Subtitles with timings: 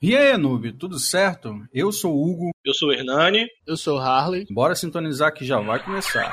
[0.00, 1.60] E aí, noob, tudo certo?
[1.74, 2.50] Eu sou o Hugo.
[2.64, 3.48] Eu sou o Hernani.
[3.66, 4.46] Eu sou o Harley.
[4.48, 6.32] Bora sintonizar que já vai começar.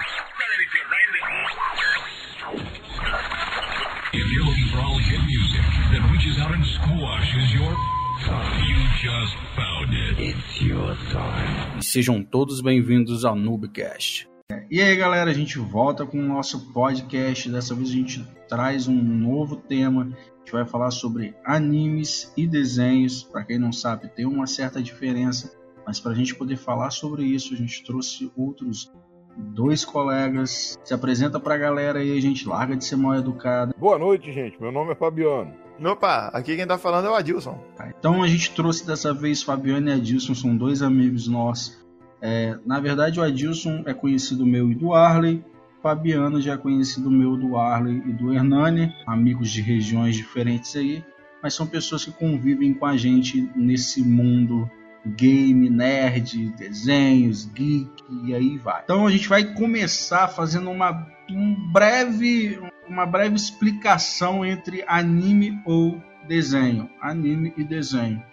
[11.80, 14.30] E sejam todos bem-vindos ao Noobcast.
[14.70, 17.50] E aí, galera, a gente volta com o nosso podcast.
[17.50, 20.16] Dessa vez a gente traz um novo tema.
[20.46, 23.24] A gente vai falar sobre animes e desenhos.
[23.24, 25.52] Para quem não sabe, tem uma certa diferença,
[25.88, 28.94] mas para a gente poder falar sobre isso, a gente trouxe outros
[29.36, 30.78] dois colegas.
[30.84, 33.74] Se apresenta para a galera aí, a gente larga de ser mal educado.
[33.76, 34.62] Boa noite, gente.
[34.62, 35.52] Meu nome é Fabiano.
[35.84, 37.60] Opa, aqui quem tá falando é o Adilson.
[37.76, 41.84] Tá, Então a gente trouxe dessa vez Fabiano e Adilson, são dois amigos nossos.
[42.22, 45.44] É, na verdade, o Adilson é conhecido meu e do Arley.
[45.86, 51.06] Fabiano já é conhecido meu do Arley e do Hernani, amigos de regiões diferentes aí,
[51.44, 54.68] mas são pessoas que convivem com a gente nesse mundo
[55.06, 58.82] game, nerd, desenhos, geek e aí vai.
[58.84, 66.02] Então a gente vai começar fazendo uma, um breve, uma breve explicação entre anime ou
[66.28, 68.24] desenho, anime e desenho,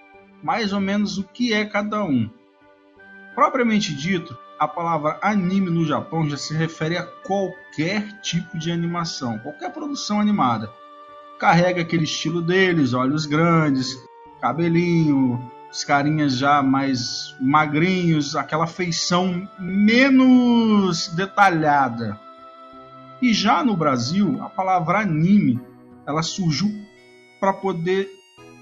[0.42, 2.31] mais ou menos o que é cada um.
[3.34, 9.37] Propriamente dito, a palavra anime no Japão já se refere a qualquer tipo de animação,
[9.41, 10.73] qualquer produção animada.
[11.37, 13.99] Carrega aquele estilo deles, olhos grandes,
[14.41, 22.17] cabelinho, os carinhas já mais magrinhos, aquela feição menos detalhada.
[23.21, 25.61] E já no Brasil, a palavra anime
[26.07, 26.71] ela surgiu
[27.41, 28.09] para poder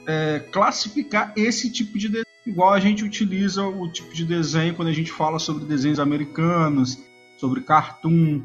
[0.07, 2.09] é, classificar esse tipo de
[2.51, 6.99] igual a gente utiliza o tipo de desenho quando a gente fala sobre desenhos americanos,
[7.39, 8.43] sobre cartoon,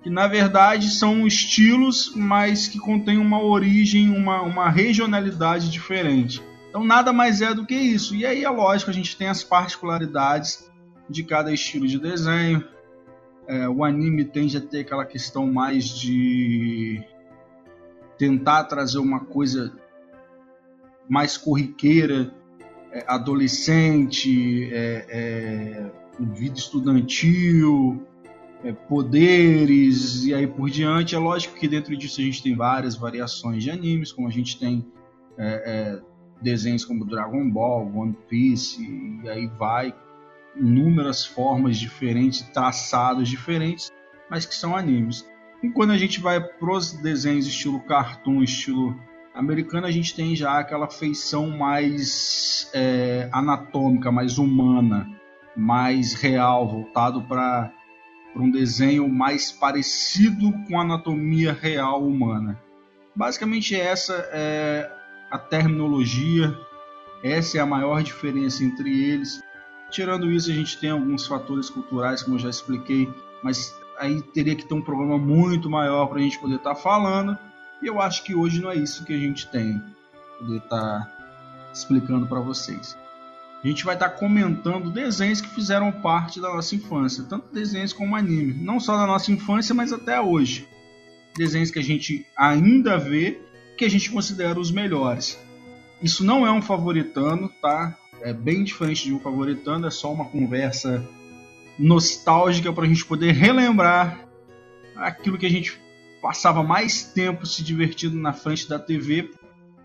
[0.00, 6.40] que na verdade são estilos, mas que contêm uma origem, uma, uma regionalidade diferente.
[6.68, 8.14] Então nada mais é do que isso.
[8.14, 10.70] E aí é lógico, a gente tem as particularidades
[11.10, 12.64] de cada estilo de desenho.
[13.48, 17.02] É, o anime tende a ter aquela questão mais de
[18.16, 19.72] tentar trazer uma coisa
[21.08, 22.32] mais corriqueira,
[23.06, 25.90] adolescente, é, é,
[26.34, 28.06] vida estudantil,
[28.64, 31.14] é, poderes e aí por diante.
[31.14, 34.58] É lógico que dentro disso a gente tem várias variações de animes, como a gente
[34.58, 34.86] tem
[35.38, 36.00] é,
[36.40, 39.94] desenhos como Dragon Ball, One Piece e aí vai
[40.56, 43.90] inúmeras formas diferentes, traçados diferentes,
[44.30, 45.24] mas que são animes.
[45.62, 48.98] E quando a gente vai para os desenhos estilo cartoon, estilo
[49.38, 55.08] americano a gente tem já aquela feição mais é, anatômica, mais humana,
[55.56, 57.72] mais real, voltado para
[58.34, 62.60] um desenho mais parecido com a anatomia real humana.
[63.14, 64.90] Basicamente essa é
[65.30, 66.52] a terminologia,
[67.22, 69.40] essa é a maior diferença entre eles.
[69.88, 73.08] Tirando isso, a gente tem alguns fatores culturais, como eu já expliquei,
[73.44, 76.80] mas aí teria que ter um programa muito maior para a gente poder estar tá
[76.80, 77.38] falando.
[77.82, 79.80] E eu acho que hoje não é isso que a gente tem
[80.38, 82.96] poder estar tá explicando para vocês.
[83.62, 87.92] A gente vai estar tá comentando desenhos que fizeram parte da nossa infância, tanto desenhos
[87.92, 90.68] como anime, não só da nossa infância, mas até hoje.
[91.36, 93.40] Desenhos que a gente ainda vê,
[93.76, 95.38] que a gente considera os melhores.
[96.00, 97.96] Isso não é um favoritando, tá?
[98.22, 101.04] É bem diferente de um favoritando, é só uma conversa
[101.78, 104.26] nostálgica para a gente poder relembrar
[104.96, 105.80] aquilo que a gente
[106.20, 109.30] passava mais tempo se divertindo na frente da TV.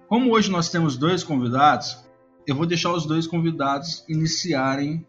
[0.08, 2.04] Como hoje nós temos dois convidados,
[2.46, 5.06] eu vou deixar os dois convidados iniciarem.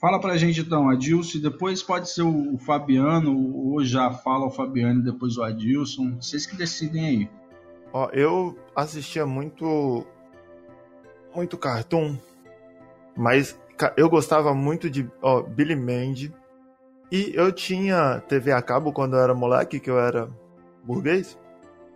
[0.00, 5.00] Fala pra gente então, Adilson, depois pode ser o Fabiano, ou já fala o Fabiano
[5.00, 6.16] e depois o Adilson.
[6.20, 7.30] Vocês que decidem aí.
[7.92, 10.06] Ó, eu assistia muito.
[11.34, 12.18] Muito cartoon,
[13.16, 13.58] mas
[13.96, 16.30] eu gostava muito de ó, Billy Mandy.
[17.12, 20.30] E eu tinha TV a cabo quando eu era moleque, que eu era
[20.82, 21.38] burguês.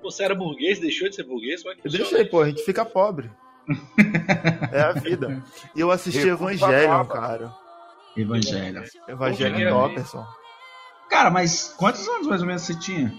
[0.02, 1.62] Você era burguês, deixou de ser burguês?
[1.62, 3.30] Como é que eu deixei, pô, a gente fica pobre.
[4.70, 5.42] é a vida.
[5.74, 7.50] E eu assisti Evangelion, cara.
[8.14, 8.84] Evangelho.
[9.08, 10.26] Evangelho Topperson.
[11.08, 13.10] Cara, mas quantos anos mais ou menos você tinha?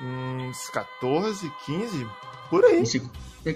[0.00, 2.06] Uns 14, 15,
[2.48, 2.86] por aí.
[2.86, 3.02] Você,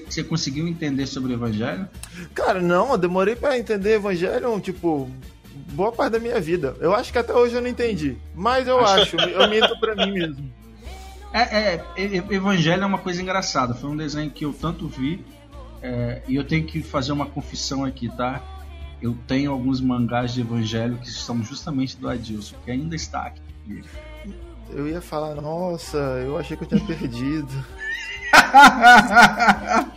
[0.05, 1.89] você conseguiu entender sobre o Evangelho?
[2.35, 5.09] Cara, não, eu demorei pra entender Evangelho, tipo,
[5.55, 6.77] boa parte da minha vida.
[6.81, 8.17] Eu acho que até hoje eu não entendi.
[8.35, 10.53] Mas eu acho, eu minto pra mim mesmo.
[11.33, 11.85] É, é,
[12.31, 13.75] Evangelho é uma coisa engraçada.
[13.75, 15.25] Foi um desenho que eu tanto vi.
[15.83, 18.41] É, e eu tenho que fazer uma confissão aqui, tá?
[19.03, 23.43] Eu tenho alguns mangás de Evangelho que são justamente do Adilson, que ainda está aqui.
[24.71, 27.49] Eu ia falar, nossa, eu achei que eu tinha perdido.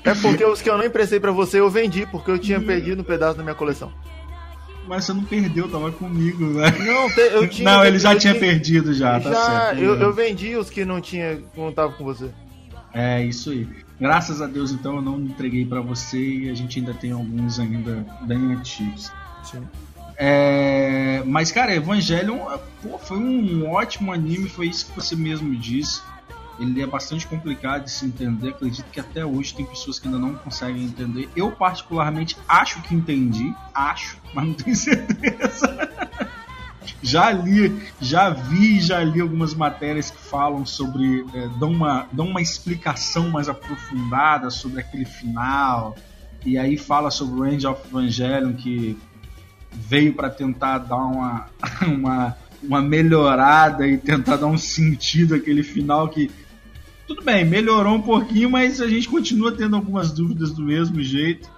[0.04, 3.02] É porque os que eu não emprestei pra você eu vendi, porque eu tinha perdido
[3.02, 3.92] um pedaço da minha coleção.
[4.88, 6.72] Mas você não perdeu, tava comigo, né?
[6.80, 7.70] Não, te- eu tinha.
[7.72, 9.80] não, ele já tinha tinha- perdido já, tá Já, certo.
[9.82, 12.30] eu, eu vendi os que não tinha, que não tava com você.
[12.94, 13.68] É, isso aí.
[14.00, 17.60] Graças a Deus, então, eu não entreguei pra você e a gente ainda tem alguns
[17.60, 19.12] ainda bem antigos.
[19.44, 19.64] Sim.
[20.20, 22.40] É, mas, cara, Evangelion
[22.82, 26.02] pô, foi um ótimo anime, foi isso que você mesmo disse.
[26.60, 28.50] Ele é bastante complicado de se entender.
[28.50, 31.30] Acredito que até hoje tem pessoas que ainda não conseguem entender.
[31.36, 33.54] Eu, particularmente, acho que entendi.
[33.74, 35.90] Acho, mas não tenho certeza.
[37.02, 41.26] já li, já vi, já li algumas matérias que falam sobre.
[41.34, 45.96] é, dão, uma, dão uma explicação mais aprofundada sobre aquele final.
[46.44, 48.98] E aí fala sobre o End of Evangelion que
[49.72, 51.46] veio para tentar dar uma,
[51.86, 56.32] uma, uma melhorada e tentar dar um sentido àquele final que
[57.08, 61.50] tudo bem, melhorou um pouquinho, mas a gente continua tendo algumas dúvidas do mesmo jeito.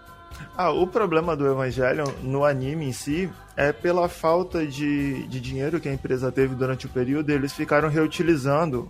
[0.55, 5.79] Ah, o problema do Evangelion no anime em si é pela falta de, de dinheiro
[5.79, 8.89] que a empresa teve durante o período, eles ficaram reutilizando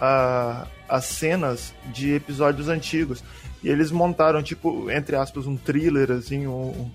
[0.00, 3.22] a- as cenas de episódios antigos.
[3.62, 6.90] E eles montaram, tipo, entre aspas, um thriller, assim, um,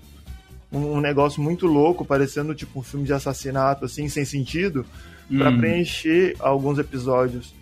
[0.72, 4.84] um, negócio muito louco, parecendo tipo um filme de assassinato, assim, sem sentido,
[5.38, 5.58] pra Hum.
[5.58, 7.54] preencher alguns episódios.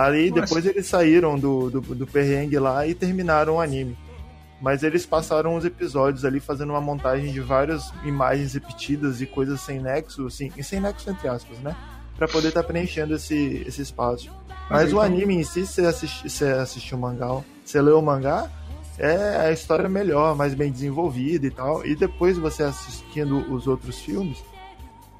[0.00, 0.42] Aí Nossa.
[0.42, 3.98] depois eles saíram do, do, do perrengue lá e terminaram o anime.
[4.60, 9.60] Mas eles passaram os episódios ali fazendo uma montagem de várias imagens repetidas e coisas
[9.60, 11.76] sem nexo, assim, e sem nexo entre aspas, né?
[12.16, 14.30] Pra poder estar preenchendo esse, esse espaço.
[14.70, 17.98] Mas Mas, o anime em si, se você assisti- você assistiu o mangá, você leu
[17.98, 18.48] o mangá,
[18.98, 21.84] é a história melhor, mais bem desenvolvida e tal.
[21.84, 24.38] E depois você assistindo os outros filmes,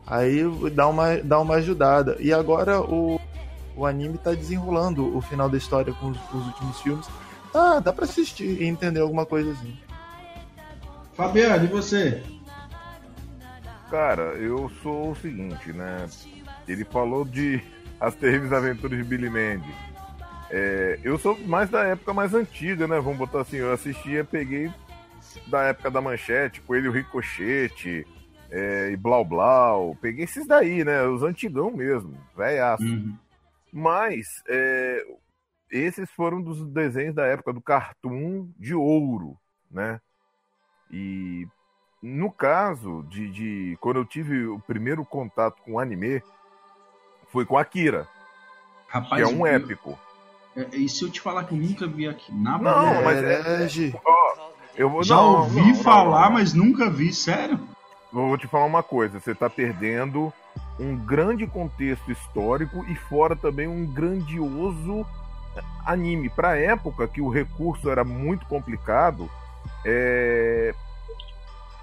[0.07, 0.43] aí
[0.75, 2.17] dá uma, dá uma ajudada.
[2.21, 3.19] E agora o,
[3.77, 7.07] o anime tá desenrolando o final da história com os, com os últimos filmes.
[7.55, 9.77] Ah, dá pra assistir e entender alguma coisa assim.
[11.15, 12.23] Fabiano, e você?
[13.91, 16.09] Cara, eu sou o seguinte, né?
[16.69, 17.61] Ele falou de
[18.01, 19.75] As Terríveis Aventuras de Billy Mandy.
[20.51, 22.99] É, eu sou mais da época mais antiga, né?
[23.01, 24.73] Vamos botar assim, eu assistia, peguei
[25.47, 28.07] da época da manchete, Coelho Ricochete
[28.51, 29.97] é, e Blau Blau.
[30.01, 31.03] Peguei esses daí, né?
[31.05, 32.83] Os antigão mesmo, velhaço.
[32.83, 33.15] Uhum.
[33.73, 35.05] Mas é,
[35.71, 39.37] esses foram dos desenhos da época do cartoon de ouro,
[39.71, 40.01] né?
[40.91, 41.47] E
[42.03, 46.23] no caso de, de quando eu tive o primeiro contato com o anime,
[47.29, 48.09] foi com Akira,
[48.89, 49.99] Rapaz, que é um épico.
[50.57, 53.39] é- E se eu te falar que eu nunca vi aqui na Não, mas é-
[53.41, 53.95] Herege.
[54.05, 56.33] Ó, eu vou Já não, ouvi não, não, falar, não.
[56.33, 57.61] mas nunca vi, sério?
[58.13, 60.33] Vou te falar uma coisa, você tá perdendo
[60.81, 65.07] um grande contexto histórico e fora também um grandioso
[65.85, 66.29] anime.
[66.31, 69.29] Pra época que o recurso era muito complicado,
[69.85, 70.75] é...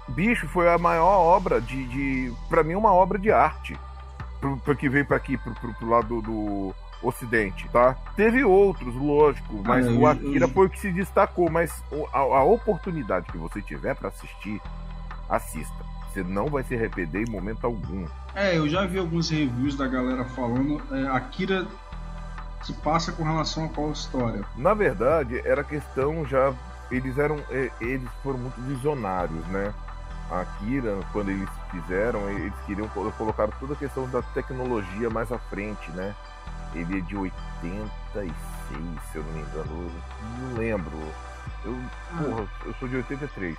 [0.08, 3.78] Bicho foi a maior obra de, de para mim uma obra de arte
[4.40, 7.94] pro que veio para aqui pro, pro, pro lado do Ocidente, tá?
[8.16, 11.50] Teve outros, lógico, mas Ah, o Akira eu- foi o que se destacou.
[11.50, 14.60] Mas o- a, a oportunidade que você tiver para assistir,
[15.28, 15.76] assista.
[16.12, 18.06] Você não vai se arrepender em momento algum.
[18.34, 20.80] É, eu já vi alguns reviews da galera falando.
[20.90, 21.66] É, Akira
[22.62, 24.42] se passa com relação a qual história?
[24.56, 26.52] Na verdade, era questão já.
[26.90, 27.36] Eles eram.
[27.50, 29.72] eh, Eles foram muito visionários, né?
[30.30, 35.30] A Akira, quando eles fizeram, eles queriam colo- colocar toda a questão da tecnologia mais
[35.32, 36.14] à frente, né?
[36.74, 38.32] Ele é de 86,
[39.12, 39.66] se eu não me engano.
[39.70, 40.98] Eu não lembro.
[41.64, 41.76] Eu,
[42.18, 43.56] porra, eu sou de 83.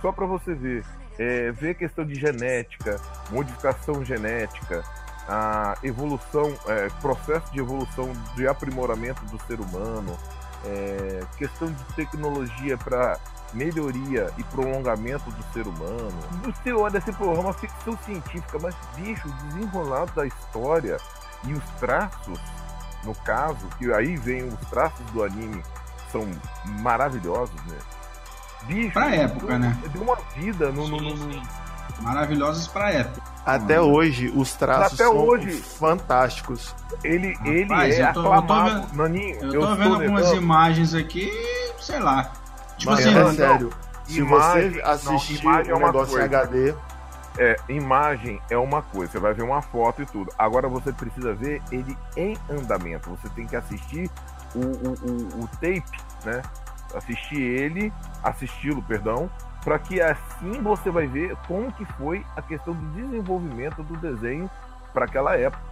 [0.00, 0.84] Só pra você ver.
[1.18, 3.00] É, ver questão de genética,
[3.30, 4.84] modificação genética,
[5.26, 10.16] a evolução, é, processo de evolução, de aprimoramento do ser humano,
[10.64, 13.18] é, questão de tecnologia para
[13.54, 16.18] melhoria e prolongamento do ser humano.
[16.44, 20.98] Você olha assim, é uma ficção científica, mas bicho, desenrolado da história
[21.44, 22.38] e os traços,
[23.04, 25.62] no caso, que aí vem os traços do anime,
[26.10, 26.28] são
[26.82, 27.78] maravilhosos, né?
[28.64, 29.78] Bicho, Pra época, deu, né?
[29.92, 31.42] Deu uma vida no, no- no- no-
[32.00, 33.22] Maravilhosos pra época.
[33.46, 35.50] Até hoje, os traços Até são hoje.
[35.52, 36.74] fantásticos.
[37.02, 38.80] Ele, ele Rapaz, é eu tô- eu tô aclamado.
[38.88, 40.36] vendo- Naninho, Eu tô vendo algumas negando.
[40.42, 41.30] imagens aqui,
[41.80, 42.32] sei lá.
[42.76, 43.72] Tipo Mas assim, é não, sério,
[44.04, 46.24] se imagem- você não, assistir imagem é o uma negócio em coisa.
[46.42, 46.74] HD,
[47.38, 50.32] É, imagem é uma coisa, você vai ver uma foto e tudo.
[50.38, 53.10] Agora você precisa ver ele em andamento.
[53.10, 54.10] Você tem que assistir
[54.54, 55.82] o, o, o, o tape,
[56.24, 56.40] né?
[56.94, 59.28] Assistir ele, assisti-lo, perdão,
[59.64, 64.48] para que assim você vai ver como que foi a questão do desenvolvimento do desenho
[64.94, 65.62] para aquela época.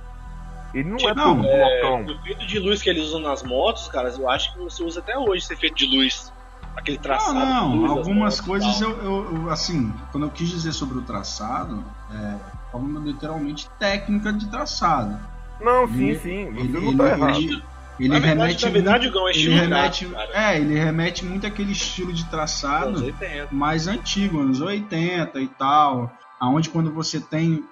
[0.74, 2.04] Ele não é Não, todo É, blocão.
[2.06, 4.98] o efeito de luz que eles usam nas motos, cara, eu acho que você usa
[5.00, 6.32] até hoje esse efeito de luz.
[6.76, 7.86] Aquele traçado Não, de não.
[7.86, 12.34] luz Algumas coisas eu, eu- eu, assim, quando eu quis dizer sobre o traçado, é,
[12.72, 15.16] falando literalmente técnica de traçado.
[15.60, 16.50] Não, sim, sim.
[16.52, 17.36] Você ele- não tá ele- errado.
[17.38, 17.62] ele-
[17.98, 20.30] Ele Na verdade, remete verdade, muito, Gão, é ele estilo remete, cara.
[20.52, 23.48] é, ele remete muito àquele estilo de traçado 80.
[23.54, 27.64] mais antigo, anos 80 e tal, aonde quando você tem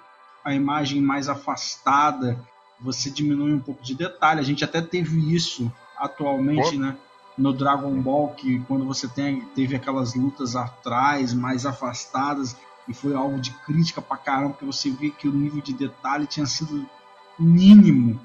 [0.45, 2.39] a imagem mais afastada,
[2.79, 4.39] você diminui um pouco de detalhe.
[4.39, 6.97] A gente até teve isso atualmente, Quando- né?
[7.37, 12.55] No Dragon Ball, que quando você tem, teve aquelas lutas atrás, mais afastadas,
[12.87, 16.27] e foi alvo de crítica pra caramba, porque você vê que o nível de detalhe
[16.27, 16.85] tinha sido
[17.39, 18.19] mínimo.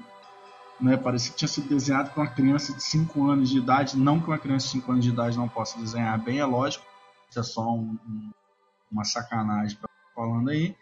[0.79, 0.95] Né?
[0.97, 3.97] Parecia que tinha sido desenhado por uma criança de 5 anos de idade.
[3.97, 6.85] Não que uma criança de 5 anos de idade não possa desenhar bem, é lógico.
[7.29, 8.31] Isso é só um- um-
[8.91, 9.77] uma sacanagem
[10.15, 10.75] falando aí.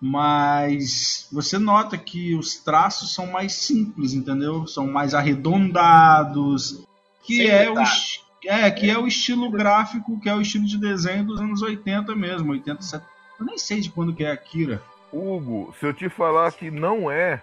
[0.00, 4.66] Mas você nota que os traços são mais simples, entendeu?
[4.66, 6.84] São mais arredondados.
[7.22, 7.88] Que Sem é o, detalhe.
[7.88, 11.62] es- é, que é o estilo gráfico, que é o estilo de desenho dos anos
[11.62, 13.04] 80 mesmo, 87.
[13.38, 14.82] Eu nem sei de quando que é Akira.
[15.12, 17.42] Hugo, se eu te falar que não é,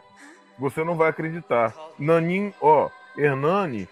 [0.59, 1.73] você não vai acreditar.
[1.97, 3.87] Nanin, ó, Hernani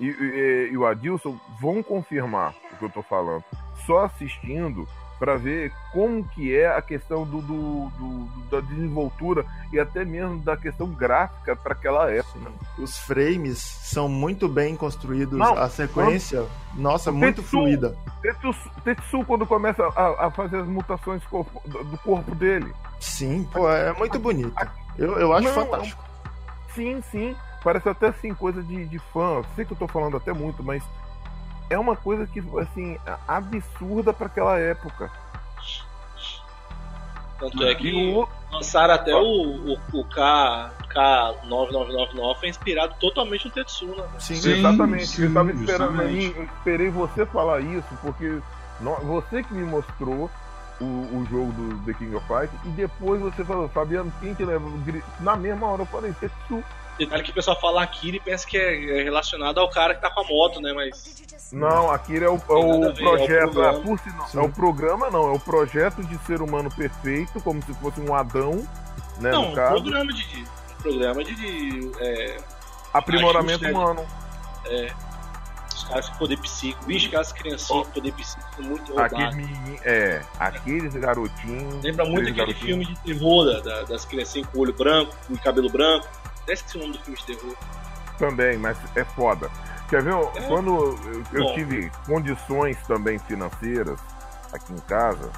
[0.00, 3.44] e, e- e o Adilson vão confirmar o que eu tô falando.
[3.86, 4.86] Só assistindo
[5.18, 10.38] para ver como que é a questão do, do- do- da desenvoltura e até mesmo
[10.40, 12.52] da questão gráfica para aquela época.
[12.78, 16.44] Os frames são muito bem construídos, Não, a sequência,
[16.74, 17.96] nossa, o muito Tetsu- fluida.
[18.20, 18.54] Tetsu,
[18.84, 22.70] Tetsu quando começa a, a fazer as mutações do corpo dele.
[23.00, 24.52] Sim, pô, é muito bonito.
[24.98, 26.04] Eu, eu acho Não, fantástico.
[26.76, 27.34] Sim, sim.
[27.64, 29.42] Parece até assim, coisa de, de fã.
[29.56, 30.84] Sei que eu tô falando até muito, mas
[31.68, 35.10] é uma coisa que, assim, absurda para aquela época.
[37.38, 43.46] Tanto é E que o, lançaram até o, o, o K, K9999 foi inspirado totalmente
[43.46, 44.04] no Tetsu, né?
[44.18, 44.52] Sim, Sim.
[44.52, 48.40] exatamente, eu tava sim, esperando aí, eu esperei você falar isso, porque
[49.02, 50.30] você que me mostrou
[50.80, 54.44] o, o jogo do The King of Fighters, e depois você falou, Fabiano, quem te
[54.44, 54.64] leva?
[55.20, 56.62] Na mesma hora eu falei, Tetsu.
[56.98, 60.00] Detalhe que o pessoal fala Akira e pensa que é é relacionado ao cara que
[60.00, 60.72] tá com a moto, né?
[60.72, 63.50] Mas Não, aquilo é o, é o ver, é o projeto.
[63.52, 63.78] programa.
[63.78, 64.38] ah, por sinal, Sim.
[64.38, 65.28] é o programa, não.
[65.28, 68.66] É o projeto de ser humano perfeito, como se fosse um Adão,
[69.18, 69.30] né?
[69.30, 69.82] não, no um caso.
[69.82, 70.44] programa de.
[70.82, 71.34] programa de.
[71.34, 72.36] de, é,
[72.94, 74.02] Aprimoramento ajuste,
[74.70, 74.94] né?
[75.76, 76.84] Os caras com poder psíquico.
[76.86, 79.36] Bicho, aquelas criancinhas com poder psíquico muito Aquele roubadas.
[79.36, 81.82] menino, é, aqueles garotinhos.
[81.84, 82.60] Lembra muito aqueles aquele garotinhos.
[82.60, 86.06] filme de terror da- da- das criancinhas com olho branco, com cabelo branco.
[86.46, 87.54] Desce esse nome do filme de terror.
[88.18, 89.50] Também, mas é foda.
[89.90, 90.14] Quer ver?
[90.14, 90.40] É.
[90.48, 90.96] Quando
[91.32, 91.54] eu, Bom.
[91.54, 94.00] tive condições também financeiras
[94.52, 95.30] aqui em casa,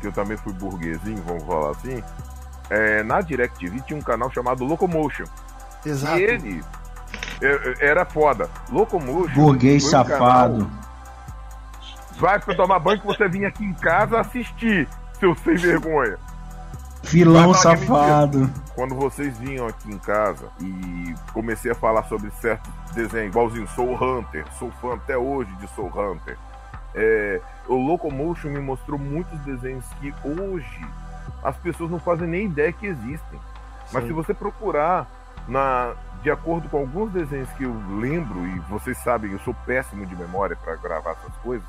[0.00, 2.02] que eu também fui burguesinho, vamos falar assim,
[2.70, 5.24] é, na DirecTV tinha um canal chamado Locomotion.
[5.84, 6.18] Exato.
[6.18, 6.64] E ele
[7.80, 8.48] era foda.
[8.70, 9.34] Locomotion.
[9.34, 10.64] Burguês safado.
[10.64, 10.78] canal-
[12.18, 14.88] Vai pra tomar banho que você vinha aqui em casa assistir,
[15.20, 16.18] seu sem vergonha.
[17.04, 18.50] Filão é safado.
[18.74, 23.94] Quando vocês vinham aqui em casa e comecei a falar sobre certo desenho, igualzinho Soul
[23.94, 26.36] Hunter, sou fã até hoje de Soul Hunter.
[26.94, 30.86] É, o Locomotion me mostrou muitos desenhos que hoje
[31.44, 33.38] as pessoas não fazem nem ideia que existem.
[33.92, 34.08] Mas Sim.
[34.08, 35.06] se você procurar
[35.46, 40.04] na, de acordo com alguns desenhos que eu lembro, e vocês sabem, eu sou péssimo
[40.06, 41.66] de memória para gravar essas coisas,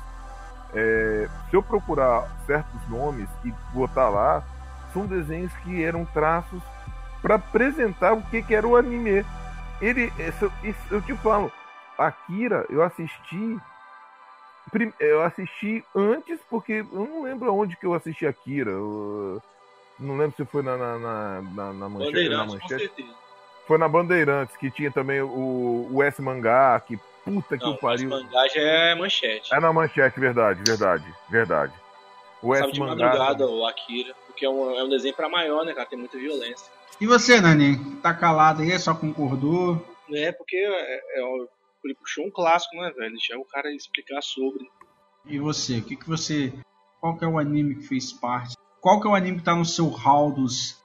[0.74, 4.42] é, se eu procurar certos nomes e botar lá,
[4.92, 6.62] são desenhos que eram traços
[7.22, 9.24] para apresentar o que, que era o anime.
[9.80, 11.50] Ele, isso, isso- eu te falo,
[11.98, 13.58] Akira, eu assisti.
[15.00, 18.70] Eu assisti antes, porque eu não lembro aonde que eu assisti Akira.
[18.70, 19.42] eu-
[19.98, 22.12] não lembro se foi na, na, na, na, manchete.
[22.36, 22.84] Na manchete.
[23.70, 27.78] Foi na Bandeirantes, que tinha também o, o S Mangá, que puta que Não, o
[27.78, 28.10] pariu.
[28.10, 29.54] mangá já é manchete.
[29.54, 31.72] É na manchete, verdade, verdade, verdade.
[32.42, 32.96] O S de Mangá.
[32.96, 35.86] madrugada o Akira, porque é um, é um desenho pra maior, né, cara?
[35.88, 36.66] Tem muita violência.
[37.00, 37.76] E você, Nani?
[38.02, 38.76] Tá calado aí?
[38.76, 39.80] Só concordou?
[40.12, 41.48] É, porque é, é, o-
[41.84, 43.12] ele puxou um clássico, né, velho?
[43.12, 44.68] Deixar o cara explicar sobre.
[45.26, 45.78] E você?
[45.78, 46.52] O que, que você.
[47.00, 48.56] Qual que é o anime que fez parte?
[48.80, 50.76] Qual que é o anime que tá no seu hall dos,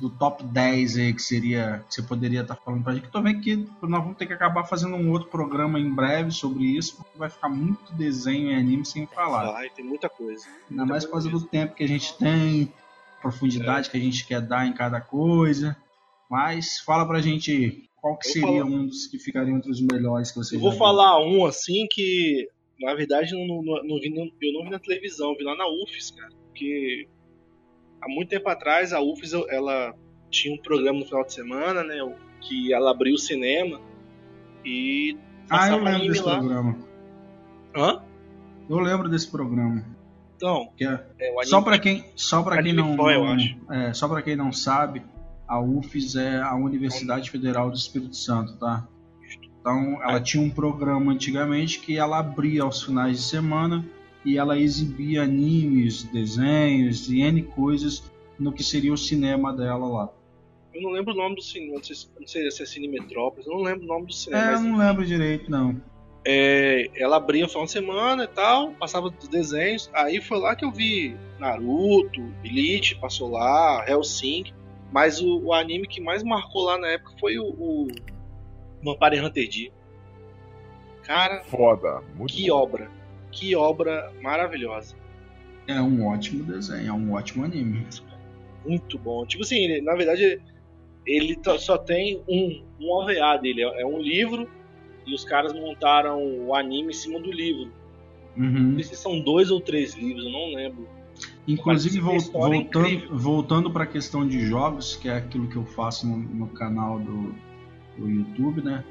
[0.00, 1.84] do top 10 aí que seria.
[1.88, 3.04] que você poderia estar falando pra gente?
[3.06, 6.30] Que tô vendo que nós vamos ter que acabar fazendo um outro programa em breve
[6.32, 9.52] sobre isso, porque vai ficar muito desenho e anime sem falar.
[9.52, 10.44] Vai, tem muita coisa.
[10.70, 12.72] Ainda mais por causa do tempo que a gente tem,
[13.22, 15.76] profundidade que a gente quer dar em cada coisa.
[16.28, 19.80] Mas fala pra gente qual que Eu seria falo- um dos que ficariam entre os
[19.80, 20.78] melhores que você Eu vou viu.
[20.78, 22.48] falar um assim que,
[22.80, 25.66] na verdade, não, não, não vi, não- eu não vi na televisão, vi lá na
[25.68, 26.30] UFES, cara.
[26.48, 27.06] Porque
[28.04, 29.94] há muito tempo atrás a UFES ela
[30.30, 31.94] tinha um programa no final de semana, né?
[32.40, 33.80] que ela abriu o cinema
[34.64, 35.16] e
[35.48, 36.38] Ah, eu passava lembro desse lá.
[36.38, 36.78] programa.
[37.76, 38.02] Hã?
[38.68, 39.84] Eu lembro desse programa.
[40.36, 44.08] Então, Que é, é só para quem, só para quem não, eu não- é, só
[44.08, 45.02] para quem não sabe,
[45.46, 48.86] a UFES é a Universidade Federal do Espírito Santo, tá?
[49.60, 53.84] Então, ela tinha um programa antigamente que ela abria aos finais de semana
[54.24, 60.12] e ela exibia animes, desenhos e N coisas no que seria o cinema dela lá.
[60.72, 62.88] Eu não lembro o nome do cinema, não sei, se- não sei se é Cine
[62.88, 65.80] Metrópolis, eu não lembro o nome do cinema, É, eu mas não lembro direito, não.
[66.26, 70.56] é, ela abria o final de semana e tal, passava dos desenhos, aí foi lá
[70.56, 74.46] que eu vi Naruto, Bleach, passou lá, Hellsing,
[74.90, 77.86] mas o, o anime que mais marcou lá na época foi o, o
[78.82, 79.72] Vampire Hunter D.
[81.04, 82.02] Cara, Foda.
[82.16, 82.56] Muito que bom.
[82.56, 82.90] obra,
[83.34, 84.94] que obra maravilhosa.
[85.66, 87.86] É um ótimo desenho, é um ótimo anime.
[88.66, 89.24] Muito bom.
[89.26, 90.40] Tipo assim, ele- na verdade,
[91.06, 93.62] ele só tem um, um OVA dele.
[93.62, 94.48] É é um livro
[95.06, 97.70] e os caras montaram o anime em cima do livro.
[98.36, 98.50] Uhum.
[98.72, 100.88] Não sei se são dois ou três livros, eu não lembro.
[101.46, 103.16] Inclusive, vol- voltando, incrível.
[103.16, 106.98] voltando para a questão de jogos, que é aquilo que eu faço no, no canal
[106.98, 107.34] do,
[107.96, 108.82] do YouTube, né?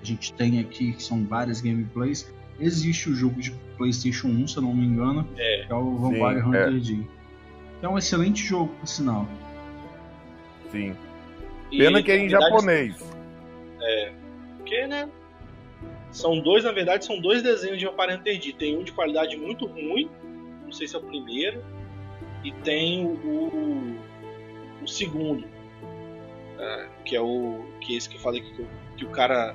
[0.00, 2.32] A gente tem aqui que são várias gameplays.
[2.60, 5.64] Existe o jogo de PlayStation 1, se eu não me engano, É.
[5.66, 7.06] que é o Vampire Sim, Hunter D.
[7.80, 9.26] Que é um excelente jogo, por sinal.
[10.70, 10.94] Sim.
[11.70, 13.12] E, Pena que é em verdade, japonês.
[14.72, 15.08] Porque, né?
[16.10, 18.52] São dois, na verdade, são dois desenhos de Vampire Hunter D.
[18.52, 20.08] Tem um de qualidade muito ruim,
[20.64, 21.62] não sei se é o primeiro,
[22.44, 23.96] e tem o, o,
[24.82, 25.44] o segundo,
[26.58, 28.66] é, que é o que é esse que eu falei que,
[28.96, 29.54] que o cara,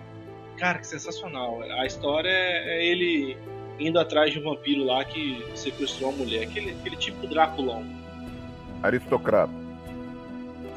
[0.57, 1.61] cara, que sensacional.
[1.61, 3.37] A história é, é ele
[3.79, 7.83] indo atrás de um vampiro lá que sequestrou uma mulher, aquele, aquele tipo Draculão.
[8.83, 9.53] Aristocrata.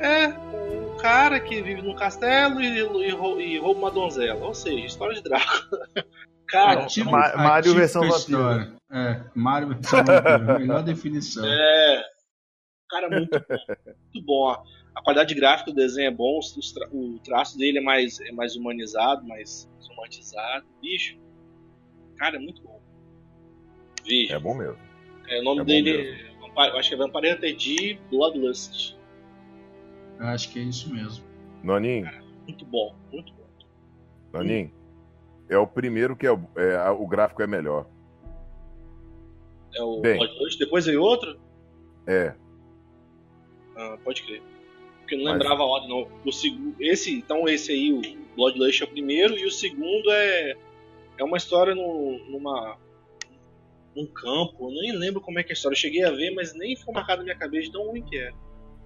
[0.01, 3.09] É, um cara que vive num castelo e, e
[3.55, 4.47] e rouba uma donzela.
[4.47, 5.81] Ou seja, história de Drácula.
[6.49, 8.77] Cara, tipo- Ma- a Mario típica versão vampiro.
[8.91, 10.59] É, Mario versão vampiro.
[10.61, 11.45] Melhor definição.
[11.47, 12.03] é.
[12.89, 13.45] Cara, muito bom.
[14.13, 14.65] Muito bom.
[14.95, 16.39] A qualidade gráfica do desenho é bom,
[16.75, 20.67] tra- o traço dele é mais, é mais humanizado, mais romantizado.
[20.81, 21.19] Bicho,
[22.17, 22.81] cara, é muito bom.
[24.05, 24.35] Veja.
[24.35, 24.79] É bom mesmo.
[25.29, 25.91] É, o nome é dele,
[26.57, 28.97] é acho que é Vampire Hunter D Bloodlust.
[30.19, 31.25] Eu acho que é isso mesmo.
[31.63, 32.11] Noninho,
[32.47, 33.47] Muito bom, muito bom.
[34.33, 34.73] Noninho,
[35.49, 37.87] é o primeiro que é, o- é, o gráfico é melhor.
[39.75, 40.17] É o Bem.
[40.19, 40.59] Bloodlust.
[40.59, 41.41] Depois veio outro?
[42.07, 42.35] É.
[43.77, 44.43] Ah, pode crer.
[45.11, 46.09] Porque não lembrava a ordem, não.
[46.25, 48.01] O segundo, esse, então esse aí, o
[48.37, 50.57] Bloodlust é o primeiro, e o segundo é
[51.19, 52.79] é uma história no, numa
[53.95, 54.69] num campo.
[54.71, 55.75] Eu nem lembro como é que é a história.
[55.75, 58.17] Eu cheguei a ver, mas nem foi marcado na minha cabeça de tão ruim que
[58.17, 58.35] era.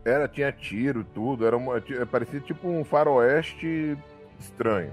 [0.06, 1.46] Era, tinha tiro, tudo.
[1.46, 3.96] Era uma, ti- parecia tipo um faroeste
[4.40, 4.92] estranho.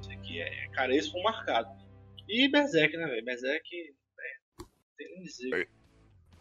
[0.00, 1.68] Isso aqui é, cara, esse foi marcado.
[2.28, 3.24] E Berserk, né, velho?
[3.24, 4.64] Berserk, é,
[4.96, 5.68] tem nem dizer.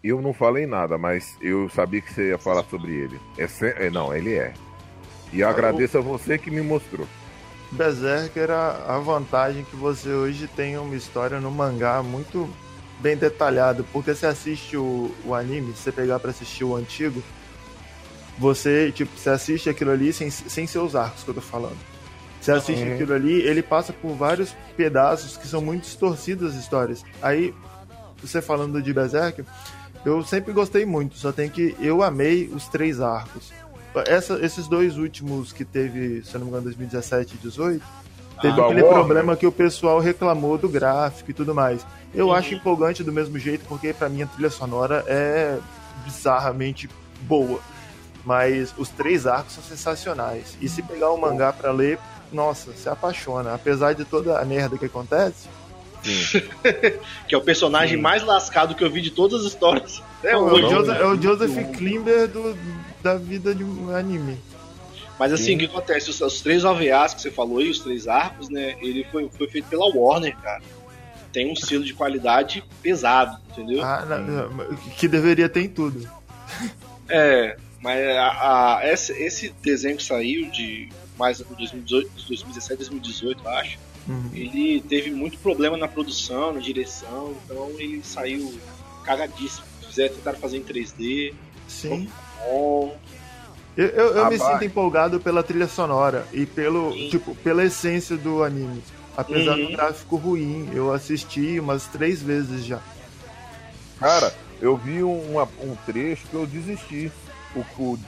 [0.03, 3.19] Eu não falei nada, mas eu sabia que você ia falar sobre ele.
[3.37, 4.53] É, se- é, não, ele é.
[5.33, 7.07] E eu agradeço a você que me mostrou.
[7.71, 12.47] Berserk era a vantagem que você hoje tem uma história no mangá muito
[12.99, 17.21] bem detalhada, porque você assiste o, o anime, se você pegar pra assistir o antigo,
[18.37, 21.77] você, tipo, você assiste aquilo ali sem, sem seus arcos que eu tô falando.
[22.39, 22.93] Você assiste Uhum.
[22.93, 27.03] aquilo ali, ele passa por vários pedaços que são muito distorcidos as histórias.
[27.21, 27.53] Aí,
[28.21, 29.43] você falando de Berserk,
[30.05, 33.51] eu sempre gostei muito, só tem que eu amei os três arcos.
[34.07, 37.83] Essa- esses dois últimos que teve, se eu não me engano, 2017 e 2018,
[38.41, 41.85] teve da aquele problema que o pessoal reclamou do gráfico e tudo mais.
[42.13, 42.33] Eu Uhum.
[42.33, 45.57] acho empolgante do mesmo jeito, porque pra mim a trilha sonora é
[46.05, 46.89] bizarramente
[47.21, 47.59] boa.
[48.23, 50.57] Mas os três arcos são sensacionais.
[50.61, 51.97] E se pegar o mangá pra ler,
[52.31, 53.53] nossa, se apaixona.
[53.53, 55.47] Apesar de toda a merda que acontece.
[57.27, 60.01] Que é o personagem mais lascado que eu vi de todas as histórias.
[60.23, 60.61] É, o hoje.
[60.63, 61.71] não, Joseph, é o Joseph Não.
[61.73, 62.57] Klimber do,
[63.03, 64.37] da vida de um anime.
[65.19, 65.55] Mas assim, Sim.
[65.55, 66.09] o que acontece?
[66.09, 68.75] Os, os três OVAs que você falou aí, os três arcos, né?
[68.81, 70.61] Ele foi, foi feito pela Warner, cara.
[71.33, 73.83] Tem um selo de qualidade pesado, entendeu?
[73.83, 74.49] Ah, na- na-
[74.97, 76.07] que deveria ter em tudo.
[77.09, 83.49] É, mas a, a- esse, esse desenho que saiu de mais 2018, 2017, 2018, eu
[83.51, 83.77] acho,
[84.07, 84.29] Uhum.
[84.33, 88.53] ele teve muito problema na produção, na direção, então ele saiu
[89.03, 89.65] cagadíssimo.
[89.87, 91.33] Fizeram, tentaram fazer em 3D,
[91.67, 92.07] Sim.
[92.45, 92.97] bom,
[93.75, 94.53] Eu, eu, eu Ah, me vai.
[94.53, 97.09] sinto empolgado pela trilha sonora e pelo, Sim.
[97.09, 98.81] tipo, pela essência do anime.
[99.15, 99.65] Apesar Uhum.
[99.65, 102.79] do gráfico ruim, eu assisti umas três vezes já.
[103.99, 107.11] Cara, eu vi um, uma- um trecho que eu desisti.
[107.77, 107.99] O, o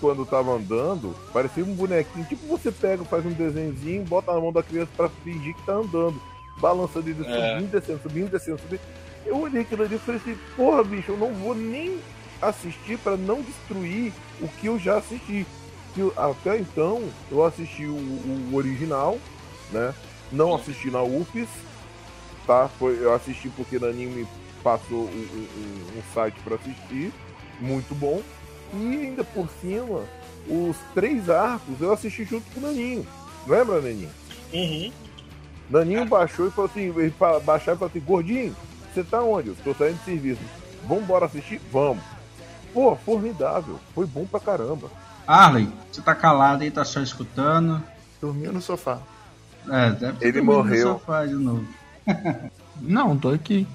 [0.00, 2.24] quando tava andando, parecia um bonequinho.
[2.26, 5.72] Tipo, você pega, faz um desenhozinho, bota na mão da criança pra fingir que tá
[5.74, 6.20] andando.
[6.58, 7.54] Balançando ele, É.
[7.54, 8.80] subindo, descendo, subindo, descendo, subindo.
[9.24, 11.98] Eu olhei aquilo ali e falei assim, porra, bicho, eu não vou nem
[12.40, 15.46] assistir pra não destruir o que eu já assisti.
[15.94, 19.18] Que até então, eu assisti o, o original,
[19.72, 19.94] né?
[20.30, 21.48] Não assisti na UFES,
[22.46, 22.68] tá?
[22.78, 24.26] Foi, eu assisti porque na anime
[24.62, 27.12] passou um, um- um- um site pra assistir,
[27.60, 28.20] muito bom.
[28.74, 30.00] E ainda por cima,
[30.48, 33.06] os três arcos eu assisti junto com o Naninho.
[33.46, 34.10] Lembra, Naninho?
[34.52, 34.92] Uhum.
[35.70, 38.54] Naninho baixou e falou assim, ele baixou e falou assim, gordinho,
[38.92, 39.48] você tá onde?
[39.48, 40.40] Eu tô saindo de serviço.
[40.86, 41.60] Vamos embora assistir?
[41.72, 42.02] Vamos.
[42.72, 43.78] Pô, formidável.
[43.94, 44.88] Foi bom pra caramba.
[45.26, 47.82] Arley, você tá calado aí, tá só escutando.
[48.20, 48.98] Dormiu no sofá.
[49.68, 50.92] É, deve ter Ele dormido no morreu.
[50.92, 51.66] sofá de novo.
[52.80, 53.66] Não, tô aqui.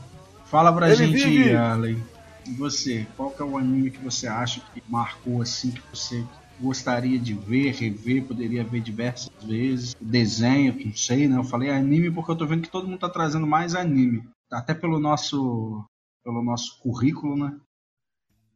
[0.45, 1.49] Fala pra Ele gente vive.
[1.49, 1.97] aí, Arley.
[2.45, 6.25] E você, qual que é o anime que você acha que marcou assim, que você
[6.59, 9.95] gostaria de ver, rever, poderia ver diversas vezes?
[9.99, 11.37] Desenho, não sei, né?
[11.37, 14.23] Eu falei anime porque eu tô vendo que todo mundo tá trazendo mais anime.
[14.51, 15.83] Até pelo nosso
[16.23, 17.55] pelo nosso currículo, né?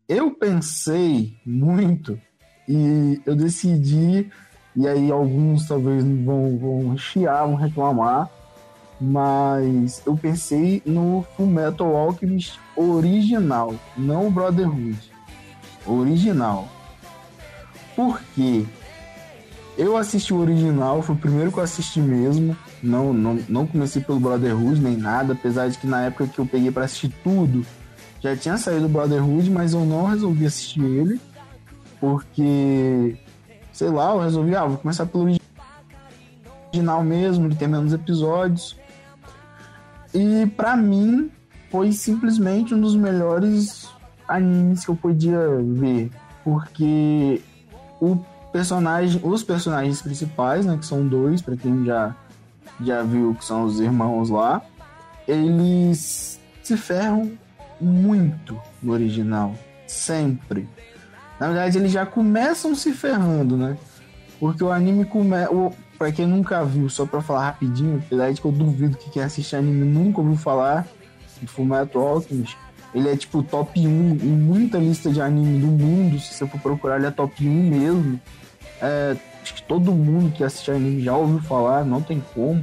[0.07, 2.19] Eu pensei muito
[2.69, 4.29] e eu decidi,
[4.75, 8.29] e aí alguns talvez vão, vão chiar, vão reclamar,
[8.99, 14.97] mas eu pensei no Fullmetal Alchemist original, não o Brotherhood.
[15.85, 16.67] Original.
[17.95, 18.65] Por quê?
[19.77, 22.55] Eu assisti o original, foi o primeiro que eu assisti mesmo.
[22.81, 26.45] Não, não, não comecei pelo Brotherhood nem nada, apesar de que na época que eu
[26.45, 27.65] peguei pra assistir tudo,
[28.21, 31.19] já tinha saído o Brotherhood, mas eu não resolvi assistir ele,
[31.99, 33.17] porque,
[33.73, 35.25] sei lá, eu resolvi, ah, vou começar pelo
[36.73, 38.77] original mesmo, ele tem menos episódios.
[40.15, 41.29] E pra mim,
[41.69, 43.89] foi simplesmente um dos melhores
[44.29, 46.09] animes que eu podia ver,
[46.41, 47.41] porque
[47.99, 48.15] o
[48.49, 52.15] personagem, os personagens principais, né, que são dois, pra quem já
[52.81, 54.61] já viu que são os irmãos lá,
[55.27, 57.31] eles se ferram
[57.79, 59.53] muito no original,
[59.85, 60.67] sempre.
[61.39, 63.77] Na verdade, eles já começam se ferrando, né?
[64.39, 65.51] Porque o anime começa.
[65.97, 69.23] Pra quem nunca viu, só pra falar rapidinho, apesar de que eu duvido que quem
[69.23, 70.85] assiste anime nunca ouviu falar
[71.39, 72.57] de Fullmetal Alchemist,
[72.93, 76.19] ele é tipo top 1 em muita lista de anime do mundo.
[76.19, 78.19] Se você for procurar, ele é top 1 mesmo.
[78.81, 82.61] É, acho que todo mundo que assiste anime já ouviu falar, não tem como.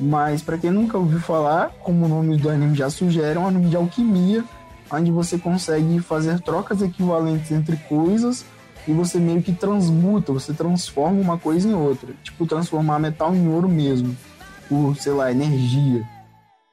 [0.00, 3.46] Mas pra quem nunca ouviu falar, como o nome do anime já sugere, é um
[3.46, 4.44] anime de alquimia,
[4.90, 8.44] onde você consegue fazer trocas equivalentes entre coisas
[8.90, 12.12] e você meio que transmuta, você transforma uma coisa em outra.
[12.24, 14.16] Tipo, transformar metal em ouro mesmo,
[14.68, 16.04] por, sei lá, energia.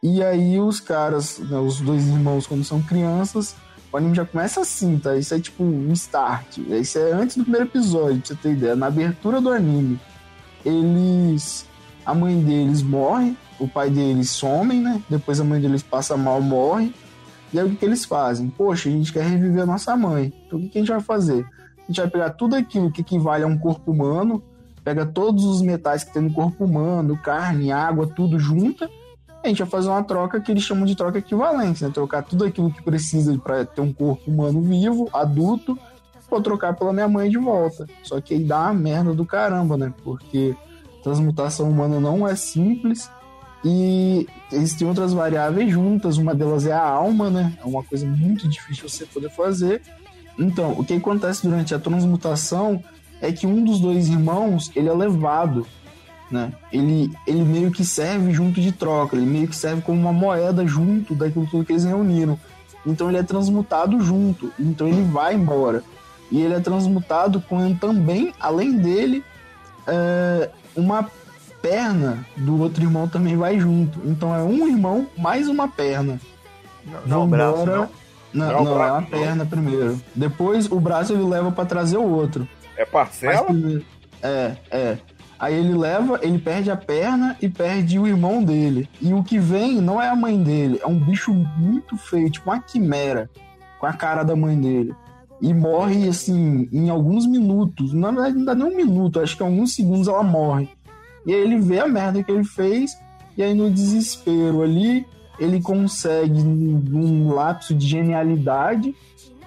[0.02, 3.56] E aí os caras, né, os dois irmãos, quando são crianças,
[3.92, 5.16] o anime já começa assim, tá?
[5.16, 6.58] Isso é tipo um start.
[6.58, 8.76] Isso é antes do primeiro episódio, pra você ter ideia.
[8.76, 10.00] Na abertura do anime,
[10.66, 11.68] eles.
[12.04, 15.04] A mãe deles morre, o pai deles some, né?
[15.08, 16.92] Depois a mãe deles passa mal, morre.
[17.54, 18.50] E aí o que, que eles fazem?
[18.50, 20.34] Poxa, a gente quer reviver a nossa mãe.
[20.48, 21.46] Então o que, que a gente vai fazer?
[21.88, 24.44] A gente vai pegar tudo aquilo que equivale a um corpo humano,
[24.84, 28.90] pega todos os metais que tem no corpo humano, carne, água, tudo junta,
[29.44, 31.90] a gente vai fazer uma troca que eles chamam de troca equivalente, né?
[31.94, 35.78] Trocar tudo aquilo que precisa para ter um corpo humano vivo, adulto,
[36.30, 37.88] vou trocar pela minha mãe de volta.
[38.04, 39.94] Só que aí dá uma merda do caramba, né?
[40.04, 40.56] Porque
[41.04, 43.10] transmutação humana não é simples
[43.64, 46.18] e existem outras variáveis juntas.
[46.18, 47.58] Uma delas é a alma, né?
[47.64, 49.82] É uma coisa muito difícil você poder fazer.
[50.38, 52.84] Então, o que acontece durante a transmutação
[53.22, 55.66] é que um dos dois irmãos ele é levado
[56.30, 56.52] né?
[56.72, 60.66] Ele, ele meio que serve junto de troca, ele meio que serve como uma moeda
[60.68, 62.40] junto daquilo tudo que eles reuniram.
[62.86, 65.84] Então ele é transmutado junto, então ele vai embora.
[66.30, 69.24] E ele é transmutado com também, além dele,
[69.86, 71.10] é, uma
[71.62, 74.00] perna do outro irmão também vai junto.
[74.06, 76.20] Então é um irmão mais uma perna.
[77.06, 77.90] Não, não braço, não.
[78.38, 79.08] Não, Não, não, é uma não.
[79.08, 80.02] perna primeiro.
[80.16, 82.48] Depois o braço ele leva para trazer o outro.
[82.76, 83.48] É parcela?
[84.22, 84.98] É, é.
[85.40, 88.90] Aí ele leva, ele perde a perna e perde o irmão dele.
[89.00, 92.50] E o que vem não é a mãe dele, é um bicho muito feio, tipo
[92.50, 93.30] uma quimera,
[93.80, 94.96] com a cara da mãe dele.
[95.40, 97.94] E morre, assim, em alguns minutos.
[97.94, 100.70] Na verdade, não dá nem um minuto, acho que em alguns segundos ela morre.
[101.26, 102.98] E aí ele vê a merda que ele fez,
[103.38, 105.06] e aí no desespero ali,
[105.40, 108.96] ele consegue, num lapso de genialidade,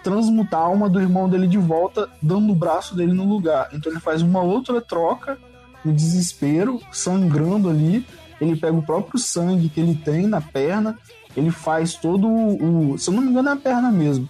[0.02, 3.68] transmutar a alma do irmão dele de volta, dando o braço dele no lugar.
[3.72, 5.38] Então ele faz uma outra troca
[5.84, 8.06] no desespero, sangrando ali.
[8.40, 10.98] Ele pega o próprio sangue que ele tem na perna,
[11.36, 12.96] ele faz todo o.
[12.98, 14.28] Se eu não me engano, é a perna mesmo.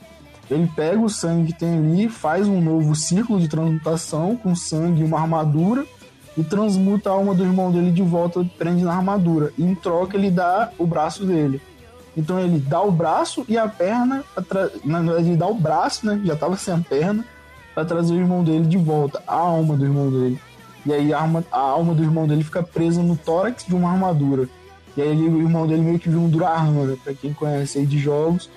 [0.51, 5.03] Ele pega o sangue que tem ali, faz um novo círculo de transmutação com sangue
[5.03, 5.87] e uma armadura
[6.37, 9.53] e transmuta a alma do irmão dele de volta, prende na armadura.
[9.59, 11.61] E em troca ele dá o braço dele.
[12.17, 14.25] Então ele dá o braço e a perna,
[14.85, 16.21] na verdade ele dá o braço, né?
[16.25, 17.25] Já tava sem a perna,
[17.75, 20.41] para trazer o irmão dele de volta, a alma do irmão dele.
[20.85, 23.91] E aí a, arma, a alma do irmão dele fica presa no tórax de uma
[23.91, 24.49] armadura.
[24.97, 26.97] E aí ele, o irmão dele meio que viu um Durahama, né?
[27.03, 28.51] Pra quem conhece aí de jogos,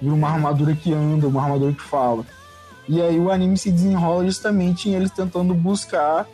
[0.00, 2.24] viu uma armadura que anda, uma armadura que fala.
[2.88, 6.26] E aí o anime se desenrola justamente em eles tentando buscar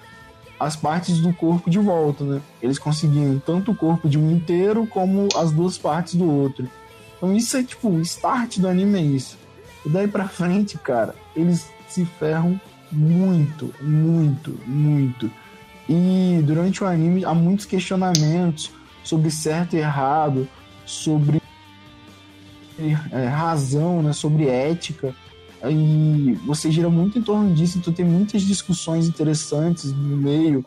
[0.59, 2.41] as partes do corpo de volta, né?
[2.63, 6.69] Eles conseguiam tanto o corpo de um inteiro como as duas partes do outro.
[7.17, 9.39] Então isso é tipo, o start do anime é isso.
[9.85, 15.31] E daí pra frente, cara, eles se ferram muito, muito, muito.
[15.89, 20.49] E durante o anime há muitos questionamentos sobre certo e errado,
[20.87, 21.43] sobre
[23.13, 25.15] é, razão, né, sobre ética.
[25.71, 30.65] E você gira muito em torno disso, então tem muitas discussões interessantes no meio.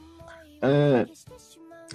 [0.61, 1.05] É,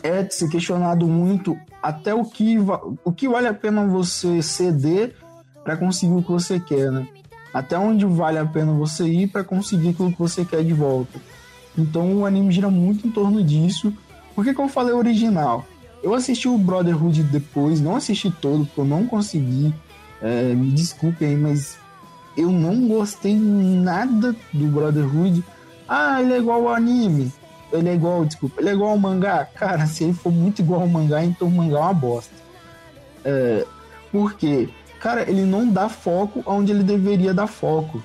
[0.02, 2.56] é se questionado muito até o que,
[3.04, 5.16] o que vale a pena você ceder
[5.64, 7.06] para conseguir o que você quer, né?
[7.52, 11.20] Até onde vale a pena você ir para conseguir aquilo que você quer de volta.
[11.76, 13.92] Então o anime gira muito em torno disso.
[14.34, 15.66] Por que, que eu falei original?
[16.02, 19.72] Eu assisti o Brotherhood depois, não assisti todo, porque eu não consegui.
[20.20, 21.76] É, me desculpe aí, mas
[22.36, 25.44] eu não gostei nada do Brotherhood.
[25.88, 27.32] Ah, ele é igual ao anime.
[27.72, 29.44] Ele é igual, desculpa, ele é igual ao mangá.
[29.44, 32.34] Cara, se ele for muito igual ao mangá, então o mangá é uma bosta.
[33.24, 33.66] É,
[34.10, 34.68] porque,
[35.00, 38.02] cara, ele não dá foco onde ele deveria dar foco.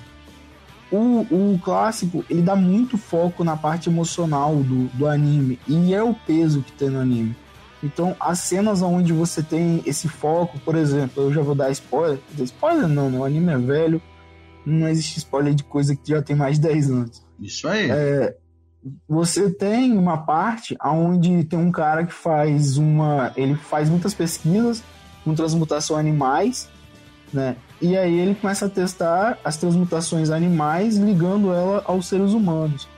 [0.90, 5.58] O, o clássico, ele dá muito foco na parte emocional do, do anime.
[5.68, 7.36] E é o peso que tem no anime.
[7.82, 12.18] Então, as cenas onde você tem esse foco, por exemplo, eu já vou dar spoiler.
[12.38, 13.18] Spoiler não, né?
[13.18, 14.02] O anime é velho
[14.64, 17.26] não existe spoiler de coisa que já tem mais de 10 anos.
[17.40, 17.90] Isso aí.
[17.90, 18.36] É,
[19.08, 23.32] você tem uma parte onde tem um cara que faz uma.
[23.36, 24.82] Ele faz muitas pesquisas
[25.24, 26.68] com transmutação animais,
[27.32, 27.56] né?
[27.80, 32.88] E aí ele começa a testar as transmutações animais ligando ela aos seres humanos.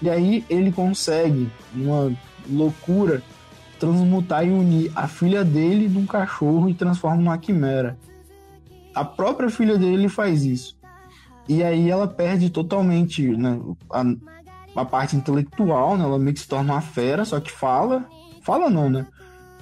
[0.00, 2.12] E aí ele consegue, uma
[2.48, 3.20] loucura,
[3.80, 7.98] transmutar e unir a filha dele de um cachorro e transforma numa quimera.
[8.94, 10.77] A própria filha dele faz isso.
[11.48, 13.58] E aí ela perde totalmente né,
[13.90, 14.04] a,
[14.76, 16.04] a parte intelectual, né?
[16.04, 18.04] Ela meio que se torna uma fera, só que fala.
[18.42, 19.06] Fala não, né?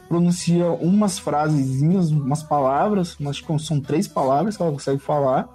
[0.08, 5.48] Pronuncia umas frasezinhas, umas palavras, que são três palavras que ela consegue falar.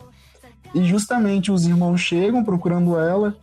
[0.73, 3.35] E justamente os irmãos chegam procurando ela.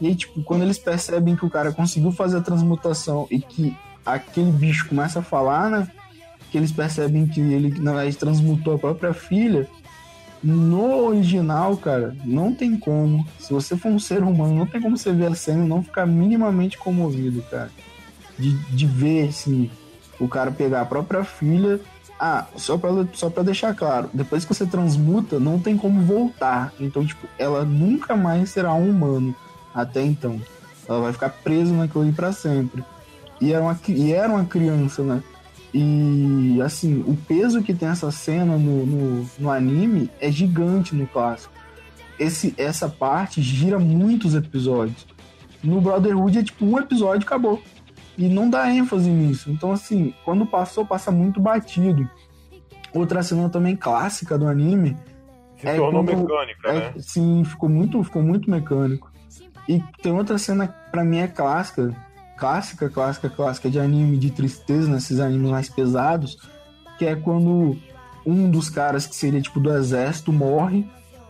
[0.00, 3.74] E aí, tipo, quando eles percebem que o cara conseguiu fazer a transmutação e que
[4.04, 5.88] aquele bicho começa a falar, né?
[6.50, 9.66] Que eles percebem que ele, na verdade, transmutou a própria filha
[10.44, 13.26] no original, cara, não tem como.
[13.38, 15.82] Se você for um ser humano, não tem como você ver a cena e não
[15.82, 17.70] ficar minimamente comovido, cara.
[18.38, 19.70] De, de ver, assim,
[20.20, 21.80] o cara pegar a própria filha.
[22.20, 26.72] Ah, só pra, só pra deixar claro, depois que você transmuta, não tem como voltar.
[26.78, 29.34] Então, tipo, ela nunca mais será um humano
[29.74, 30.40] até então.
[30.86, 32.84] Ela vai ficar presa naquilo ali pra sempre.
[33.40, 35.22] E era uma, e era uma criança, né?
[35.74, 41.04] E assim, o peso que tem essa cena no, no, no, anime é gigante no
[41.04, 41.52] clássico.
[42.16, 45.04] Esse, essa parte gira muitos episódios.
[45.64, 47.60] No Brotherhood é tipo um episódio acabou.
[48.16, 49.50] E não dá ênfase nisso.
[49.50, 52.08] Então, assim, quando passou, passa muito batido.
[52.94, 54.96] Outra cena também clássica do anime.
[55.56, 56.94] Se é tornou quando, mecânica, é, né?
[56.98, 59.10] Sim, ficou muito, ficou muito mecânico.
[59.68, 61.92] E tem outra cena que pra mim é clássica,
[62.44, 66.36] clássica, clássica, clássica de anime de tristeza, nesses animes mais pesados,
[66.98, 67.74] que é quando
[68.26, 70.86] um dos caras que seria tipo do exército morre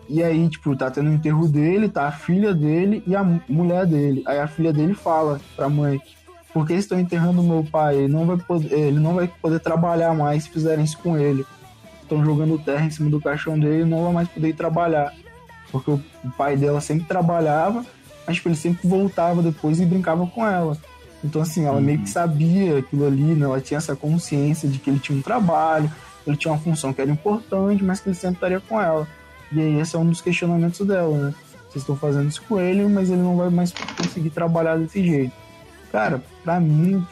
[0.09, 3.87] e aí, tipo, tá tendo o enterro dele, tá a filha dele e a mulher
[3.87, 4.25] dele.
[4.27, 6.03] Aí a filha dele fala pra mãe:
[6.53, 7.95] Por que estão enterrando meu pai?
[7.95, 11.47] Ele não vai poder, ele não vai poder trabalhar mais se fizerem isso com ele.
[12.03, 15.15] Estão jogando terra em cima do caixão dele e não vai mais poder trabalhar.
[15.71, 16.03] Porque o
[16.37, 17.87] pai dela sempre trabalhava,
[18.27, 20.77] mas tipo, ele sempre voltava depois e brincava com ela.
[21.25, 21.83] Então, assim, ela uhum.
[21.83, 23.47] meio que sabia aquilo ali, né?
[23.47, 25.91] Ela tinha essa consciência de que ele tinha um trabalho,
[26.27, 29.09] ele tinha uma função que era importante, mas que ele sempre estaria com ela.
[29.51, 31.35] E aí, esse é um dos questionamentos dela, né?
[31.69, 35.33] Vocês estão fazendo isso com ele, mas ele não vai mais conseguir trabalhar desse jeito.
[35.91, 37.05] Cara, pra mim,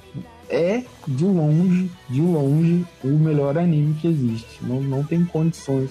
[0.49, 4.59] é de longe, de longe, o melhor anime que existe.
[4.63, 5.91] Não, não tem condições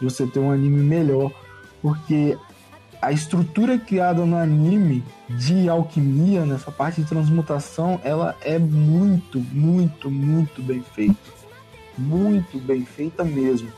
[0.00, 1.30] de você ter um anime melhor,
[1.80, 2.36] porque
[3.02, 10.08] a estrutura criada no anime de alquimia, nessa parte de transmutação, ela é muito, muito,
[10.08, 11.16] muito bem feita.
[11.98, 13.68] Muito bem feita mesmo.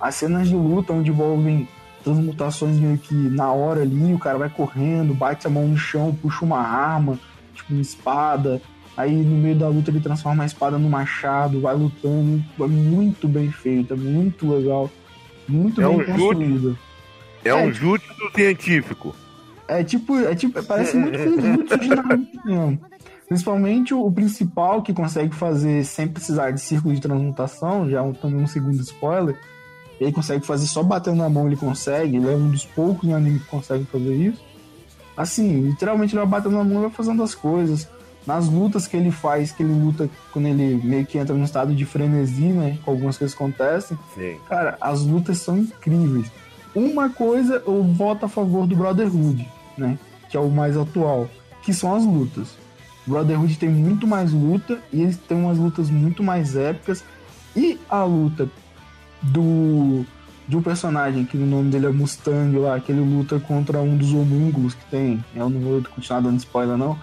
[0.00, 1.68] As cenas de luta onde envolvem
[2.02, 6.16] transmutações meio que na hora ali, o cara vai correndo, bate a mão no chão,
[6.20, 7.18] puxa uma arma,
[7.54, 8.62] tipo uma espada.
[8.96, 12.42] Aí no meio da luta ele transforma a espada no machado, vai lutando.
[12.58, 14.90] É muito bem feito, é muito legal.
[15.46, 16.78] Muito É bem um construído.
[17.44, 19.14] É, É, um tipo- jutsu científico.
[19.68, 22.80] É tipo, é tipo, parece muito com Jutsu de Naruto mesmo.
[23.28, 28.12] Principalmente o, principal que consegue fazer sem precisar de círculo de transmutação, já é um,
[28.12, 29.38] também um segundo spoiler.
[30.00, 32.16] Ele consegue fazer só batendo na mão, ele consegue.
[32.16, 34.42] Ele é um dos poucos no anime que consegue fazer isso.
[35.16, 37.86] Assim, literalmente ele vai batendo na mão e vai fazendo as coisas.
[38.26, 41.72] Nas lutas que ele faz, que ele luta quando ele meio que entra num estado
[41.74, 42.76] de frenesi, né?
[42.84, 43.96] Algumas coisas acontecem.
[44.14, 44.36] Sim.
[44.48, 46.26] Cara, as lutas são incríveis.
[46.74, 49.98] Uma coisa eu voto a favor do Brotherhood, né?
[50.28, 51.28] Que é o mais atual,
[51.62, 52.56] que são as lutas.
[53.06, 57.04] O Brotherhood tem muito mais luta e eles têm umas lutas muito mais épicas.
[57.56, 58.48] E a luta
[59.22, 60.04] do
[60.46, 63.96] de um personagem que o nome dele é Mustang lá, que ele luta contra um
[63.96, 65.24] dos homúnculos que tem.
[65.34, 66.98] Eu não vou continuar dando spoiler não.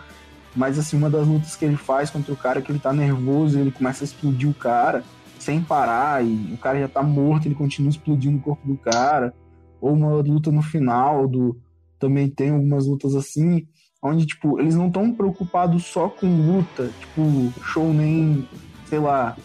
[0.54, 3.58] Mas assim, uma das lutas que ele faz contra o cara que ele tá nervoso,
[3.58, 5.04] ele começa a explodir o cara
[5.40, 9.34] sem parar e o cara já tá morto, ele continua explodindo o corpo do cara.
[9.82, 11.58] Ou uma luta no final do
[12.00, 13.66] também tem algumas lutas assim,
[14.02, 18.48] onde tipo, eles não estão preocupados só com luta, tipo, shounen,
[18.86, 19.36] sei lá,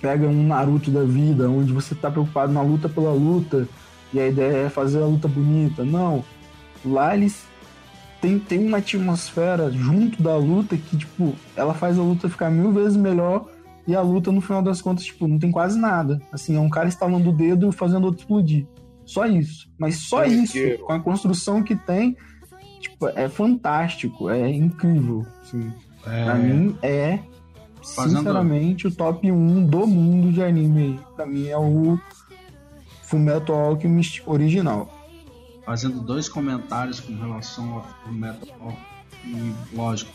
[0.00, 3.68] pega um Naruto da vida, onde você tá preocupado na luta pela luta
[4.12, 5.84] e a ideia é fazer a luta bonita.
[5.84, 6.24] Não.
[6.84, 7.46] Lá eles
[8.20, 12.72] tem, tem uma atmosfera junto da luta que, tipo, ela faz a luta ficar mil
[12.72, 13.46] vezes melhor
[13.86, 16.20] e a luta, no final das contas, tipo, não tem quase nada.
[16.30, 18.66] Assim, é um cara estalando o dedo e fazendo outro explodir.
[19.04, 19.70] Só isso.
[19.78, 22.16] Mas só É isso, com a construção que tem,
[22.80, 25.26] tipo, é fantástico, é incrível.
[25.42, 25.72] Assim.
[26.02, 27.18] Pra mim é,
[27.94, 30.98] Fazendo- sinceramente, o top 1 do mundo de anime.
[31.16, 31.98] Pra mim é o
[33.02, 34.98] Fullmetal Alchemist original.
[35.64, 38.76] fazendo dois comentários com relação ao Fullmetal
[39.24, 40.10] e lógico,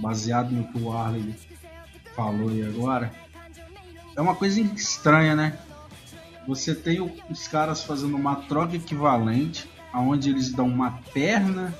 [0.00, 1.32] baseado no que o Arley
[2.16, 3.12] falou aí agora,
[4.16, 5.56] é uma coisa estranha, né?
[6.50, 11.72] Você tem os caras fazendo uma troca equivalente, aonde eles dão uma perna,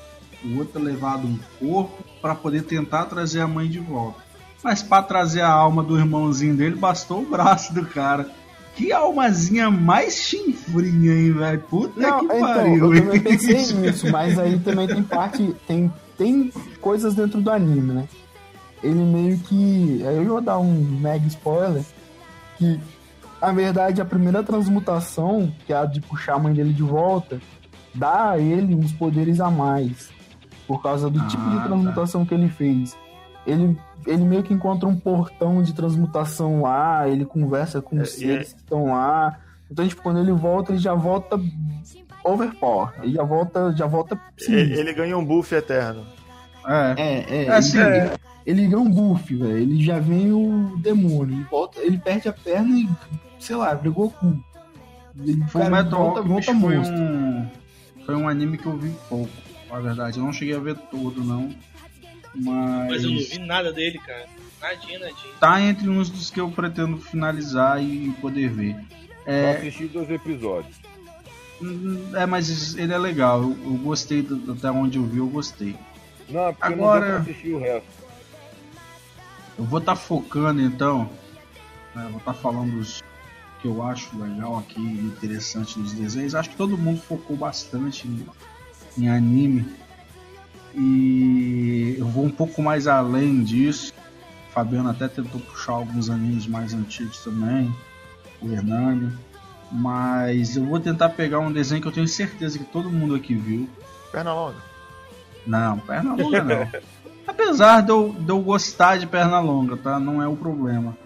[0.45, 4.21] o outro é levado um corpo para poder tentar trazer a mãe de volta.
[4.63, 8.31] Mas para trazer a alma do irmãozinho dele, bastou o braço do cara.
[8.77, 11.61] Que almazinha mais chinfrinha, hein, velho?
[11.63, 12.95] Puta Não, que então, pariu.
[12.95, 15.53] eu também pensei nisso, mas aí também tem parte.
[15.67, 18.09] Tem, tem coisas dentro do anime, né?
[18.85, 20.05] Ele meio que.
[20.07, 21.83] Aí eu vou dar um mega spoiler.
[22.57, 22.79] Que,
[23.41, 27.41] na verdade, a primeira transmutação, que é a de puxar a mãe dele de volta,
[27.95, 30.11] dá a ele uns poderes a mais.
[30.67, 31.63] Por causa do tipo Ah, de tá.
[31.65, 32.97] transmutação que ele fez.
[33.47, 33.77] Ele,
[34.07, 38.53] ele meio que encontra um portão de transmutação lá, ele conversa com É, os seres
[38.53, 39.39] que estão lá.
[39.71, 41.41] Então, tipo, quando ele volta, ele já volta
[42.25, 42.93] overpower.
[43.03, 46.05] Ele já volta, já volta Ele, ele ganha um buff eterno.
[46.67, 46.95] É.
[46.97, 47.45] É, é.
[47.47, 48.11] É assim, ele,
[48.47, 49.57] ele ganha um buff, velho.
[49.57, 51.35] Ele já vem o demônio.
[51.37, 52.89] Ele, volta, ele perde a perna e,
[53.41, 54.39] sei lá, brigou com.
[55.49, 57.49] Full cara, Metal volta, volta foi um,
[58.07, 59.31] foi um anime que eu vi pouco,
[59.71, 60.19] na verdade.
[60.19, 61.51] Eu não cheguei a ver todo, não.
[62.35, 64.27] Mas, Mas eu não vi nada dele, cara.
[64.63, 65.35] Nadinha, nadinha.
[65.41, 68.77] tá entre uns dos que eu pretendo finalizar e poder ver.
[69.27, 70.77] Eu É, assisti dois episódios.
[71.61, 73.43] hum, é mas ele é legal.
[73.43, 75.75] Eu, eu gostei do- até onde eu vi, eu gostei.
[76.29, 77.89] Não, porque Agora- não deu pra assistir o resto.
[79.59, 81.11] Eu vou estar focando então,
[81.95, 83.03] né, vou estar falando os
[83.61, 86.35] que eu acho legal aqui, interessante nos desenhos.
[86.35, 88.27] Acho que todo mundo focou bastante em,
[88.99, 89.67] em anime.
[90.75, 93.93] E eu vou um pouco mais além disso.
[94.49, 97.75] O Fabiano até tentou puxar alguns animes mais antigos também,
[98.41, 99.13] o Hernani.
[99.71, 103.35] Mas eu vou tentar pegar um desenho que eu tenho certeza que todo mundo aqui
[103.35, 103.69] viu.
[104.11, 104.57] Perna longa.
[105.47, 106.69] Não, perna longa não.
[107.27, 110.01] Apesar de eu, de eu gostar de perna longa, tá?
[110.01, 110.97] Não é o problema.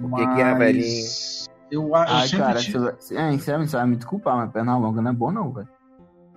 [0.00, 1.47] O que que é, velhinho?
[1.70, 4.36] Eu, a- eu Ai, sempre cara, tive- você vai, é, sinceramente, você vai me desculpar,
[4.36, 5.68] mas perna longa não é bom, não, velho.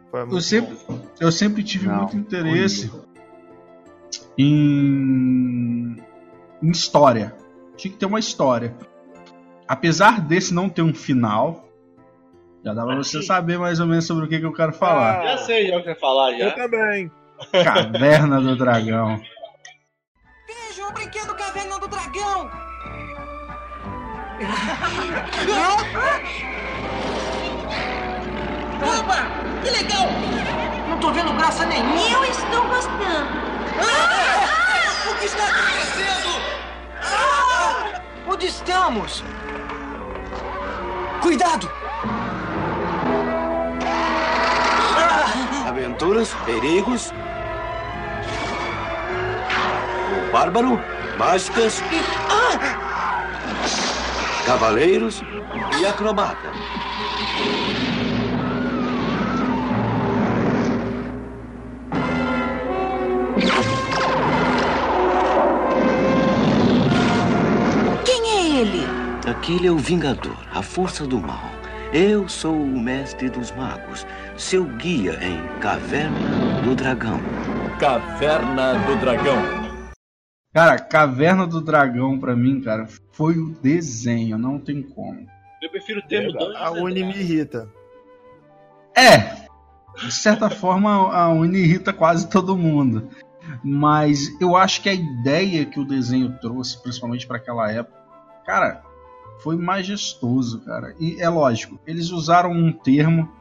[0.09, 0.99] Foi eu sempre, bom.
[1.21, 2.91] eu sempre tive Não, muito interesse
[4.37, 5.95] em,
[6.61, 7.33] em história.
[7.77, 8.75] Tinha que ter uma história.
[9.67, 11.63] Apesar desse não ter um final,
[12.63, 15.23] já dá pra você saber mais ou menos sobre o que, que eu quero falar.
[15.23, 16.45] Já sei já o que vai falar já.
[16.49, 17.11] Eu também.
[17.63, 19.19] Caverna do Dragão.
[20.45, 22.51] Veja o brinquedo Caverna do Dragão!
[28.81, 29.27] Opa!
[29.63, 30.07] Que legal!
[30.89, 32.01] Não tô vendo graça nenhuma!
[32.01, 33.41] Eu estou gostando.
[35.09, 36.41] O que está acontecendo?
[37.03, 38.01] Ah!
[38.27, 39.23] Onde estamos?
[41.21, 41.69] Cuidado!
[46.01, 47.13] criaturas, perigos.
[50.17, 50.79] O bárbaro,
[51.17, 52.30] mágicas e.
[54.51, 55.23] Cavaleiros
[55.79, 56.51] e acrobata.
[68.03, 68.85] Quem é ele?
[69.25, 71.49] Aquele é o Vingador, a força do mal.
[71.93, 77.21] Eu sou o mestre dos magos, seu guia em Caverna do Dragão.
[77.79, 79.60] Caverna do Dragão.
[80.53, 85.25] Cara, Caverna do Dragão pra mim, cara, foi o desenho, não tem como.
[85.61, 87.69] Eu prefiro o termo A Uni me irrita.
[88.95, 89.47] É,
[89.97, 93.09] de certa forma a Uni irrita quase todo mundo.
[93.63, 97.97] Mas eu acho que a ideia que o desenho trouxe, principalmente para aquela época,
[98.45, 98.83] cara,
[99.41, 100.93] foi majestoso, cara.
[100.99, 103.31] E é lógico, eles usaram um termo,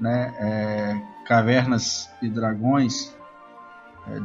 [0.00, 3.15] né, é, cavernas e dragões,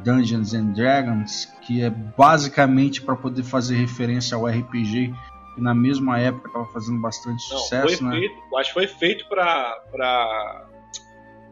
[0.03, 5.13] Dungeons and Dragons, que é basicamente para poder fazer referência ao RPG
[5.55, 8.19] que na mesma época estava fazendo bastante Não, sucesso, foi né?
[8.19, 10.65] feito, acho que foi feito pra, pra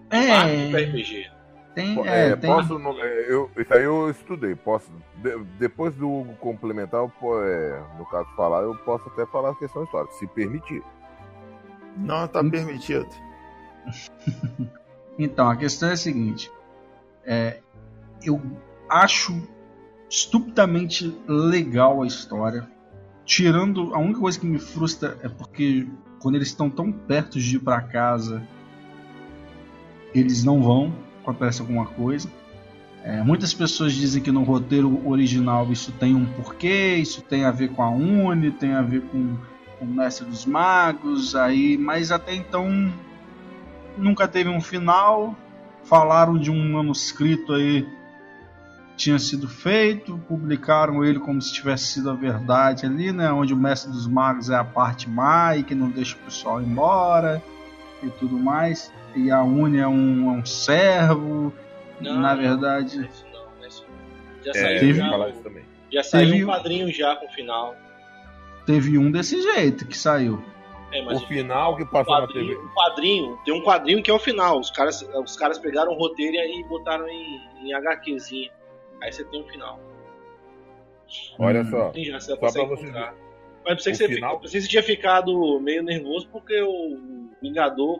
[0.09, 1.29] É, pra RPG.
[1.75, 4.55] tem, é, é, tem- posso, é, eu, isso aí eu estudei.
[4.55, 9.49] Posso, de- depois do Hugo complementar, eu é, no caso falar, eu posso até falar
[9.51, 10.81] a questão histórica, se permitir.
[11.97, 12.49] Não, tá Hum.
[12.49, 13.07] permitido.
[15.17, 16.49] Então, a questão é a seguinte:
[17.25, 17.59] é,
[18.23, 18.41] eu
[18.89, 19.41] acho
[20.09, 22.67] estupidamente legal a história.
[23.25, 25.87] Tirando, a única coisa que me frustra é porque
[26.19, 28.41] quando eles estão tão perto de ir para casa,
[30.13, 32.29] eles não vão, acontece alguma coisa.
[33.03, 37.51] É, muitas pessoas dizem que no roteiro original isso tem um porquê, isso tem a
[37.51, 39.37] ver com a Uni, tem a ver com,
[39.77, 42.91] com o Mestre dos Magos, aí, mas até então
[43.97, 45.35] nunca teve um final.
[45.83, 47.87] Falaram de um manuscrito aí
[48.99, 53.31] tinha sido feito, publicaram ele como se tivesse sido a verdade ali, né?
[53.31, 56.61] Onde o mestre dos magos é a parte má e que não deixa o pessoal
[56.61, 57.41] embora
[58.03, 58.93] e tudo mais.
[59.15, 61.53] E a Uni é um, é um servo.
[62.01, 64.43] Não, na verdade, não é isso não, não é isso não.
[64.43, 65.63] Já É, saiu, eu Teve- já, falar isso também.
[65.91, 67.75] já saiu teve- um quadrinho já com o final.
[68.65, 70.43] teve um desse jeito que saiu.
[70.91, 72.53] É, mas O final que passou na TV.
[72.55, 74.59] o quadrinho, tem um quadrinho que é o final.
[74.59, 78.49] Os caras, os caras pegaram o roteiro e aí botaram em, em HQzinha.
[79.01, 79.79] Aí você tem um final.
[81.37, 81.69] Olha Hum.
[81.69, 81.91] só.
[81.95, 83.15] Já, você Só pra você encontrar.
[83.65, 86.61] Mas pensei O que, você, final- fica- pensei que você tinha ficado meio nervoso porque
[86.61, 87.99] o Vingador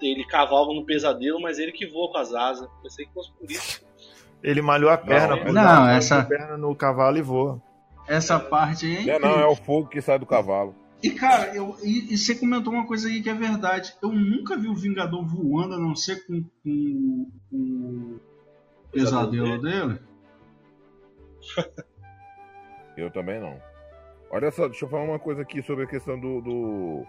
[0.00, 2.68] ele cavalga no pesadelo, mas ele que voa com as asas.
[2.82, 3.84] Pensei que fosse por isso.
[4.42, 7.62] Ele malhou a perna, Não, pô, não, uma essa- perna no cavalo e voa.
[8.08, 9.10] Essa parte aí.
[9.10, 10.74] é Não, não, é o fogo que sai do cavalo.
[11.02, 13.92] E cara, eu, e, e você comentou uma coisa aí que é verdade.
[14.02, 18.18] Eu nunca vi o Vingador voando, a não ser com, com, com
[18.90, 19.98] pesadelo dele.
[22.96, 23.60] Eu também não.
[24.30, 27.06] Olha só, deixa eu falar uma coisa aqui sobre a questão do, do,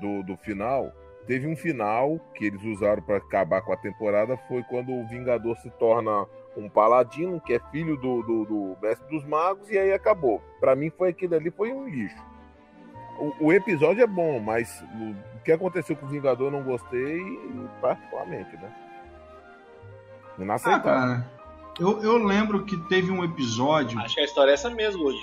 [0.00, 0.92] do, do final.
[1.26, 5.56] Teve um final que eles usaram para acabar com a temporada, foi quando o Vingador
[5.58, 9.92] se torna um paladino, que é filho do, do, do mestre dos magos, e aí
[9.92, 10.42] acabou.
[10.60, 12.22] Pra mim foi aquilo ali, foi um lixo.
[13.18, 16.64] O, o episódio é bom, mas o, o que aconteceu com o Vingador eu não
[16.64, 17.20] gostei,
[17.80, 18.81] particularmente, né?
[20.38, 20.82] Ah, Inaceitável.
[20.84, 21.30] cara.
[21.80, 23.98] Eu, eu lembro que teve um episódio.
[24.00, 25.22] Acho que a história é essa mesmo hoje.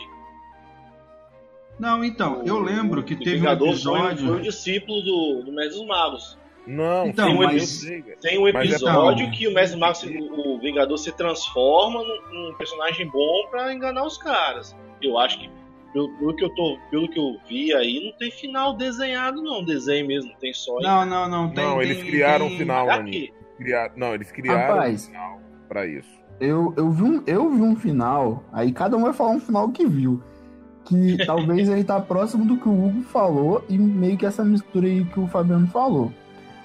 [1.80, 4.28] Não, então, eu lembro que O teve um Vingador foi, episódio.
[4.28, 6.38] foi o discípulo do, do Mestre dos Magos.
[6.68, 8.18] Não, Então, mas- eu sei, velho.
[8.20, 9.32] Tem um Mas é episódio bom.
[9.32, 13.48] que o Mestre dos Magos, se- o, o Vingador se transforma num, num personagem bom
[13.50, 14.76] pra enganar os caras.
[15.02, 15.50] Eu acho que,
[15.94, 19.64] pelo, pelo que eu tô, pelo que eu vi aí, não tem final desenhado, não.
[19.64, 20.80] Desenho mesmo, tem só.
[20.82, 21.50] Não, não, não.
[21.50, 23.34] Tem, Não, tem- eles criaram um tem- final, Pra Maninho.
[23.60, 23.64] Quê?
[23.66, 25.04] Criar- Não, eles criaram Rapaz.
[25.04, 26.10] um final pra isso.
[26.40, 29.70] Eu, eu, vi um, eu vi um final, aí cada um vai falar um final
[29.70, 30.22] que viu.
[30.86, 34.88] Que talvez ele tá próximo do que o Hugo falou e meio que essa mistura
[34.88, 36.12] aí que o Fabiano falou.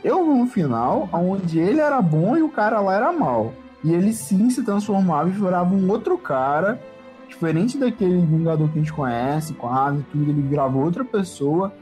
[0.03, 3.53] Eu vi um final onde ele era bom e o cara lá era mal.
[3.83, 6.81] E ele sim se transformava e virava um outro cara,
[7.29, 11.05] diferente daquele Vingador que a gente conhece, com a asa e tudo, ele virava outra
[11.05, 11.73] pessoa.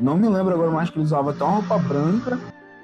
[0.00, 2.38] Não me lembro agora mais que ele usava até uma roupa branca.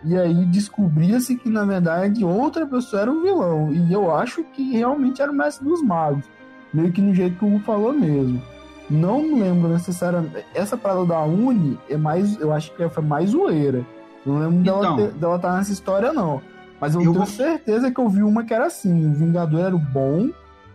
[0.05, 3.73] E aí descobria-se que, na verdade, outra pessoa era o vilão.
[3.73, 6.25] E eu acho que realmente era o mestre dos magos.
[6.73, 8.41] Meio que no jeito que o Hugo falou mesmo.
[8.89, 10.45] Não me lembro necessariamente.
[10.55, 12.39] Essa parada da Uni é mais.
[12.41, 13.85] Eu acho que foi mais zoeira.
[14.25, 14.97] Não lembro dela, Então.
[14.97, 16.41] ter- dela estar nessa história, não.
[16.81, 19.61] Mas eu, Eu tenho vou- certeza que eu vi uma que era assim: o Vingador
[19.61, 20.29] era o bom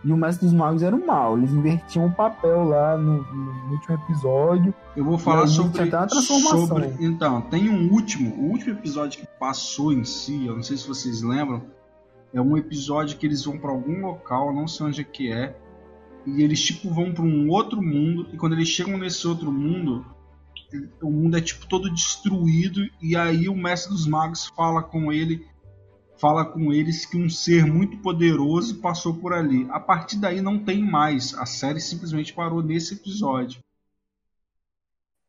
[0.06, 1.38] e o Mestre dos Magos era o mal.
[1.38, 4.74] Eles invertiam o papel lá no, no último episódio.
[4.96, 6.68] Eu vou falar sobre, até uma transformação.
[6.68, 10.78] sobre- Então, tem um último, o último episódio que passou em si, eu não sei
[10.78, 11.64] se vocês lembram,
[12.34, 15.56] É um episódio que eles vão para algum local, não sei onde é que é,
[16.26, 20.06] e eles tipo vão para um outro mundo e quando eles chegam nesse outro mundo,
[21.02, 25.46] o mundo é tipo todo destruído e aí o mestre dos magos fala com ele
[26.18, 29.68] fala com eles que um ser muito poderoso passou por ali.
[29.70, 31.34] A partir daí não tem mais.
[31.36, 33.62] A série simplesmente parou nesse episódio.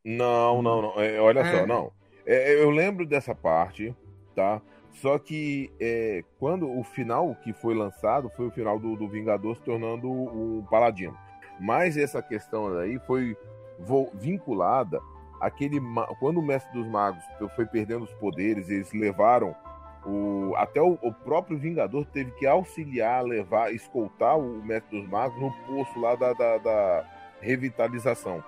[0.05, 1.01] Não, não, não.
[1.01, 1.45] É, olha É.
[1.45, 1.93] só, não.
[2.25, 3.95] É, eu lembro dessa parte,
[4.35, 4.61] tá?
[4.93, 9.57] Só que é, quando o final que foi lançado foi o final do, do Vingador
[9.57, 11.17] se tornando um paladino.
[11.61, 13.37] Mas essa questão aí foi
[14.15, 15.01] vinculada
[15.41, 15.81] àquele.
[16.19, 17.23] Quando o Mestre dos Magos
[17.55, 19.55] foi perdendo os poderes, eles levaram.
[20.07, 25.41] O, até o, o próprio Vingador teve que auxiliar, levar, escoltar o Mestre dos Magos
[25.41, 27.05] no poço lá da, da- da
[27.41, 28.43] revitalização.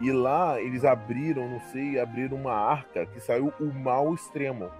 [0.00, 4.70] E lá eles abriram, não sei, abriram uma arca que saiu o mal extremo.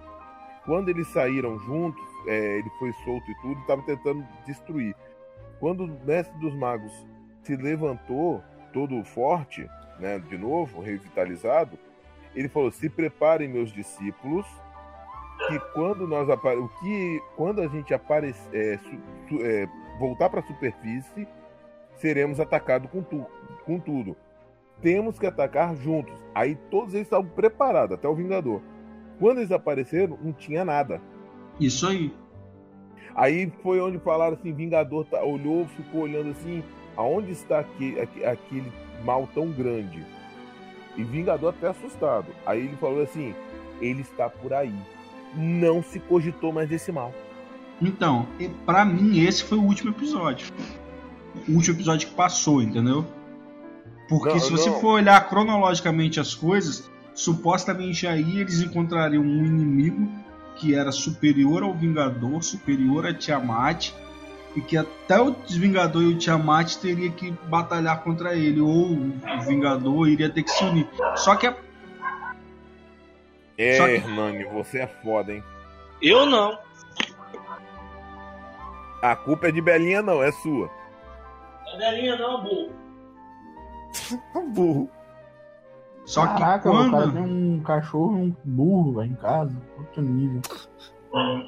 [0.65, 4.95] Quando eles saíram juntos, é, ele foi solto e tudo, estava tentando destruir.
[5.59, 6.91] Quando o mestre dos magos
[7.41, 9.67] se levantou, todo forte,
[9.99, 11.77] né, de novo, revitalizado,
[12.35, 14.45] ele falou: "Se preparem, meus discípulos,
[15.47, 16.57] que quando nós apare...
[16.59, 18.77] o que quando a gente aparecer, é,
[19.29, 19.67] su- é,
[19.99, 21.27] voltar para a superfície,
[21.95, 23.25] seremos atacados com, tu...
[23.65, 24.15] com tudo.
[24.81, 26.13] Temos que atacar juntos.
[26.33, 28.61] Aí todos eles estavam preparados, até o Vingador.
[29.19, 31.01] Quando eles apareceram, não tinha nada.
[31.59, 32.13] Isso aí.
[33.15, 36.63] Aí foi onde falaram assim, Vingador tá- olhou, ficou olhando assim,
[36.95, 38.71] aonde está aque- aque- aquele
[39.03, 40.05] mal tão grande?
[40.95, 42.27] E Vingador até assustado.
[42.45, 43.35] Aí ele falou assim,
[43.81, 44.73] ele está por aí.
[45.35, 47.13] Não se cogitou mais desse mal.
[47.81, 48.27] Então,
[48.65, 50.47] pra mim esse foi o último episódio.
[51.47, 53.05] O último episódio que passou, entendeu?
[54.09, 54.81] Porque Não, se você não.
[54.81, 60.09] for olhar cronologicamente as coisas, supostamente aí eles encontrariam um inimigo
[60.57, 63.91] que era superior ao Vingador, superior a Tiamat,
[64.55, 69.41] e que até o Vingador e o Tiamat teria que batalhar contra ele, ou o
[69.47, 70.87] Vingador iria ter que se unir.
[71.15, 71.55] Só que a
[73.59, 75.43] É, Só que- Hernani, você é foda, hein?
[76.01, 76.57] Eu não.
[79.01, 80.69] A culpa é de Belinha, não, é sua.
[81.73, 82.79] A velhinha não, burro.
[84.53, 84.89] Burro.
[86.05, 86.91] Só que Caraca, o quando.
[86.91, 89.55] cara tem um cachorro e um burro lá em casa.
[89.77, 90.41] Outro nível.
[91.11, 91.43] O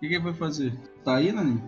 [0.00, 0.72] que, que ele foi fazer?
[1.04, 1.62] Tá aí, Nani?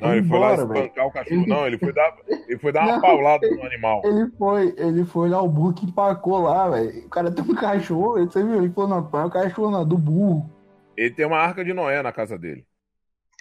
[0.00, 1.40] Não, ele foi lá Embora, espancar o cachorro.
[1.40, 4.02] Ele- Não, ele foi dar, ele foi dar uma Não, paulada no animal.
[4.04, 7.06] Ele foi, ele foi lá, o burro que empacou lá, velho.
[7.06, 8.62] O cara tem um cachorro, você viu?
[8.62, 10.50] Ele falou, não, põe o cachorro não, do burro.
[10.96, 12.64] Ele tem uma arca de Noé na casa dele.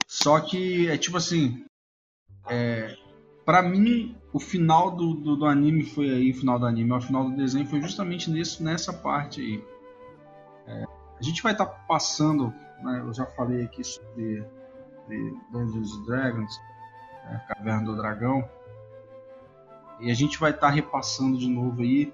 [0.08, 1.66] Só que é tipo assim.
[2.49, 2.95] É,
[3.45, 7.01] para mim, o final do, do, do anime foi aí, o final do anime, o
[7.01, 9.64] final do desenho foi justamente nesse, nessa parte aí.
[10.68, 10.84] É,
[11.20, 12.53] a gente vai estar passando,
[12.84, 14.43] né, eu já falei aqui sobre,
[15.08, 16.62] sobre Dungeons Dragons,
[17.30, 18.47] é, Caverna do Dragão,
[19.99, 22.14] e a gente vai estar repassando de novo aí.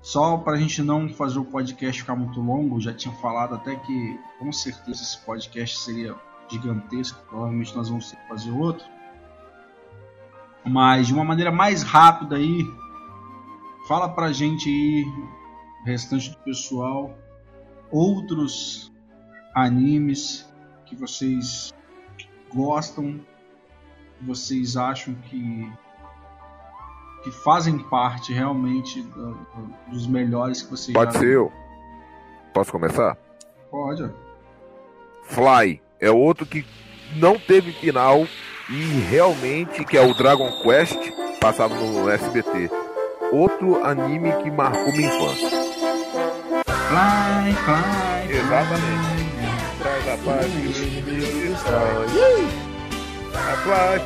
[0.00, 3.74] Só para a gente não fazer o podcast ficar muito longo, já tinha falado até
[3.74, 6.14] que com certeza esse podcast seria
[6.48, 8.86] gigantesco, provavelmente nós vamos ter que fazer outro.
[10.64, 12.64] Mas de uma maneira mais rápida aí,
[13.88, 15.04] fala pra gente aí,
[15.84, 17.18] restante do pessoal,
[17.90, 18.92] outros
[19.54, 20.48] animes
[20.86, 21.72] que vocês
[22.54, 23.20] gostam,
[24.18, 25.70] que vocês acham que
[27.24, 31.52] que fazem parte realmente do- do- dos melhores que vocês Pode já ser eu.
[32.54, 33.16] Posso começar?
[33.70, 34.08] Pode.
[35.24, 36.64] Fly é outro que
[37.16, 38.24] não teve final
[38.70, 40.96] e realmente que é o Dragon Quest
[41.40, 42.70] passava no SBT.
[43.32, 45.50] Outro anime que marcou minha infância.
[46.64, 49.17] Fly, fly, Exatamente.
[50.24, 51.68] Paz que.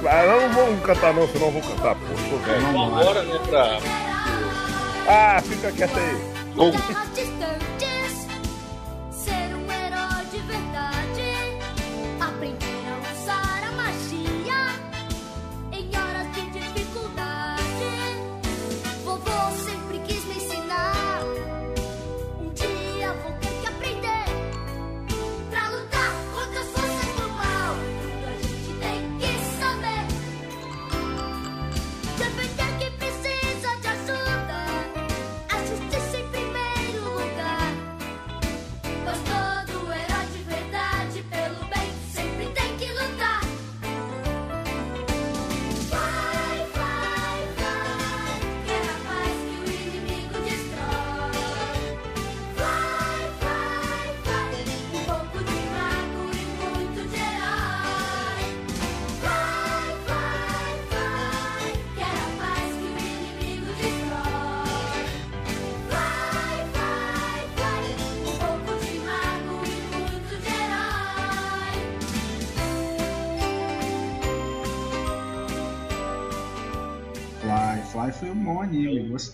[0.08, 2.00] Ah, não vou cantar não, senão eu vou cantar, pô.
[2.30, 2.60] Tô velho.
[2.60, 3.78] Vamos agora, né, pra.
[5.08, 6.32] Ah, fica quieto aí.
[6.52, 7.61] Sturges,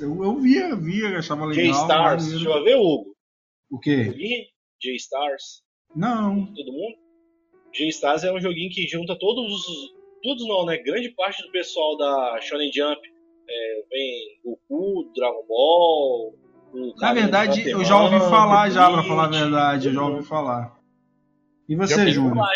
[0.01, 1.65] Eu, eu, via, via, achava legal.
[1.65, 2.45] J-Stars, maneiro.
[2.45, 3.17] deixa eu ver, Hugo.
[3.71, 4.49] O quê?
[4.81, 5.63] J-Stars.
[5.95, 6.47] Não.
[6.47, 6.97] Todo mundo?
[7.73, 9.99] J-Stars é um joguinho que junta todos os.
[10.23, 10.79] Todos não, né?
[10.79, 13.01] Grande parte do pessoal da Shonen Jump.
[13.49, 16.35] É, vem Goku, Dragon Ball.
[17.01, 19.89] Na verdade, Hunter eu já ouvi falar já, pra falar a verdade.
[19.89, 20.79] Eu já ouvi falar.
[21.69, 22.47] E você, Júnior?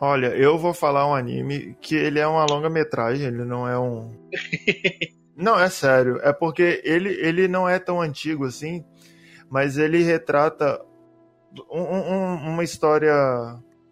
[0.00, 4.10] Olha, eu vou falar um anime que ele é uma longa-metragem, ele não é um.
[5.36, 6.18] não, é sério.
[6.22, 8.84] É porque ele, ele não é tão antigo assim,
[9.48, 10.80] mas ele retrata
[11.70, 13.12] um- um- uma história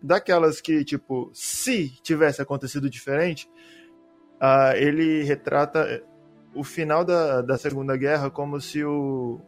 [0.03, 3.51] daquelas que, tipo, se tivesse acontecido diferente,
[4.41, 6.03] ah, ele retrata
[6.55, 9.41] o final da, da Segunda Guerra como se o.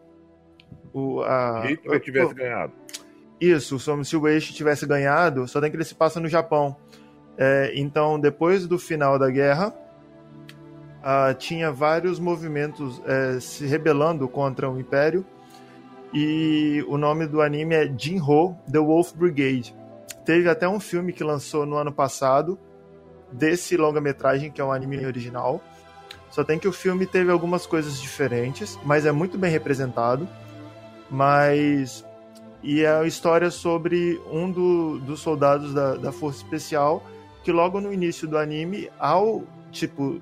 [0.93, 2.73] o a, Hitler tivesse pô, ganhado.
[3.41, 6.77] isso, como se o Eixo tivesse ganhado, só tem que ele se passa no Japão.
[7.39, 9.73] É, então, depois do final da guerra,
[11.03, 15.25] ah, tinha vários movimentos é, se rebelando contra o Império.
[16.13, 19.75] E o nome do anime é Jinho The Wolf Brigade.
[20.25, 22.59] Teve até um filme que lançou no ano passado
[23.33, 25.63] desse longa-metragem, que é um anime original.
[26.31, 30.29] Só tem que o filme teve algumas coisas diferentes, mas é muito bem representado.
[31.09, 32.05] Mas
[32.63, 37.03] e é a história sobre um do- dos soldados da, da Força Especial
[37.43, 40.21] que logo no início do anime, ao tipo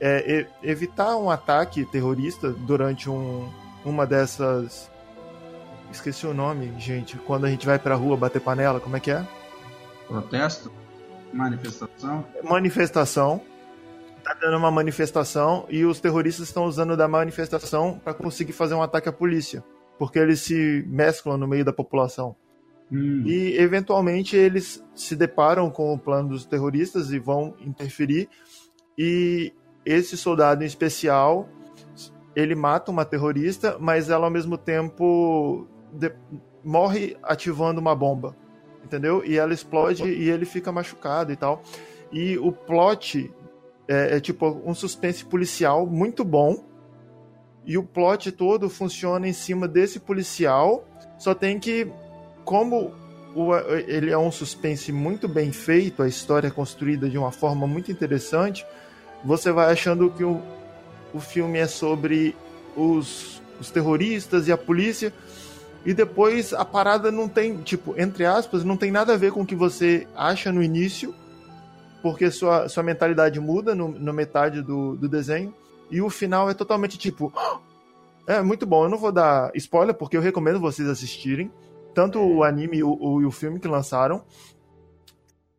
[0.00, 3.48] é, evitar um ataque terrorista durante um,
[3.84, 4.90] uma dessas
[5.90, 9.10] esqueci o nome, gente, quando a gente vai pra rua bater panela, como é que
[9.10, 9.26] é?
[10.06, 10.72] Protesto?
[11.32, 12.24] Manifestação?
[12.42, 13.40] Manifestação.
[14.22, 18.82] Tá tendo uma manifestação e os terroristas estão usando da manifestação para conseguir fazer um
[18.82, 19.64] ataque à polícia,
[19.98, 22.36] porque eles se mesclam no meio da população.
[22.92, 23.22] Hum.
[23.24, 28.28] E eventualmente eles se deparam com o plano dos terroristas e vão interferir.
[28.98, 29.54] E
[29.90, 31.48] esse soldado em especial,
[32.34, 36.12] ele mata uma terrorista, mas ela ao mesmo tempo de-
[36.64, 38.36] morre ativando uma bomba,
[38.84, 39.22] entendeu?
[39.24, 41.62] E ela explode e ele fica machucado e tal.
[42.12, 43.32] E o plot
[43.88, 46.64] é, é tipo um suspense policial muito bom.
[47.64, 50.84] E o plot todo funciona em cima desse policial.
[51.18, 51.90] Só tem que
[52.44, 52.92] como
[53.34, 53.54] o-
[53.86, 57.92] ele é um suspense muito bem feito, a história é construída de uma forma muito
[57.92, 58.66] interessante,
[59.24, 60.40] você vai achando que o,
[61.12, 62.34] o filme é sobre
[62.76, 65.12] os, os terroristas e a polícia,
[65.84, 69.42] e depois a parada não tem, tipo, entre aspas, não tem nada a ver com
[69.42, 71.14] o que você acha no início,
[72.02, 75.54] porque sua, sua mentalidade muda no, no metade do, do desenho,
[75.90, 77.32] e o final é totalmente tipo.
[78.26, 81.50] É muito bom, eu não vou dar spoiler, porque eu recomendo vocês assistirem
[81.92, 84.22] tanto o anime e o, o- e o filme que lançaram.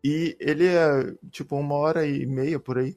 [0.02, 2.96] E ele é tipo uma hora e meia por aí.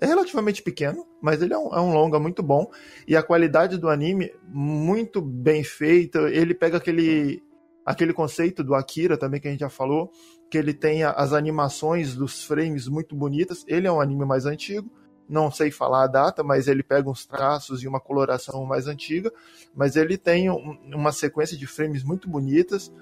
[0.00, 2.70] É relativamente pequeno, mas ele é um, é um longa muito bom.
[3.08, 6.18] E a qualidade do anime, muito bem feita.
[6.30, 7.42] Ele pega aquele,
[7.84, 10.10] aquele conceito do Akira também, que a gente já falou,
[10.50, 13.64] que ele tem as animações dos frames muito bonitas.
[13.66, 14.90] Ele é um anime mais antigo,
[15.26, 19.32] não sei falar a data, mas ele pega uns traços e uma coloração mais antiga.
[19.74, 22.92] Mas ele tem um- uma sequência de frames muito bonitas.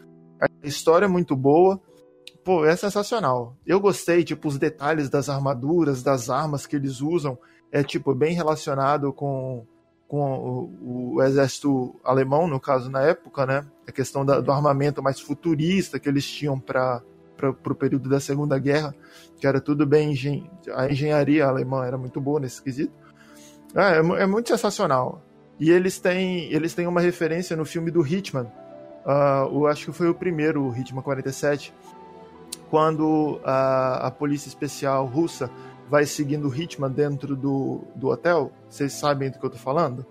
[0.41, 1.81] A história é muito boa.
[2.45, 3.57] Pô, é sensacional.
[3.67, 7.39] Eu gostei, tipo, os detalhes das armaduras, das armas que eles usam.
[7.73, 9.65] É, tipo, bem relacionado com,
[10.07, 13.67] com o, o exército alemão, no caso, na época, né?
[13.89, 17.03] A questão da- do armamento mais futurista que eles tinham para
[17.43, 18.95] o período da Segunda Guerra,
[19.39, 20.13] que era tudo bem.
[20.13, 22.93] engen- A engenharia alemã era muito boa nesse quesito.
[23.75, 25.21] É, é, mu- é muito sensacional.
[25.59, 28.47] E eles têm, eles têm uma referência no filme do Hitman.
[29.07, 31.75] Ah, o, acho que foi o primeiro, o Hitman 47,
[32.75, 35.49] quando a, a polícia especial russa
[35.89, 38.51] vai seguindo o Hitman dentro do, do hotel.
[38.68, 40.05] Vocês sabem do que eu tô falando?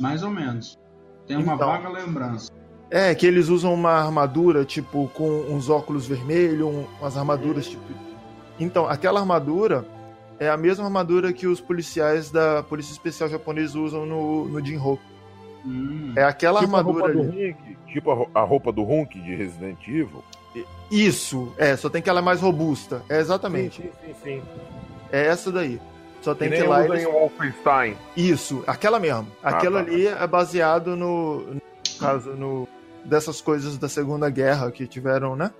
[0.00, 0.76] Mais ou menos.
[1.24, 1.68] Tem uma Então.
[1.68, 2.50] vaga lembrança.
[2.90, 7.84] É, que eles usam uma armadura, tipo, com uns óculos vermelhos, um- umas armaduras, tipo.
[8.58, 9.86] Então, aquela armadura
[10.40, 14.98] é a mesma armadura que os policiais da Polícia Especial Japonesa usam no, no Jinho.
[15.64, 16.12] Hum.
[16.16, 17.30] É aquela tipo armadura a roupa ali.
[17.30, 20.24] do Hulk, tipo a a roupa do Hulk de Resident Evil.
[20.94, 23.02] Isso, é, só tem que ela é mais robusta.
[23.08, 23.82] É exatamente.
[23.82, 24.42] Sim, sim, sim.
[25.10, 25.80] É essa daí.
[26.22, 27.02] Só tem que que, nem lá usa eles...
[27.02, 27.96] em Wolfenstein.
[28.16, 29.26] Isso, aquela mesmo.
[29.42, 29.90] Ah, Aquela tá.
[29.90, 31.60] ali é baseado no, no
[31.98, 32.68] caso no
[33.04, 35.50] dessas coisas da Segunda Guerra que tiveram, né?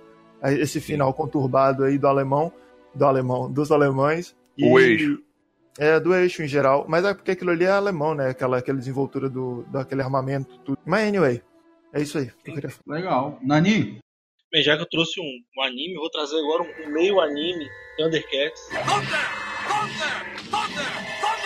[0.41, 2.51] Esse final conturbado aí do alemão,
[2.93, 4.33] do alemão, dos alemães.
[4.59, 5.19] O eixo.
[5.77, 6.85] É, do eixo em geral.
[6.87, 8.29] Mas é porque aquilo ali é alemão, né?
[8.29, 10.79] Aquela, aquela desenvoltura do, daquele armamento, tudo.
[10.85, 11.41] Mas anyway,
[11.93, 12.95] é isso aí que eu queria falar.
[12.95, 13.39] Legal.
[13.43, 13.99] Nani?
[14.55, 18.69] Bem, já que eu trouxe um, um anime, vou trazer agora um, meio anime, Thundercats.
[18.69, 18.85] Thunder!
[19.67, 20.49] Thunder!
[20.49, 20.85] Thunder!
[21.19, 21.44] Thundercats!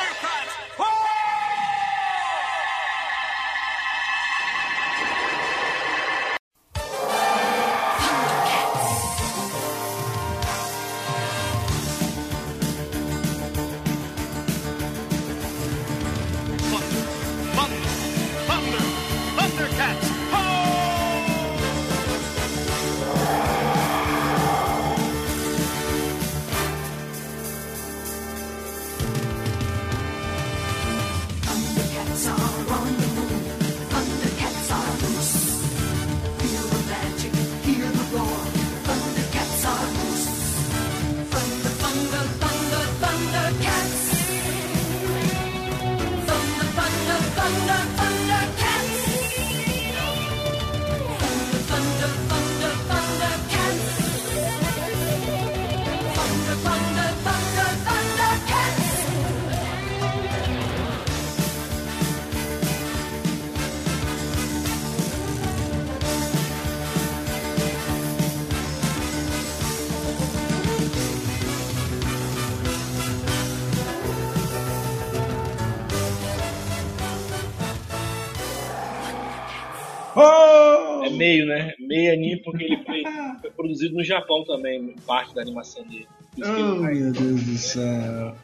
[81.19, 81.73] Meio, né?
[81.79, 83.03] Meio anime porque ele foi,
[83.41, 86.07] foi produzido no Japão também, parte da animação dele.
[86.37, 88.35] Oh, meu Deus do céu.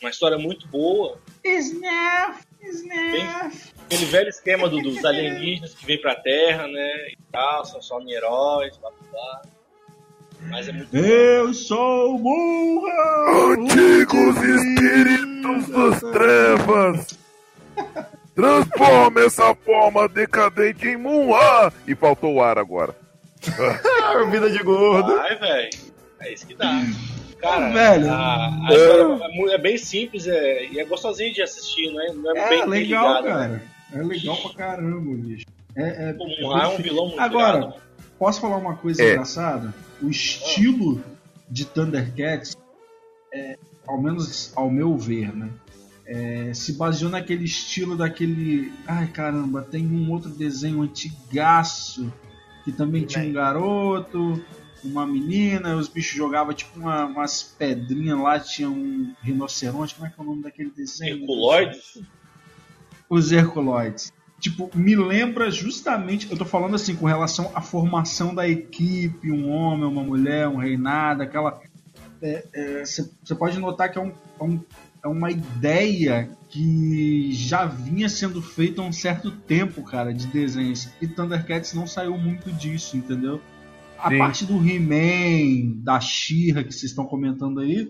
[0.00, 1.18] Uma história muito boa.
[1.44, 3.52] Snap, snap.
[3.84, 7.08] Aquele velho esquema do- dos alienígenas que vêm pra Terra, né?
[7.10, 9.42] E tal, são só heróis, blá blá blá.
[10.48, 13.52] Mas é muito Eu sou burra!
[13.58, 17.18] Antigos espíritos das trevas!
[18.40, 21.72] Transforma essa forma decadente em Munra!
[21.86, 22.94] E faltou o ar agora.
[24.30, 25.16] Vida de gordo.
[25.16, 25.70] Vai, velho.
[26.20, 26.82] É isso que dá.
[27.40, 28.10] Cara, Ah, velho.
[28.10, 32.12] A, a é mu- é bem simples é, e é gostosinho de assistir, não é,
[32.12, 33.32] não é, É bem legal, interligado, né?
[33.32, 33.62] cara.
[33.94, 35.46] É legal pra caramba, bicho.
[35.76, 37.74] É, é, Pô, é é um vilão muito Agora, irado.
[38.18, 39.12] posso falar uma coisa É.
[39.12, 39.72] engraçada?
[40.02, 41.02] O estilo
[41.48, 42.56] de Thundercats,
[43.32, 45.48] é, ao menos ao meu ver, né?
[46.12, 48.72] É, se baseou naquele estilo daquele.
[48.84, 52.12] Ai caramba, tem um outro desenho antigaço
[52.64, 54.44] que também tinha um garoto,
[54.82, 59.94] uma menina, os bichos jogavam tipo uma- umas pedrinhas lá, tinha um rinoceronte.
[59.94, 61.18] Como é que é o nome daquele desenho?
[61.20, 62.02] Herculoides?
[63.08, 64.12] Os Herculoides.
[64.40, 69.48] Tipo, me lembra justamente, eu tô falando assim, com relação à formação da equipe, um
[69.50, 71.60] homem, uma mulher, um reinado, aquela.
[73.22, 74.08] Você pode notar que é, um,
[74.40, 74.60] é, um-
[75.02, 80.88] é uma ideia que já vinha sendo feita há um certo tempo, cara, de desenhos.
[81.00, 83.40] E Thundercats não saiu muito disso, entendeu?
[83.98, 84.18] A Sim.
[84.18, 87.88] parte do He-Man, da She-Ra que vocês estão comentando aí,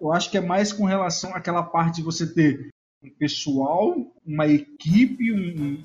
[0.00, 2.71] eu acho que é mais com relação àquela parte de você ter
[3.04, 5.36] um pessoal, uma equipe, um,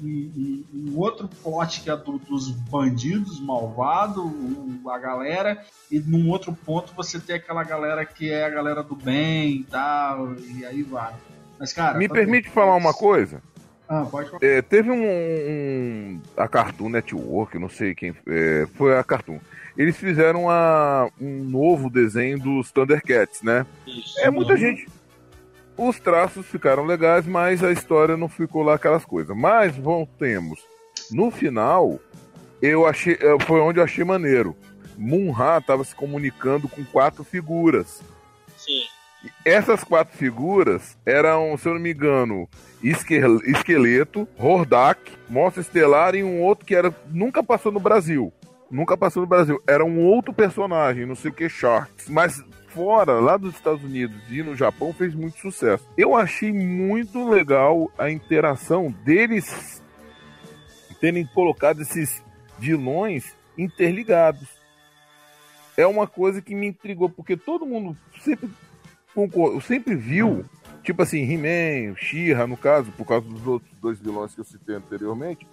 [0.04, 4.24] um- um- outro plot que é do- dos bandidos malvados,
[4.88, 8.96] a galera, e num outro ponto você tem aquela galera que é a galera do
[8.96, 11.14] bem e tal, e aí vai.
[11.60, 11.98] Mas, cara.
[11.98, 13.42] Me tá- permite falar uma coisa?
[13.90, 14.44] Ah, pode falar.
[14.44, 18.14] É, teve um, um- A Cartoon Network, não sei quem.
[18.28, 19.40] é, foi a Cartoon.
[19.78, 23.66] Eles fizeram a- um novo desenho dos Thundercats, né?
[23.88, 24.20] Isso.
[24.20, 24.88] É muita gente.
[25.78, 29.36] Os traços ficaram legais, mas a história não ficou lá aquelas coisas.
[29.38, 30.60] Mas voltemos.
[31.12, 32.00] No final,
[32.62, 33.14] eu achei.
[33.22, 34.56] eh, Foi onde eu achei maneiro.
[34.98, 38.02] Munra estava se comunicando com quatro figuras.
[38.58, 38.82] Sim.
[39.46, 42.48] Essas quatro figuras eram, se eu não me engano,
[42.82, 48.34] Esquel- Esqueleto, Hordak, Monstro Estelar e um outro que era nunca passou no Brasil.
[48.72, 49.62] Nunca passou no Brasil.
[49.68, 52.10] Era um outro personagem, não sei o que, Sharks.
[52.10, 52.44] Mas
[52.78, 55.84] fora, lá dos Estados Unidos e no Japão, fez muito sucesso.
[55.98, 59.82] Eu achei muito legal a interação deles
[61.02, 62.24] terem colocado esses
[62.60, 64.48] vilões interligados.
[65.76, 68.48] É uma coisa que me intrigou, porque todo mundo sempre
[69.14, 70.46] concor- sempre viu,
[70.84, 74.76] tipo assim, He-Man, She-Ra, no caso, por causa dos outros dois vilões que eu citei
[74.76, 75.48] anteriormente,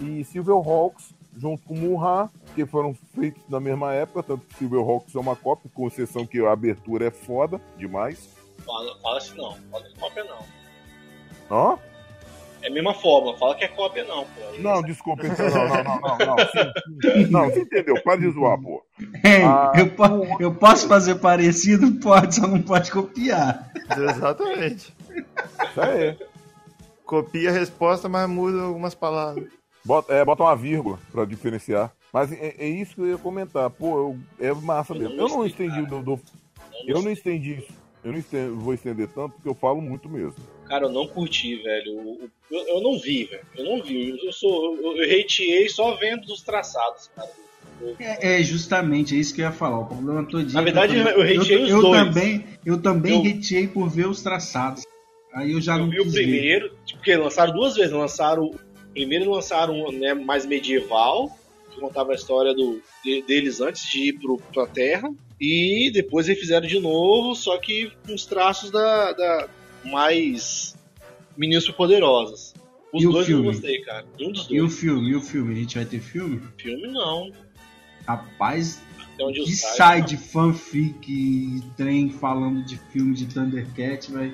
[0.00, 5.18] e Silverhawks, junto com Munra, que foram feitos na mesma época, tanto que Silverhawks é
[5.18, 8.28] uma cópia, com exceção que a abertura é foda demais.
[8.64, 10.38] Fala, fala assim não, fala que é cópia não.
[11.50, 11.78] Ó?
[12.62, 14.40] É a mesma forma, fala que é cópia não, pô.
[14.58, 16.72] Não, desculpa, então, não, não, não, não, não, sim,
[17.02, 17.30] sim.
[17.30, 18.82] não, você entendeu, para de zoar, pô.
[19.22, 21.92] Ei, Ah, eu, po- eu posso fazer parecido?
[22.00, 23.70] Pode, só não pode copiar.
[23.90, 24.94] Exatamente.
[25.70, 26.16] Isso aí.
[27.04, 29.46] Copia a resposta, mas muda algumas palavras.
[29.84, 31.92] Bota, é, bota uma vírgula pra diferenciar.
[32.12, 33.68] Mas é, é isso que eu ia comentar.
[33.70, 33.98] Pô,
[34.40, 35.14] eu, é massa mesmo.
[35.14, 36.20] Eu não estendi do, do-
[36.86, 37.72] Eu não estendi isso.
[38.02, 40.34] Eu não estendi- vou estender tanto porque eu falo muito mesmo.
[40.66, 42.18] Cara, eu não curti, velho.
[42.50, 43.42] Eu, eu não vi, velho.
[43.56, 44.18] Eu não vi.
[44.24, 47.30] Eu, sou, eu, eu hateei só vendo os traçados, cara.
[47.80, 49.80] Eu- É, é justamente é isso que eu ia falar.
[49.80, 50.52] O problema todinho.
[50.54, 52.04] Na verdade, é que eu hateei os eu dois.
[52.04, 54.84] também, eu também Eu- hateei por ver os traçados.
[55.34, 56.22] Aí eu já Eu não vi o quis ver.
[56.22, 57.90] primeiro, tipo, porque lançaram duas vezes.
[57.92, 58.50] Lançaram.
[58.94, 61.36] Primeiro lançaram um né, mais medieval,
[61.72, 65.12] que contava a história do, de- deles antes de ir pro, pra Terra.
[65.40, 69.48] E depois eles fizeram de novo, só que com os traços da, da
[69.84, 70.76] mais
[71.36, 72.54] meninos poderosos.
[72.92, 73.46] Os E o dois filme?
[73.48, 74.06] eu gostei, cara.
[74.20, 74.78] Um dos E o dois.
[74.78, 75.10] filme?
[75.10, 75.52] E o filme?
[75.54, 76.40] A gente vai ter filme?
[76.56, 77.32] Filme não.
[78.06, 78.80] Rapaz,
[79.14, 80.06] Até onde que sai não.
[80.06, 84.32] de fanfic e trem falando de filme de Thundercat, vai.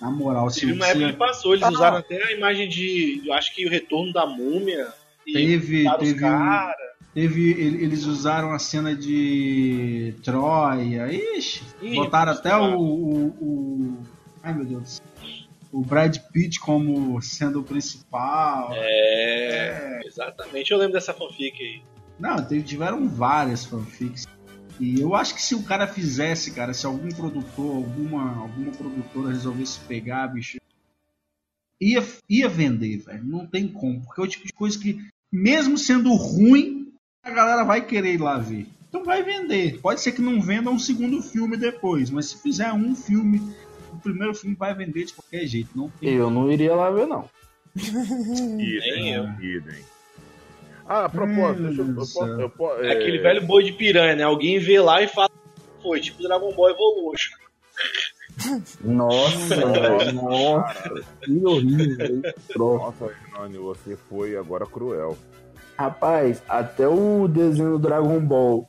[0.00, 1.70] Na moral, se Teve uma época que passou, eles Ah.
[1.70, 3.22] usaram até a imagem de.
[3.26, 4.88] Eu acho que o retorno da múmia.
[5.24, 6.74] Teve, teve, um- cara.
[7.12, 13.98] teve, ele- eles usaram a cena de Troia, ixi, Ih, botaram até o, o, o-
[14.42, 15.02] ai meu Deus,
[15.72, 18.70] o Brad Pitt como sendo o principal.
[18.74, 20.70] É, exatamente.
[20.70, 21.82] Eu lembro dessa fanfic aí.
[22.18, 24.26] Não, tiveram várias fanfics.
[24.80, 29.30] E eu acho que se o cara fizesse, cara, se algum produtor, alguma, alguma produtora
[29.30, 30.58] resolvesse pegar, bicho,
[31.80, 33.24] ia, ia vender, velho.
[33.24, 34.00] Não tem como.
[34.04, 35.00] Porque é o tipo de coisa que,
[35.32, 38.66] mesmo sendo ruim, a galera vai querer ir lá ver.
[38.88, 39.80] Então vai vender.
[39.80, 43.42] Pode ser que não venda um segundo filme depois, mas se fizer um filme,
[43.92, 45.70] o primeiro filme vai vender de qualquer jeito.
[45.74, 47.28] Não tem Eu não iria lá ver, não.
[47.76, 49.24] Nem eu.
[49.40, 49.84] Idem.
[50.88, 54.22] Ah, a propósito, deixa eu, eu eu posso- É aquele velho boi de piranha, né?
[54.22, 55.28] Alguém vê lá e fala.
[55.82, 57.36] Foi, tipo Dragon Ball Evolution.
[58.82, 60.12] Nossa, velho.
[60.14, 62.22] Nossa, que horrível.
[62.56, 65.16] Nossa, Hernani, você foi agora cruel.
[65.78, 68.68] Rapaz, até o desenho do Dragon Ball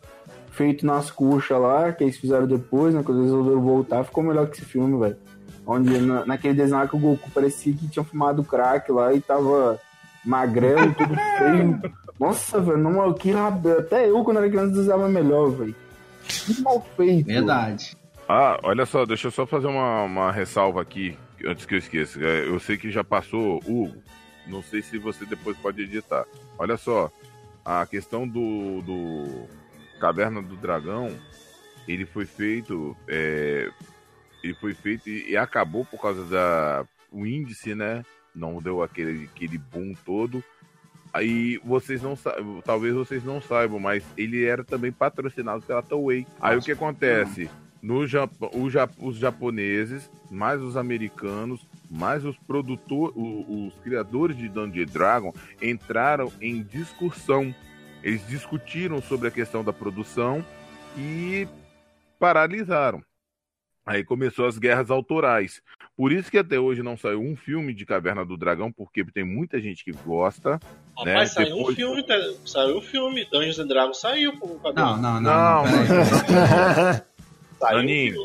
[0.51, 3.01] feito nas coxas lá, que eles fizeram depois, né?
[3.03, 5.17] Quando eles resolveram voltar, ficou melhor que esse filme, velho.
[5.65, 9.21] Onde na- naquele desenho lá que o Goku parecia que tinha fumado crack lá e
[9.21, 9.79] tava
[10.25, 11.81] magrelo, tudo feio.
[12.19, 15.75] Nossa, velho, não, que rab- até eu quando era criança desenhava melhor, velho.
[16.27, 17.25] Que mal feito.
[17.27, 17.95] Verdade.
[18.27, 22.19] Ah, olha só, deixa eu só fazer uma, uma ressalva aqui, antes que eu esqueça.
[22.21, 23.95] É, Eu sei que já passou, Hugo,
[24.47, 26.25] não sei se você depois pode editar.
[26.57, 27.09] Olha só,
[27.65, 29.47] a questão do, do
[29.99, 31.09] Caverna do Dragão,
[31.87, 33.69] ele foi feito, é,
[34.43, 38.03] ele foi feito e, e acabou por causa da o índice, né?
[38.35, 40.43] Não deu aquele, aquele boom todo.
[41.11, 46.25] Aí vocês não sabem, talvez vocês não saibam, mas ele era também patrocinado pela Toei.
[46.39, 47.49] Aí o que acontece?
[47.81, 55.33] No Japão, os japoneses, mais os americanos, mais os produtores, os criadores de Dungeon Dragon
[55.61, 57.55] entraram em discussão.
[58.03, 60.45] Eles discutiram sobre a questão da produção
[60.97, 61.47] e
[62.19, 63.01] paralisaram.
[63.85, 65.61] Aí começou as guerras autorais.
[65.99, 69.25] Por isso que até hoje não saiu um filme de Caverna do Dragão, porque tem
[69.25, 70.51] muita gente que gosta.
[71.03, 71.11] né?
[71.11, 72.13] Rapaz, saiu um Depois- filme, tá?
[72.45, 74.95] saiu um filme, Dungeons and Dragons saiu com o cabelo.
[74.95, 75.63] Não, não, não.
[75.65, 77.01] Não, não.
[77.59, 78.15] Saiu um Naninho.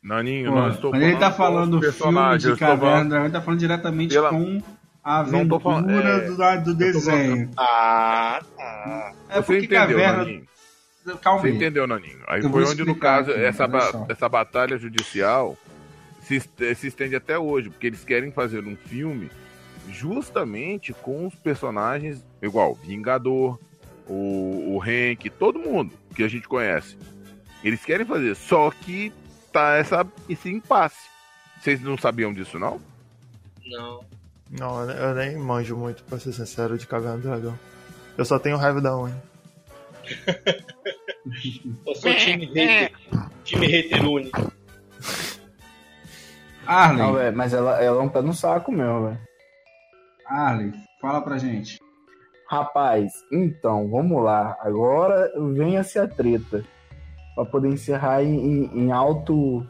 [0.00, 3.32] Naninho, Pô, não estou Quando ele tá falando filme de Caverna, falando- do Dragão, ele
[3.32, 4.62] tá falando diretamente Pela- com
[5.02, 7.50] a Não tô falando- aventura é, do, do desenho.
[7.56, 9.12] Ah, tá.
[9.30, 10.18] É Você porque entendeu, Caverna.
[10.18, 10.46] Naninho?
[11.20, 11.54] Calma Você aí.
[11.56, 12.18] entendeu, Naninho?
[12.28, 15.56] Aí Eu foi onde, no explicar caso, aqui, essa, ba- essa batalha judicial
[16.26, 19.30] se, est- se estende até hoje, porque eles querem fazer um filme
[19.88, 23.58] justamente com os personagens igual Vingador,
[24.08, 26.96] o, o Hank, todo mundo que a gente conhece.
[27.64, 29.12] Eles querem fazer, só que
[29.52, 31.08] tá essa, esse impasse.
[31.60, 32.80] Vocês não sabiam disso, não?
[33.66, 34.04] Não.
[34.50, 37.58] Não, eu ne- eu nem manjo muito, pra ser sincero, de Caverna do Dragão.
[38.16, 39.20] Eu só tenho raiva da unha.
[41.84, 42.92] Eu sou time hater.
[43.44, 44.30] Time haterune.
[46.66, 49.18] Arley, Não, velho, mas ela, ela é um pé no saco mesmo, velho.
[50.26, 51.78] Arley, fala pra gente.
[52.48, 54.56] Rapaz, então, vamos lá.
[54.60, 56.62] Agora venha-se a treta.
[57.34, 59.66] Pra poder encerrar em, em- em alto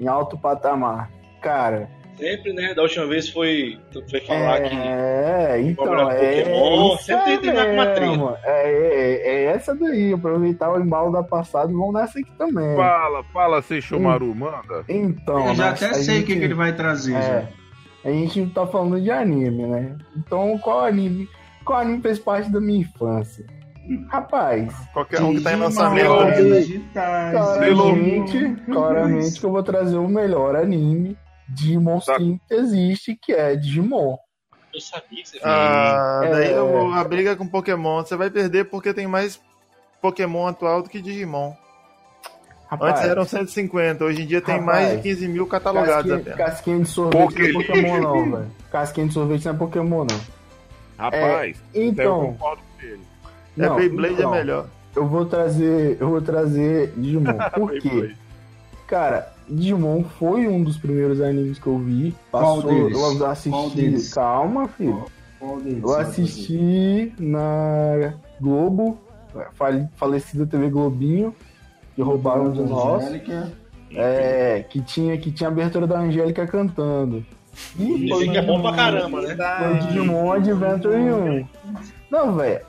[0.00, 1.10] em alto patamar.
[1.42, 2.74] Cara, Sempre, né?
[2.74, 4.74] Da última vez foi, tu foi falar que.
[4.74, 8.00] é, então, é, Pokémon, sempre é tem uma- treta.
[8.00, 8.36] mesmo.
[8.44, 12.76] É, é, é essa daí, aproveitar o embalo da passada e vão nessa aqui também.
[12.76, 14.84] Fala, fala, Seixomaru, manda.
[14.88, 17.14] Então, Eu já né, até sei o que, que ele vai trazer.
[17.14, 17.48] É,
[18.04, 18.10] já.
[18.10, 19.96] a gente tá falando de anime, né?
[20.16, 21.26] Então, qual anime,
[21.64, 23.44] qual anime fez parte da minha infância?
[24.10, 26.78] Rapaz, Qualquer um que tá em lançamento claramente,
[28.66, 31.16] claramente que eu vou trazer o melhor anime
[31.48, 34.16] de monstrinho que existe, que é Digimon.
[34.72, 36.58] Eu sabia que você Ah, daí É.
[36.58, 38.02] eu- a briga com Pokémon.
[38.02, 39.38] Você vai perder porque tem mais
[40.00, 41.52] Pokémon atual do que Digimon.
[42.68, 46.16] Rapaz, Antes eram 150, hoje em dia tem Rapaz, mais de 15 mil catalogados casquinha,
[46.16, 46.38] apenas.
[46.38, 48.50] casquinha de sorvete não é Poké Pokémon não, velho.
[48.70, 50.20] Casquinha de sorvete não é Pokémon não.
[50.96, 53.02] Rapaz, eu Então, concordo com ele.
[53.58, 54.68] É, não, Beyblade então, é melhor.
[54.96, 57.36] Eu vou trazer, eu vou trazer Digimon.
[57.54, 58.14] Por quê?
[58.86, 62.14] Cara, Digimon foi um dos primeiros animes que eu vi.
[62.30, 62.96] Qual Passou, deles?
[62.98, 63.76] eu Qual assisti.
[63.76, 64.14] deles?
[64.14, 65.04] Calma, filho.
[65.38, 65.82] Qual deles?
[65.82, 68.98] Eu assisti na Globo,
[69.54, 71.34] fale- falecida TV Globinho,
[71.94, 73.04] que roubaram de nós.
[73.94, 77.24] É, que tinha, que tinha a abertura da Angélica cantando.
[77.78, 79.36] E Dizem que é bom pra caramba, né?
[79.36, 81.46] Foi Digimon Adventure 1.
[82.10, 82.60] Não, velho.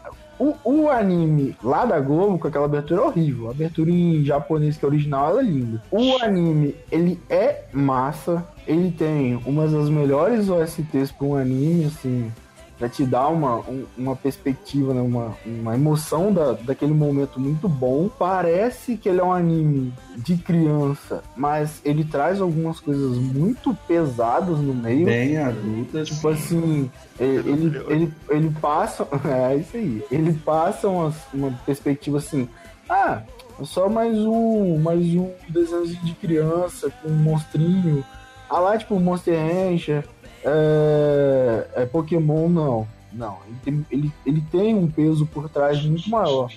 [0.43, 3.47] O, o anime lá da Globo, com aquela abertura horrível.
[3.47, 5.81] A abertura em japonês, que é original, ela é linda.
[5.89, 8.45] O anime, ele é massa.
[8.67, 12.29] Ele tem umas das melhores OSTs para um anime, assim.
[12.77, 15.01] Pra te dar uma, um- uma perspectiva, né?
[15.01, 18.09] uma, uma emoção da, daquele momento muito bom.
[18.09, 24.57] Parece que ele é um anime de criança, mas ele traz algumas coisas muito pesadas
[24.59, 25.05] no meio.
[25.05, 26.09] Bem adultas.
[26.09, 29.07] Tipo assim, ele, ele, ele, ele passa.
[29.25, 30.03] É isso aí.
[30.11, 32.49] Ele passa uma, uma perspectiva assim.
[32.89, 33.21] Ah,
[33.59, 34.77] é só mais um.
[34.79, 38.03] Mais um desenho de criança com um monstrinho.
[38.49, 40.03] Ah lá, tipo, Monster Rancher.
[40.43, 42.87] É, é Pokémon, não.
[43.11, 46.51] Não, ele tem, ele, ele tem um peso por trás muito maior.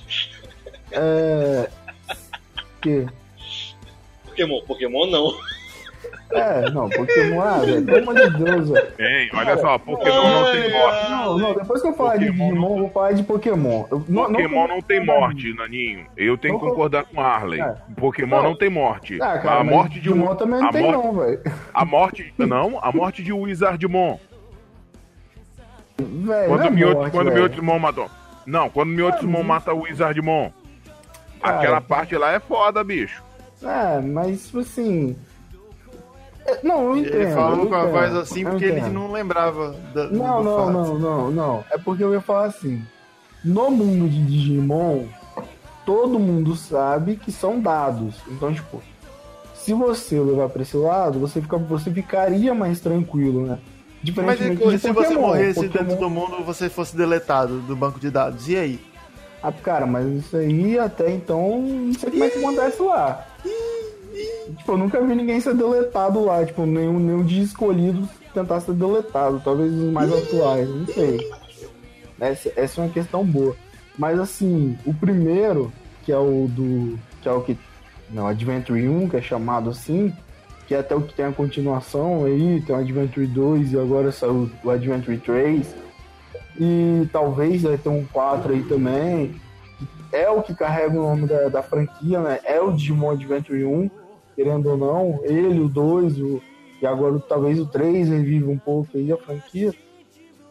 [0.90, 1.70] É.
[4.24, 5.38] Pokémon, Pokémon não.
[6.30, 8.92] É, não, Pokémon, ah, velho, pelo amor de Deus, velho.
[8.98, 11.10] Hein, olha só, Pokémon não tem morte.
[11.10, 13.84] Não, não, depois que eu falar de Pokémon Digimon, eu vou falar de Pokémon.
[13.90, 16.06] Eu, não, Pokémon não tem morte, Naninho.
[16.16, 17.60] Eu tenho que concordar com Harley.
[17.60, 17.76] É.
[17.96, 19.22] Pokémon não tem morte.
[19.22, 20.14] Ah, cara, a morte de um.
[20.14, 21.40] Digimon também não a tem, morte- não, velho.
[21.72, 22.34] A morte.
[22.36, 24.18] Não, a morte de Wizardmon.
[25.98, 27.42] Velho, Quando não é quando o velho.
[27.44, 28.10] Mewtwo matou.
[28.44, 30.50] Não, quando o Mewtwo mata o Wizardmon.
[31.40, 31.56] Cara.
[31.58, 33.22] Aquela parte lá é foda, bicho.
[33.62, 35.16] É, mas tipo assim.
[36.62, 37.14] Não, eu entendo.
[37.16, 40.98] Ele falou com a voz assim porque ele não lembrava da, Não, do não, não,
[40.98, 41.64] não, não.
[41.70, 42.82] É porque eu ia falar assim.
[43.44, 45.04] No mundo de Digimon,
[45.84, 48.16] todo mundo sabe que são dados.
[48.28, 48.82] Então, tipo,
[49.54, 53.58] se você levar pra esse lado, você, fica, você ficaria mais tranquilo, né?
[54.24, 55.20] Mas e se você Pokémon.
[55.20, 58.48] morresse Pokémon- dentro do mundo você fosse deletado do banco de dados?
[58.48, 58.80] E aí?
[59.42, 63.26] Ah, cara, mas isso aí até então não sei como é que acontece lá.
[64.58, 68.74] Tipo, eu nunca vi ninguém ser deletado lá, tipo, nenhum, nenhum dia escolhido tentar ser
[68.74, 71.18] deletado, talvez os mais atuais, não sei.
[72.20, 73.56] Essa, essa é uma questão boa.
[73.98, 75.72] Mas assim, o primeiro,
[76.04, 76.98] que é o do.
[77.22, 77.58] que é o que.
[78.10, 80.12] Não, Adventure 1, que é chamado assim,
[80.66, 84.12] que é até o que tem a continuação aí, tem o Adventure 2 e agora
[84.12, 85.74] saiu o Adventure 3.
[86.58, 89.34] E talvez vai ter um 4 aí também.
[90.12, 92.38] É o que carrega o nome da, da franquia, né?
[92.44, 93.90] É o Digimon Adventure 1,
[94.36, 95.20] querendo ou não.
[95.24, 96.42] Ele, o 2, o,
[96.80, 99.74] e agora talvez o 3 revive um pouco aí a franquia.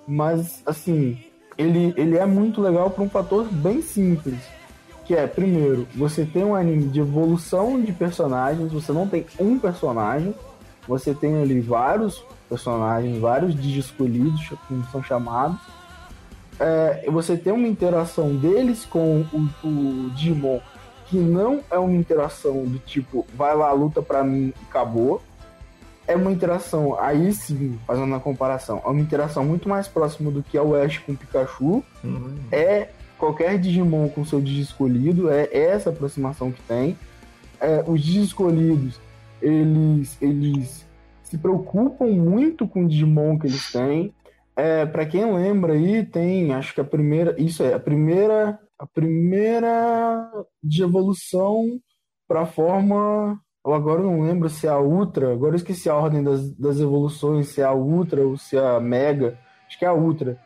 [0.08, 1.18] Mas, assim,
[1.58, 4.40] ele, ele é muito legal por um fator bem simples.
[5.06, 9.60] Que é, primeiro, você tem um anime de evolução de personagens, você não tem um
[9.60, 10.34] personagem,
[10.88, 15.58] você tem ali vários personagens, vários escolhidos, como são chamados.
[16.60, 20.60] É, você tem uma interação deles com o, o Digimon
[21.08, 25.22] que não é uma interação do tipo, vai lá, luta pra mim e acabou.
[26.08, 30.44] É uma interação, aí sim, fazendo a comparação, é uma interação muito mais próxima do
[30.44, 31.84] que o Ash com o Pikachu.
[32.52, 36.98] É qualquer Digimon com seu Digi escolhido, é essa aproximação que tem.
[37.60, 39.00] É, os Digi escolhidos,
[39.42, 40.86] eles, eles
[41.24, 44.14] se preocupam muito com o Digimon que eles têm.
[44.56, 48.86] É, para quem lembra aí, tem, acho que a primeira, isso é, a primeira, a
[48.86, 50.32] primeira
[50.64, 51.80] de evolução
[52.28, 56.24] para forma, eu agora não lembro se é a Ultra, agora eu esqueci a ordem
[56.24, 59.88] das, das evoluções, se é a Ultra ou se é a Mega, acho que é
[59.88, 60.38] a Ultra.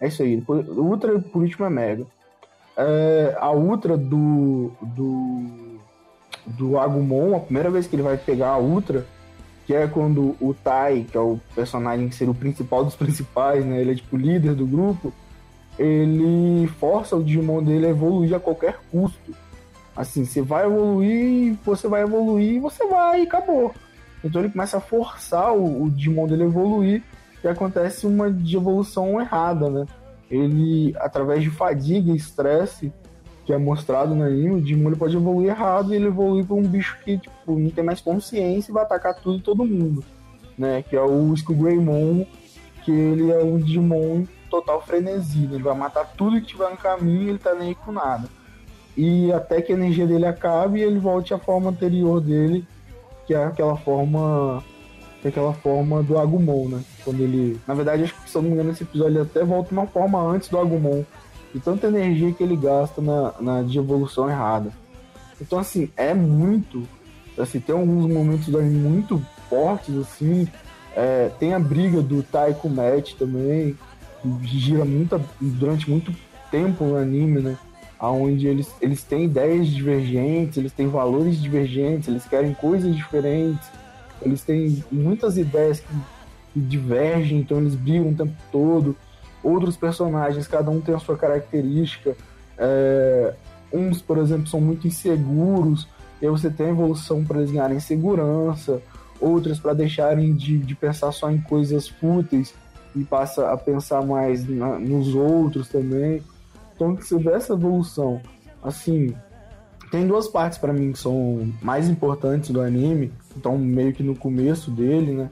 [0.00, 2.06] É isso aí, Ultra por último é Mega.
[2.76, 5.78] É, a Ultra do, do,
[6.46, 9.04] do Agumon, a primeira vez que ele vai pegar a Ultra,
[9.66, 13.64] que é quando o Tai, que é o personagem que seria o principal dos principais,
[13.64, 13.80] né?
[13.80, 15.12] Ele é tipo líder do grupo.
[15.78, 19.32] Ele força o Digimon dele a evoluir a qualquer custo.
[19.96, 23.74] Assim, você vai evoluir, você vai evoluir você vai e acabou.
[24.22, 27.02] Então ele começa a forçar o, o Digimon dele a evoluir
[27.42, 29.86] e acontece uma evolução errada, né?
[30.30, 32.92] Ele, através de fadiga e estresse,
[33.46, 36.62] que é mostrado no anime, o Digimon pode evoluir errado e ele evolui para um
[36.62, 40.04] bicho que tipo, não tem mais consciência e vai atacar tudo e todo mundo,
[40.56, 40.82] né?
[40.82, 42.26] Que é o Skullgreymon,
[42.84, 45.54] que ele é um Digimon total frenesi, né?
[45.54, 48.28] ele vai matar tudo que tiver no caminho ele tá nem aí com nada.
[48.96, 52.66] E até que a energia dele acabe e ele volte à forma anterior dele,
[53.26, 54.62] que é aquela forma
[55.20, 56.82] que é aquela forma do Agumon, né?
[57.04, 59.44] Quando ele, na verdade, acho que se eu não me engano, esse episódio ele até
[59.44, 61.04] volta uma forma antes do Agumon,
[61.52, 64.72] de tanta energia que ele gasta na, na de evolução errada.
[65.40, 66.82] Então, assim, é muito.
[67.36, 70.48] Assim, tem alguns momentos muito fortes, assim.
[70.96, 73.76] É, tem a briga do Tai com o Matt também,
[74.42, 76.14] gira muita, durante muito
[76.50, 77.58] tempo no anime, né?
[78.00, 83.68] Onde eles, eles têm ideias divergentes, eles têm valores divergentes, eles querem coisas diferentes,
[84.22, 85.94] eles têm muitas ideias que,
[86.54, 88.96] que divergem, então eles brigam o tempo todo
[89.42, 92.16] outros personagens, cada um tem a sua característica.
[92.56, 93.34] É,
[93.72, 95.86] uns, por exemplo, são muito inseguros,
[96.20, 98.82] e aí você tem a evolução para eles ganharem segurança,
[99.20, 102.54] outras para deixarem de, de pensar só em coisas fúteis
[102.98, 106.22] e passa a pensar mais na, nos outros também.
[106.74, 108.20] Então, que você vê essa evolução,
[108.62, 109.14] assim,
[109.90, 114.14] tem duas partes para mim que são mais importantes do anime, então meio que no
[114.14, 115.30] começo dele, né?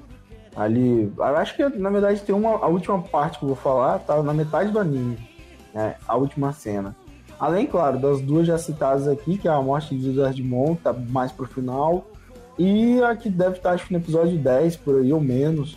[0.56, 1.12] ali.
[1.20, 2.50] Acho que na verdade tem uma.
[2.56, 5.18] A última parte que eu vou falar tá na metade do anime.
[5.74, 5.94] Né?
[6.08, 6.96] A última cena.
[7.38, 10.92] Além, claro, das duas já citadas aqui, que é a morte de Zardmon, que tá
[10.94, 12.06] mais pro final.
[12.58, 15.76] E a que deve estar, acho que no episódio 10, por aí, ou menos.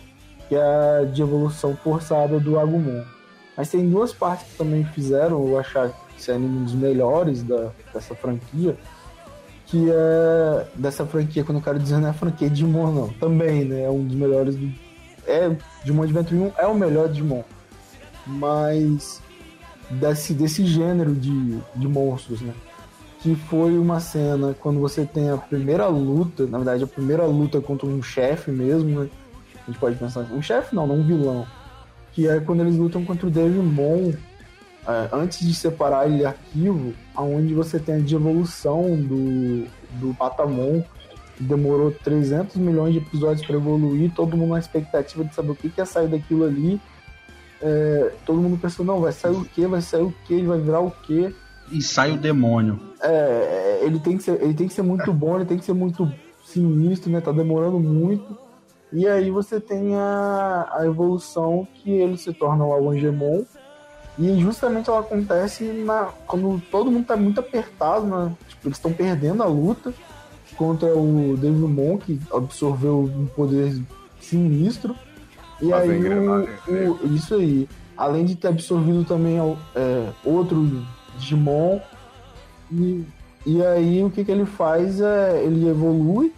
[0.50, 3.04] Que é a de evolução forçada do Agumon.
[3.56, 7.70] Mas tem duas partes que também fizeram eu achar esse anime um dos melhores da,
[7.94, 8.76] dessa franquia,
[9.66, 13.08] que é dessa franquia, quando eu quero dizer não é a franquia Digimon, não.
[13.10, 13.84] Também, né?
[13.84, 14.68] É um dos melhores do.
[15.24, 17.44] É, Digimon Adventure 1 é o melhor Digimon.
[18.26, 19.22] Mas
[19.88, 22.52] desse, desse gênero de, de monstros, né?
[23.20, 27.60] Que foi uma cena quando você tem a primeira luta, na verdade a primeira luta
[27.60, 29.10] contra um chefe mesmo, né?
[29.62, 31.46] A gente pode pensar um chefe não, não um vilão.
[32.12, 34.12] Que é quando eles lutam contra o Devimon
[34.86, 39.66] é, antes de separar ele arquivo, aonde você tem a de evolução do,
[40.00, 40.82] do Patamon,
[41.36, 45.54] que demorou 300 milhões de episódios para evoluir, todo mundo na expectativa de saber o
[45.54, 46.80] que, que ia sair daquilo ali.
[47.62, 50.58] É, todo mundo pensou, não, vai sair o que, vai sair o que, ele vai
[50.58, 51.34] virar o que.
[51.70, 52.80] E sai o demônio.
[53.02, 55.74] É, ele tem, que ser, ele tem que ser muito bom, ele tem que ser
[55.74, 56.10] muito
[56.44, 57.20] sinistro, né?
[57.20, 58.36] Tá demorando muito.
[58.92, 63.44] E aí você tem a, a evolução que ele se torna o Awangemon,
[64.18, 68.32] e justamente ela acontece na, quando todo mundo tá muito apertado, né?
[68.48, 69.94] Tipo, eles estão perdendo a luta
[70.56, 73.80] contra o Devimon, que absorveu um poder
[74.20, 74.94] sinistro.
[75.62, 77.68] E Mas aí, o, engrenagem, o- isso aí.
[77.96, 79.38] Além de ter absorvido também
[79.74, 80.84] é, outro
[81.16, 81.80] Digimon.
[82.70, 83.04] E,
[83.46, 85.42] e aí, o que, que ele faz é.
[85.42, 86.34] Ele evolui.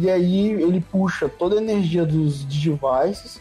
[0.00, 3.40] E aí, ele puxa toda a energia dos Digivices,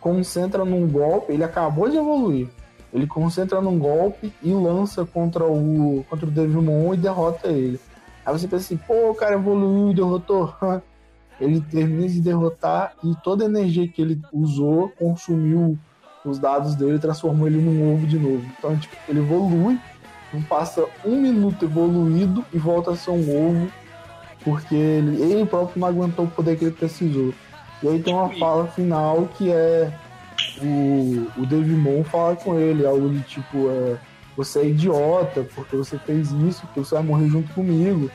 [0.00, 1.32] concentra num golpe.
[1.32, 2.48] Ele acabou de evoluir.
[2.92, 7.80] Ele concentra num golpe e lança contra o contra o Devimon e derrota ele.
[8.24, 10.54] Aí você pensa assim, pô, o cara evoluiu e derrotou.
[11.40, 15.78] ele termina de derrotar e toda a energia que ele usou consumiu
[16.24, 18.44] os dados dele e transformou ele num ovo de novo.
[18.58, 19.78] Então, tipo, ele evolui,
[20.48, 23.70] passa um minuto evoluído e volta a ser um ovo,
[24.44, 27.32] porque ele, ele próprio não aguentou o poder que ele precisou.
[27.82, 29.92] E aí tem uma fala final que é
[30.62, 33.96] o, o Devimon fala com ele, algo de tipo, é,
[34.36, 38.10] você é idiota porque você fez isso, porque você vai morrer junto comigo.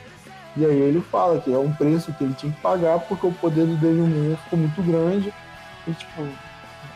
[0.56, 3.32] E aí ele fala que é um preço que ele tinha que pagar porque o
[3.32, 5.32] poder do Devimon ficou muito grande.
[5.86, 6.22] E tipo,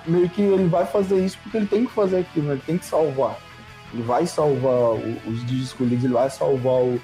[0.06, 2.52] meio que ele vai fazer isso porque ele tem que fazer aquilo, né?
[2.54, 3.36] ele tem que salvar.
[3.92, 4.94] Ele vai salvar
[5.26, 7.00] os Digis escolhidos, ele vai salvar o,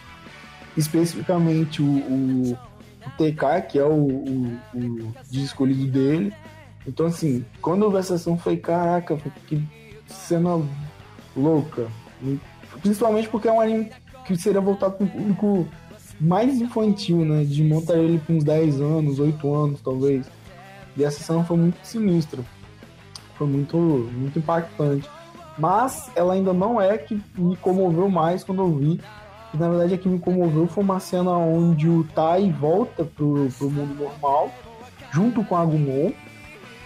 [0.81, 2.59] especificamente o, o,
[3.17, 6.33] TK, que é o, o, o escolhido dele.
[6.87, 9.17] Então, assim, quando eu vi essa ação, falei, caraca,
[9.47, 9.63] que
[10.07, 10.61] cena
[11.37, 11.87] louca.
[12.83, 13.91] Principalmente porque é um anime
[14.27, 15.69] que seria voltado para um público
[16.21, 17.45] mais infantil, né?
[17.45, 20.27] De montar ele com uns 10 anos, 8 anos, talvez.
[20.97, 22.43] E essa cena foi muito sinistra.
[23.37, 25.09] Foi muito, muito impactante.
[25.59, 29.01] Mas ela ainda não é que me comoveu mais quando eu vi.
[29.53, 33.49] E, na verdade, a que me comoveu foi uma cena onde o Tai volta pro,
[33.59, 34.51] pro mundo normal,
[35.13, 36.13] junto com a Agumon.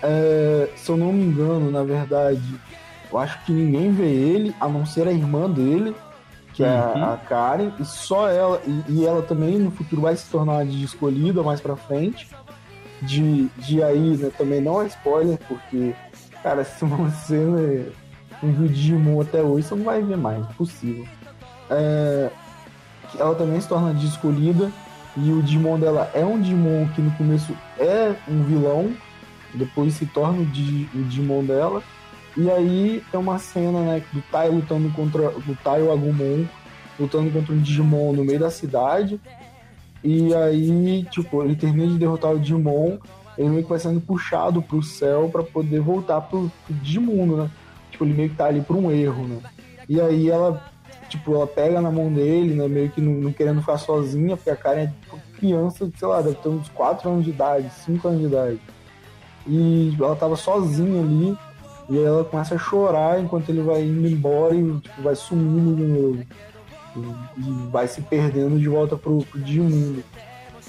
[0.02, 2.42] É, se eu não me engano, na verdade,
[3.10, 5.94] eu acho que ninguém vê ele, a não ser a irmã dele,
[6.52, 7.04] que é Uhum.
[7.04, 10.52] a, a Karen, e só ela, e, e ela também no futuro vai se tornar
[10.54, 12.28] uma Digi escolhida mais pra frente.
[13.02, 15.94] De, de aí, né, também não é spoiler, porque,
[16.42, 17.86] cara, se você né,
[18.42, 21.04] não viu Digimon até hoje, você não vai ver mais, impossível.
[21.70, 22.43] É, que
[23.18, 24.70] ela também se torna Digi escolhida,
[25.16, 28.92] e o Digimon dela é um Digimon que no começo é um vilão,
[29.54, 31.82] depois se torna o, o Digimon dela.
[32.36, 35.30] E aí tem uma cena, né, do Tai lutando contra.
[35.30, 36.44] Do Tai o Agumon
[36.98, 39.20] lutando contra um Digimon no meio da cidade.
[40.02, 42.98] E aí, tipo, ele termina de derrotar o Digimon,
[43.38, 47.50] ele meio que vai sendo puxado pro céu pra poder voltar pro, pro Digimundo, né?
[47.90, 49.38] Tipo, ele meio que tá ali por um erro, né?
[49.88, 50.62] E aí ela,
[51.14, 52.66] tipo, ela pega na mão dele, né?
[52.66, 56.20] Meio que não, não querendo ficar sozinha, porque a cara é tipo, criança, sei lá,
[56.20, 58.60] deve ter uns 4 anos de idade, 5 anos de idade.
[59.46, 61.36] E ela tava sozinha ali,
[61.88, 65.76] e aí ela começa a chorar enquanto ele vai indo embora e tipo, vai sumindo
[65.76, 66.26] de novo.
[66.96, 70.02] E, e vai se perdendo de volta pro, pro Digimundo.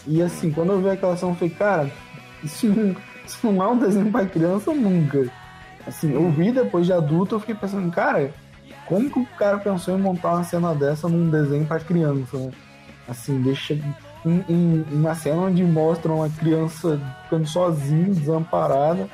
[0.06, 1.92] E assim, quando eu vi aquela cena, eu falei, cara,
[2.44, 2.96] isso não,
[3.26, 5.32] isso não é um desenho pra criança nunca.
[5.88, 8.32] Assim, eu vi depois de adulto, eu fiquei pensando, cara,
[8.88, 12.52] como que o cara pensou em montar uma cena dessa num desenho pra criança, né?
[13.08, 13.74] Assim, deixa
[14.26, 19.08] em, em- uma cena onde mostra uma criança ficando sozinha, desamparada,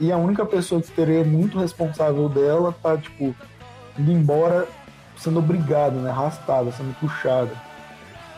[0.00, 3.34] e a única pessoa que teria muito responsável dela tá, tipo,
[3.98, 4.66] indo embora
[5.16, 6.10] sendo obrigada, né?
[6.10, 7.50] Arrastada, sendo puxada.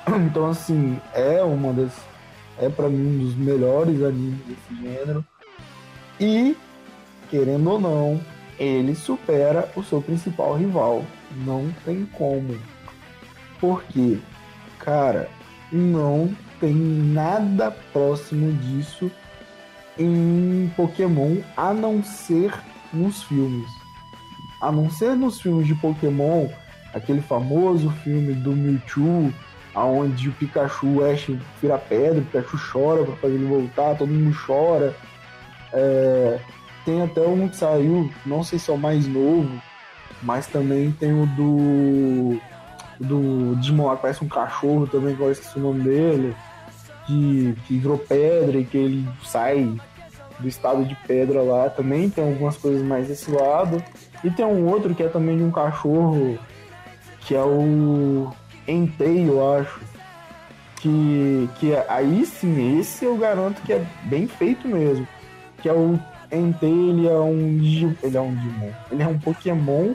[0.26, 1.92] Então, assim, é uma das.
[2.58, 5.24] É pra mim um dos melhores animes desse gênero.
[6.20, 6.54] E,
[7.30, 8.20] querendo ou não,
[8.58, 11.04] ele supera o seu principal rival.
[11.44, 12.58] Não tem como.
[13.60, 14.18] Porque,
[14.78, 15.28] cara,
[15.72, 19.10] não tem nada próximo disso
[19.98, 22.52] em Pokémon, a não ser
[22.92, 23.68] nos filmes.
[24.60, 26.48] A não ser nos filmes de Pokémon,
[26.92, 29.32] aquele famoso filme do Mewtwo,
[29.74, 31.28] aonde o Pikachu o Ash
[31.60, 34.94] vira pedra, o Pikachu chora pra fazer ele voltar, todo mundo chora.
[35.72, 36.38] É,
[36.84, 39.60] tem até um que saiu, não sei se é o mais novo,
[40.22, 42.40] mas também tem o do.
[42.98, 46.36] do que parece um cachorro também, que eu esqueci o nome dele.
[47.06, 49.78] Que, que virou pedra e que ele sai
[50.38, 51.68] do estado de pedra lá.
[51.68, 53.82] Também tem algumas coisas mais desse lado.
[54.22, 56.38] E tem um outro que é também de um cachorro,
[57.20, 58.32] que é o
[58.66, 59.80] Entei, eu acho.
[60.76, 65.06] Que, que aí sim, esse eu garanto que é bem feito mesmo.
[65.58, 65.98] Que é o
[66.36, 67.58] Entei, ele é um
[68.02, 68.70] ele é um Digimon.
[68.90, 69.92] Ele é um Pokémon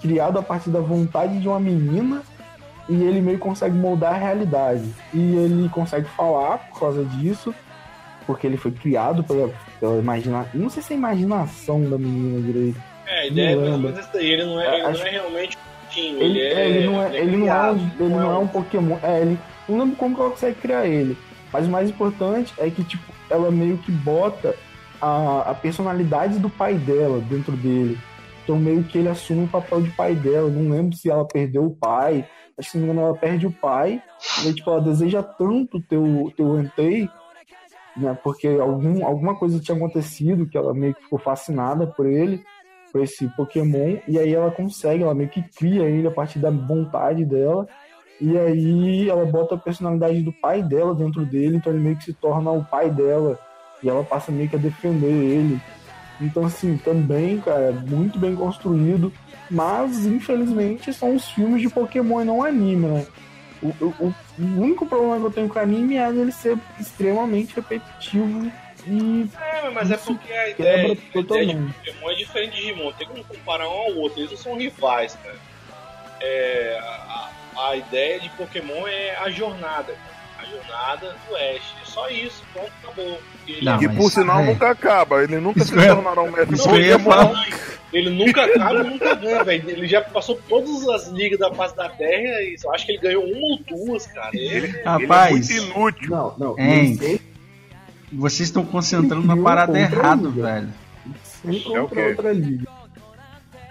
[0.00, 2.22] criado a partir da vontade de uma menina
[2.88, 4.84] e ele meio que consegue moldar a realidade.
[5.12, 7.54] E ele consegue falar por causa disso,
[8.26, 10.50] porque ele foi criado pela, pela imaginação.
[10.54, 12.80] Não sei se é a imaginação da menina direito.
[13.06, 14.26] É, a ideia é Não daí.
[14.30, 17.16] Ele não é, ele Acho- não é realmente um Ele, ele, é, ele não é,
[17.18, 18.96] ele não é, um, ele não é um Pokémon.
[19.02, 19.38] É, ele
[19.68, 21.16] não lembro como que ela consegue criar ele.
[21.52, 24.54] Mas o mais importante é que, tipo, ela meio que bota
[25.00, 27.98] a, a personalidade do pai dela dentro dele.
[28.42, 30.48] Então meio que ele assume o papel de pai dela.
[30.48, 32.26] Não lembro se ela perdeu o pai.
[32.56, 34.02] Acho que se não me engano, ela perde o pai.
[34.44, 37.08] E tipo, ela deseja tanto o, ter o Entei,
[37.96, 38.16] né?
[38.22, 42.42] Porque algum, alguma coisa tinha acontecido que ela meio que ficou fascinada por ele,
[42.90, 43.98] por esse Pokémon.
[44.08, 47.68] E aí ela consegue, ela meio que cria ele a partir da vontade dela.
[48.20, 52.04] E aí ela bota a personalidade do pai dela dentro dele, então ele meio que
[52.04, 53.38] se torna o pai dela.
[53.82, 55.60] E ela passa meio que a defender ele.
[56.20, 59.12] Então, assim, também, cara, muito bem construído.
[59.50, 63.06] Mas, infelizmente, são os filmes de Pokémon e não anime, né?
[63.62, 64.14] O, o, o-
[64.60, 68.52] único problema que eu tenho com o anime é ele ser extremamente repetitivo
[68.86, 70.76] e É, mas é porque a ideia,
[71.14, 71.54] a ideia de.
[71.56, 72.92] Pokémon é diferente de Digimon.
[72.92, 74.20] Tem como comparar um ao outro.
[74.20, 75.36] Eles não são rivais, cara.
[76.20, 77.30] É, a,
[77.70, 79.92] a ideia de Pokémon é a jornada.
[79.92, 80.17] cara.
[80.48, 81.74] A jornada do Ash.
[81.82, 82.42] É só isso.
[82.52, 83.20] Pronto, acabou.
[83.46, 84.46] Ele, Não, que por sinal é.
[84.46, 85.22] nunca acaba.
[85.22, 86.68] Ele nunca Isso se ia- tornará um mestre isso
[87.90, 89.70] ele nunca acaba e nunca ganha, velho.
[89.70, 92.98] Ele já passou todas as ligas da face da Terra e eu acho que ele
[93.00, 94.30] ganhou uma ou duas, cara.
[94.34, 95.72] Ele, Rapaz, Ele é muito
[96.04, 96.10] inútil.
[96.10, 96.58] Não, não.
[96.58, 96.98] Hein?
[97.00, 97.20] Ele
[98.12, 100.40] vocês estão concentrando na parada errada, ele.
[100.40, 100.68] velho.
[101.22, 102.66] sempre É outra liga.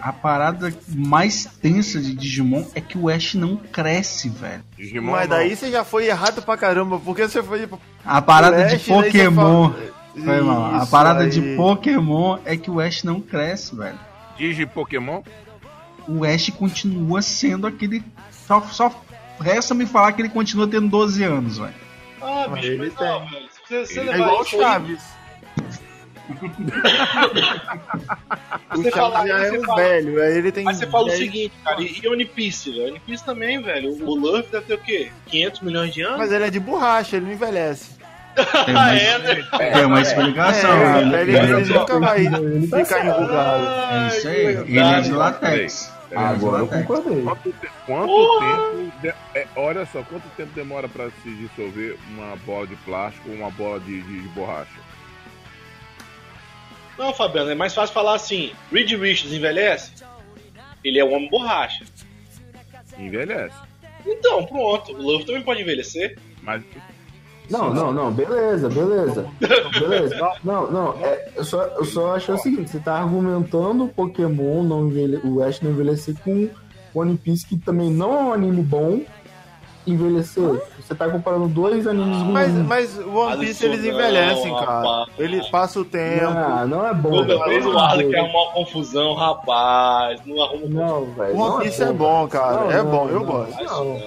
[0.00, 4.62] A parada mais tensa de Digimon é que o Ash não cresce, velho.
[4.76, 5.36] Digimon Mas não.
[5.36, 7.68] daí você já foi errado pra caramba, porque você foi
[8.04, 9.70] A parada de daí você Pokémon.
[9.70, 10.74] fala- Foi mal.
[10.76, 11.30] A parada aí.
[11.30, 13.98] de Pokémon é que o Ash não cresce, velho.
[14.36, 15.22] Digi Pokémon?
[16.08, 18.02] O Ash continua sendo aquele.
[18.46, 19.04] Só, só
[19.40, 21.74] resta me falar que ele continua tendo 12 anos, velho.
[22.22, 23.46] Ah, Mas bicho, ele mas não, velho.
[23.52, 24.98] Se você, você É levar igual o isso aí-
[27.12, 27.44] Chaves.
[28.74, 30.64] O Você fala- já é você um fala- velho, aí ele tem.
[30.64, 32.90] Mas você fala o 10 seguinte, cara, e One Piece, velho?
[32.90, 33.90] One Piece também, velho.
[34.06, 35.10] O Luffy deve ter o quê?
[35.26, 36.18] 500 milhões de anos?
[36.18, 37.96] Mas ele é de borracha, ele não envelhece.
[38.36, 38.44] Tem
[38.76, 39.70] Ah, uma, é, né?
[39.72, 40.70] tem uma explicação.
[40.70, 41.22] É, né?
[41.22, 43.06] ele, ele nunca vai Ele tá ficar certo.
[43.20, 43.66] enrugado.
[43.94, 44.46] É isso aí.
[44.46, 45.92] Ele é de latex.
[46.10, 46.86] Ele é Agora eu latex.
[46.86, 47.22] concordei.
[47.22, 48.92] Quanto, quanto tempo.
[49.02, 53.34] de- é, olha só, quanto tempo demora pra se dissolver uma bola de plástico ou
[53.34, 54.70] uma bola de, de- de borracha?
[56.98, 59.92] Não, Fabiano, é mais fácil falar assim: Reed Richards envelhece?
[60.84, 61.84] Ele é um homem borracha.
[62.98, 63.56] Envelhece.
[64.04, 64.92] Então, pronto.
[64.92, 66.18] O Luffy também pode envelhecer.
[66.42, 66.62] Mas
[67.48, 69.30] Não, não, não, beleza, beleza.
[69.78, 70.32] Beleza.
[70.44, 74.62] Não, não, é, eu, só, eu só acho o seguinte, você tá argumentando o Pokémon,
[74.62, 76.50] não envelhe, o Ash não envelhecer com
[76.94, 79.00] One Piece, que também não é um anime bom,
[79.86, 80.60] envelhecer.
[80.88, 82.32] Você tá comparando dois animes ruins.
[82.32, 84.72] Mas, mas o One Piece eles Alisson, envelhecem, não, cara.
[84.80, 85.08] rapaz.
[85.18, 86.24] Ele passa o tempo.
[86.30, 87.10] não, não é bom.
[87.10, 90.18] Toda vez o Arley quer arrumar uma confusão, rapaz.
[90.24, 91.36] Não arruma Não, velho.
[91.38, 92.54] One Piece é bom, cara.
[92.54, 93.26] Não, é não, bom, eu não.
[93.26, 93.62] gosto.
[93.62, 94.00] Não.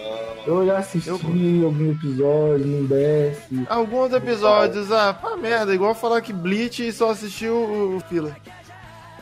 [0.48, 3.64] Eu já assisti Eu algum episódio, não desce.
[3.70, 8.36] Alguns episódios, ah, pá, merda, igual falar que Bleach e só assistiu o, o filler.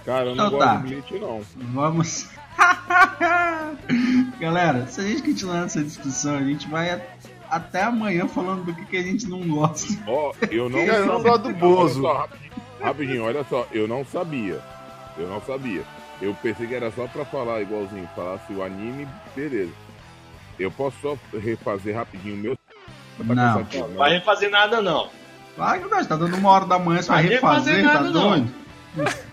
[0.06, 0.76] Cara, eu não Então gosto tá.
[0.78, 1.42] de Bleach, não.
[1.74, 2.30] Vamos.
[4.40, 6.90] Galera, se a gente continuar essa discussão, a gente vai
[7.50, 9.88] até amanhã falando do que, que a gente não gosta.
[10.08, 11.32] Ó, eu não eu não sabia.
[11.32, 12.04] gosto do Bozo.
[12.04, 12.52] Olha só, rapidinho,
[12.82, 14.62] rapidinho, olha só, eu não sabia.
[15.18, 15.84] Eu não sabia.
[16.22, 19.72] Eu pensei que era só pra falar igualzinho, falasse o anime, beleza.
[20.60, 22.56] Eu posso só refazer rapidinho o meu.
[22.56, 23.66] Tá Não.
[23.88, 25.10] Não vai refazer nada, não.
[25.56, 27.88] Claro que não, tá dando uma hora da manhã, você vai Não vai refazer, fazer
[27.88, 28.48] tá nada, não.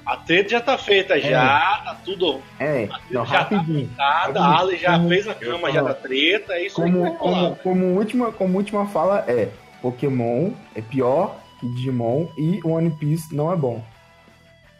[0.04, 1.80] A treta já tá feita, já.
[1.84, 3.90] Tá tudo É, não, Já tá rapidinho.
[3.96, 4.40] nada.
[4.40, 6.52] A Arley já Como- fez a cama já da treta.
[6.52, 7.32] É isso aí que Como, vai falar.
[7.34, 9.50] como, como, última, como última fala é
[9.82, 13.84] Pokémon é pior que Digimon e One Piece não é bom.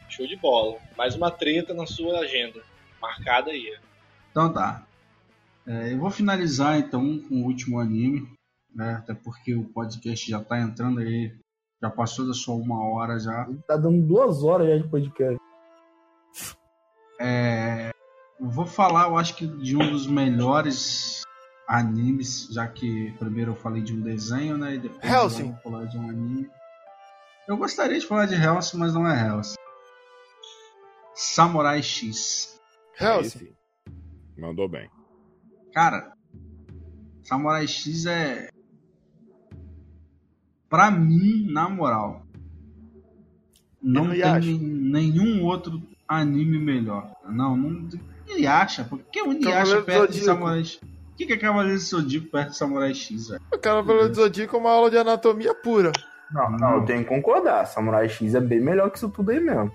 [0.08, 0.76] Show de bola.
[0.96, 2.60] Mais uma treta na sua agenda.
[3.00, 3.74] Marcada aí.
[4.30, 4.82] Então tá.
[5.66, 8.28] É, eu vou finalizar então com o último anime,
[8.74, 8.96] né?
[8.98, 11.32] Até porque o podcast já tá entrando aí,
[11.82, 13.46] já passou da sua uma hora já.
[13.66, 15.40] Tá dando duas horas já de podcast.
[17.20, 17.90] É,
[18.38, 21.22] eu vou falar, eu acho que de um dos melhores
[21.66, 24.74] animes, já que primeiro eu falei de um desenho, né?
[24.74, 25.42] E depois Hellsing.
[25.42, 26.50] eu vou falar de um anime.
[27.48, 29.56] Eu gostaria de falar de Hellsing, mas não é Hellsing.
[31.14, 32.60] Samurai X.
[33.00, 33.38] Hellsing.
[33.38, 33.56] Esse
[34.38, 34.90] Mandou bem.
[35.72, 36.12] Cara,
[37.22, 38.48] Samurai X é.
[40.68, 42.22] Pra mim, na moral,
[43.82, 47.10] não não tem nenhum outro anime melhor.
[47.28, 47.88] Não, não.
[48.26, 50.20] Ele acha, porque o Inuyasha Cavaleiro do perto de.
[50.20, 50.80] Samurai X.
[50.82, 53.40] O que que é Cavaleiro do Zodíaco perto de Samurai X, velho?
[53.54, 55.92] O cara pelo Zodíaco é uma aula de anatomia pura.
[56.30, 57.64] Não, não, eu tenho que concordar.
[57.66, 59.70] Samurai X é bem melhor que isso tudo aí mesmo.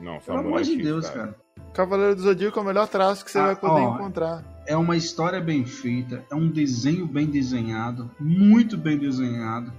[0.00, 1.36] Não, Pelo amor Samurai de X, Deus, cara.
[1.72, 3.94] Cavaleiro do Zodíaco é o melhor traço que você Ah, vai poder ó.
[3.94, 4.44] encontrar.
[4.66, 9.72] É uma história bem feita, é um desenho bem desenhado, muito bem desenhado.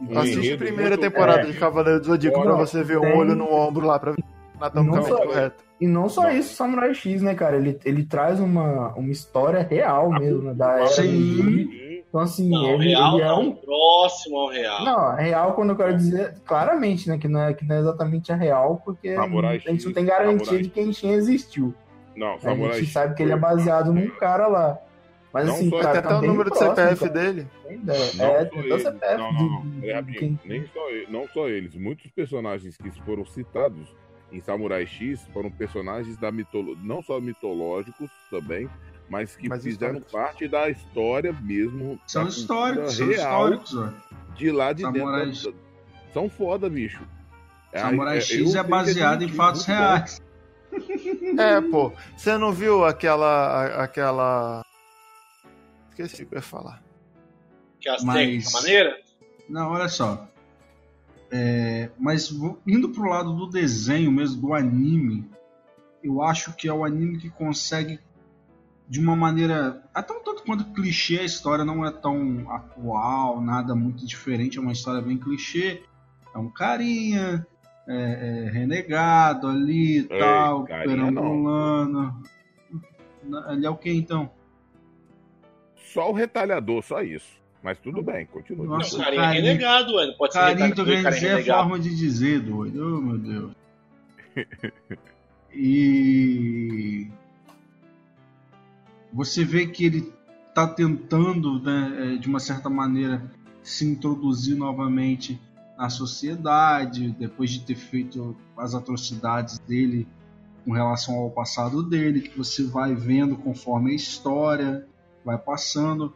[0.00, 1.46] Um Assiste a primeira temporada é.
[1.46, 2.54] de Cavaleiro do Zodíaco Bora.
[2.56, 4.24] pra você ver um Tem- olho no ombro lá pra ver
[4.60, 5.64] anatomicamente Não só- correto.
[5.80, 7.56] E não só isso, Samurai X, né, cara?
[7.56, 12.02] Ele, ele traz uma, uma história real mesmo, né, da era Sim.
[12.08, 13.40] Então, assim, Não, ele, real ele é não.
[13.42, 13.52] um.
[13.56, 14.84] Próximo ao real.
[14.84, 17.18] Não, é real quando eu quero dizer claramente, né?
[17.18, 20.04] Que não é, que não é exatamente a real, porque Samurai a gente não tem
[20.04, 21.74] garantia Samurai de que Kenshin existiu.
[22.16, 24.78] Não, A Samurai gente X sabe que ele é baseado num cara lá.
[25.34, 27.12] Mas Não assim, cara, tá até o número do próximo, CPF cara.
[27.12, 27.48] dele.
[27.66, 27.94] Tem Não
[28.24, 28.82] É, eles.
[28.82, 30.02] CPF Não, não, não.
[30.04, 31.74] de- quem- Nem só, ele- não só eles.
[31.74, 33.88] Muitos personagens que foram citados
[34.30, 36.78] em Samurai X foram personagens da mitolo...
[36.82, 38.70] não só mitológicos também,
[39.08, 40.12] mas que Mas fizeram históricos.
[40.12, 41.98] parte da história mesmo.
[42.06, 43.88] São históricos, são históricos, ó.
[44.36, 45.50] de lá de Samurai dentro.
[45.52, 45.58] da-
[46.12, 47.02] São foda, bicho.
[47.72, 49.72] É, Samurai é, X é baseado em fatos bom.
[49.72, 50.22] reais.
[51.38, 51.92] É, pô.
[52.16, 53.82] Você não viu aquela.
[53.82, 54.63] aquela.
[56.02, 56.82] Esqueci o que eu ia falar.
[57.80, 59.00] Que as Mas- técnicas maneira.
[59.48, 60.28] Não, olha só.
[61.30, 62.30] É, mas
[62.66, 65.28] indo pro lado do desenho mesmo, do anime,
[66.02, 67.98] eu acho que é o anime que consegue,
[68.88, 69.82] de uma maneira.
[69.92, 74.60] Até um tanto quanto clichê, a história não é tão atual, nada muito diferente, é
[74.60, 75.82] uma história bem clichê.
[76.34, 77.46] É um carinha
[77.86, 77.94] é,
[78.46, 82.14] é, renegado ali e tal, perambulando.
[83.50, 84.30] Ele é o que então?
[85.94, 87.32] Só o retalhador, só isso.
[87.62, 88.66] Mas tudo bem, continua.
[88.66, 90.06] Nossa, Não, carinha carinha- renegado, ué.
[90.08, 91.62] Não pode ser Carinho, renegado, tô querendo carinha dizer a renegado.
[91.62, 92.98] forma de dizer, doido.
[92.98, 93.52] Oh, meu Deus.
[95.56, 97.06] E
[99.12, 100.12] você vê que ele
[100.52, 103.22] tá tentando, né, é, de uma certa maneira,
[103.62, 105.40] se introduzir novamente
[105.78, 110.08] na sociedade, depois de ter feito as atrocidades dele
[110.64, 114.84] com relação ao passado dele, que você vai vendo conforme a história
[115.24, 116.14] vai passando.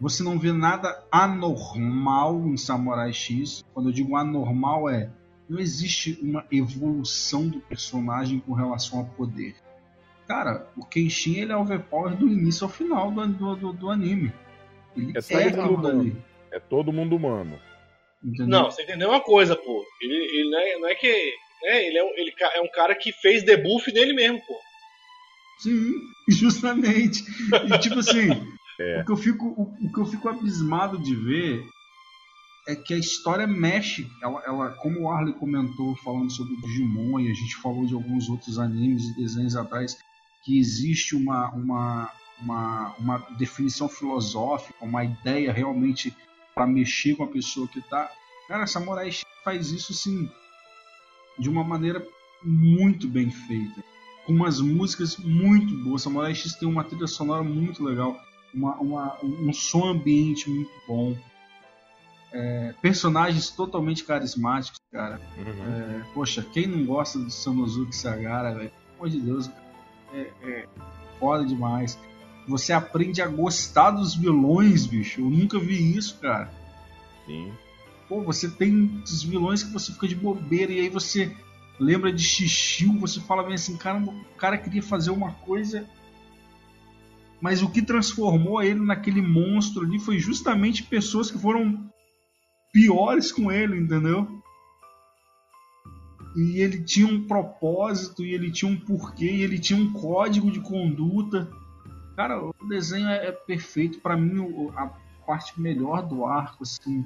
[0.00, 3.64] Você não vê nada anormal em Samurai X.
[3.72, 5.10] Quando eu digo anormal é
[5.48, 9.54] não existe uma evolução do personagem com relação a poder.
[10.26, 14.32] Cara, o Kenshin ele é overpower do início ao final do, do, do- do anime.
[14.96, 16.16] Ele É é, todo dali.
[16.50, 17.60] É todo mundo humano.
[18.24, 18.46] Entendeu?
[18.48, 19.84] Não, você entendeu uma coisa, pô.
[20.02, 21.06] Ele, ele não, é, não é que.
[21.62, 24.54] né, ele, é um, ele é um cara que fez debuff nele mesmo, pô.
[25.58, 25.92] Sim,
[26.28, 27.24] justamente.
[27.52, 28.28] E tipo assim,
[28.78, 29.00] É.
[29.00, 31.66] o, que eu fico, o, o que eu fico abismado de ver
[32.68, 34.10] é que a história mexe.
[34.22, 37.94] Ela, ela, como o Arley comentou falando sobre o Digimon, e a gente falou de
[37.94, 39.96] alguns outros animes e desenhos atrás,
[40.44, 46.14] que existe uma, uma, uma, uma definição filosófica, uma ideia realmente
[46.54, 48.10] para mexer com a pessoa que tá.
[48.48, 49.10] Cara, Samurai
[49.42, 50.30] faz isso assim
[51.38, 52.04] de uma maneira
[52.42, 53.95] muito bem feita
[54.26, 56.02] com umas músicas muito boas.
[56.02, 58.20] Samurai X tem uma trilha sonora muito legal,
[58.52, 61.16] uma, uma- um som ambiente muito bom,
[62.32, 65.18] É, personagens totalmente carismáticos, cara.
[65.38, 68.70] É, poxa, quem não gosta do Sanosuke Sagara, velho?
[68.70, 69.64] Pelo amor de Deus, cara.
[70.12, 70.66] É, é
[71.18, 71.98] foda demais.
[72.46, 75.20] Você aprende a gostar dos vilões, bicho.
[75.22, 76.52] Eu nunca vi isso, cara.
[77.24, 77.52] Sim.
[78.08, 81.34] Pô, você tem os vilões que você fica de bobeira e aí você
[81.78, 85.88] lembra de Xixiu, você fala bem assim, cara, o cara queria fazer uma coisa,
[87.40, 91.90] mas o que transformou ele naquele monstro ali foi justamente pessoas que foram
[92.72, 94.42] piores com ele, entendeu?
[96.36, 100.50] E ele tinha um propósito, e ele tinha um porquê, e ele tinha um código
[100.50, 101.50] de conduta.
[102.14, 104.00] Cara, o desenho é, é perfeito.
[104.00, 104.86] Pra mim, a
[105.26, 107.04] parte melhor do arco, assim,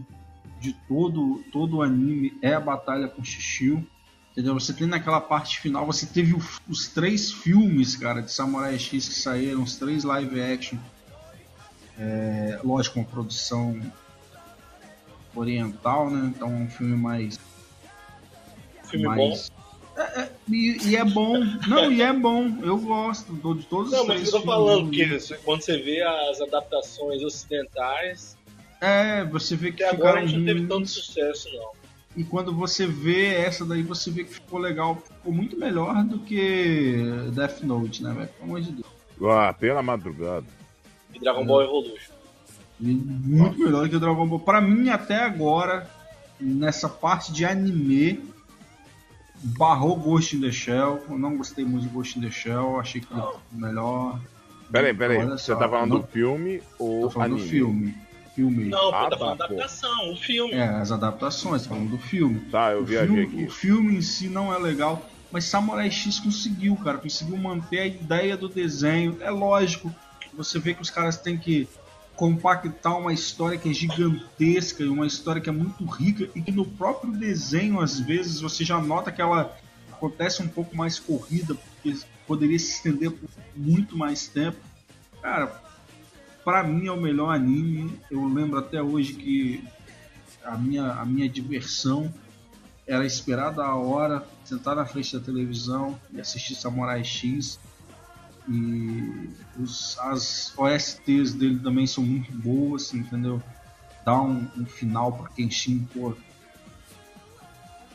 [0.61, 3.87] de todo, todo o anime é a batalha com Shishio.
[4.33, 4.55] Entendeu?
[4.55, 9.09] Você tem naquela parte final, você teve o- os três filmes, cara, de Samurai X
[9.09, 10.79] que saíram, os três live action.
[11.99, 13.79] É, lógico, uma produção
[15.35, 16.33] oriental, né?
[16.35, 17.39] Então um filme mais.
[18.85, 19.51] Filme mais...
[19.97, 21.39] É, é, e, e é bom.
[21.69, 22.57] Não, e é bom.
[22.63, 25.07] Eu gosto de todos Não, os mas eu tô falando que
[25.45, 28.37] quando você vê as adaptações ocidentais,
[28.81, 31.80] É, você vê que até agora a gente não teve tanto sucesso, não.
[32.17, 34.97] E quando você vê essa daí, você vê que ficou legal.
[34.97, 36.97] Ficou muito melhor do que
[37.33, 38.29] Death Note, né, velho?
[38.29, 38.87] Pelo amor de Deus.
[39.23, 40.47] Ah, pela madrugada.
[41.15, 42.13] E Dragon Ball Evolution.
[42.81, 44.41] E Muito melhor do que o Dragon Ball.
[44.41, 45.89] Pra mim, até agora,
[46.41, 48.21] nessa parte de anime,
[49.43, 51.05] barrou Ghost in the Shell.
[51.09, 52.81] Eu não gostei muito de Ghost in the Shell.
[52.81, 53.09] Achei que
[53.53, 54.21] melhor.
[54.73, 55.25] Peraí, peraí.
[55.27, 57.45] Você tá falando não- do filme ou Tô falando anime?
[57.45, 57.95] do filme.
[58.41, 58.65] Filme.
[58.71, 60.55] Não, Ah, tá falando da adaptação, o filme.
[60.55, 62.41] É, as adaptações, falando do filme.
[62.51, 63.45] Tá, eu o viajei filme, aqui.
[63.45, 66.97] O filme em si não é legal, mas Samurai X conseguiu, cara.
[66.99, 69.19] Conseguiu manter a ideia do desenho.
[69.21, 69.95] É lógico,
[70.33, 71.69] você vê que os caras têm que
[72.17, 76.53] compactar uma história que é gigantesca e uma história que é muito rica e que
[76.53, 79.57] no próprio desenho, às vezes, você já nota que ela
[79.93, 84.59] acontece um pouco mais corrida, porque poderia se estender por muito mais tempo.
[85.23, 85.63] Cara,
[86.45, 87.99] pra mim é o melhor anime.
[88.11, 89.65] Eu lembro até hoje que
[90.45, 92.13] a minha, a minha diversão
[92.87, 97.59] era esperar da hora, sentar na frente da televisão e assistir Samurai X.
[98.49, 103.41] E os, as OSTs dele também são muito boas, entendeu?
[104.05, 106.15] Dá um, um final pra Kenshin, pô.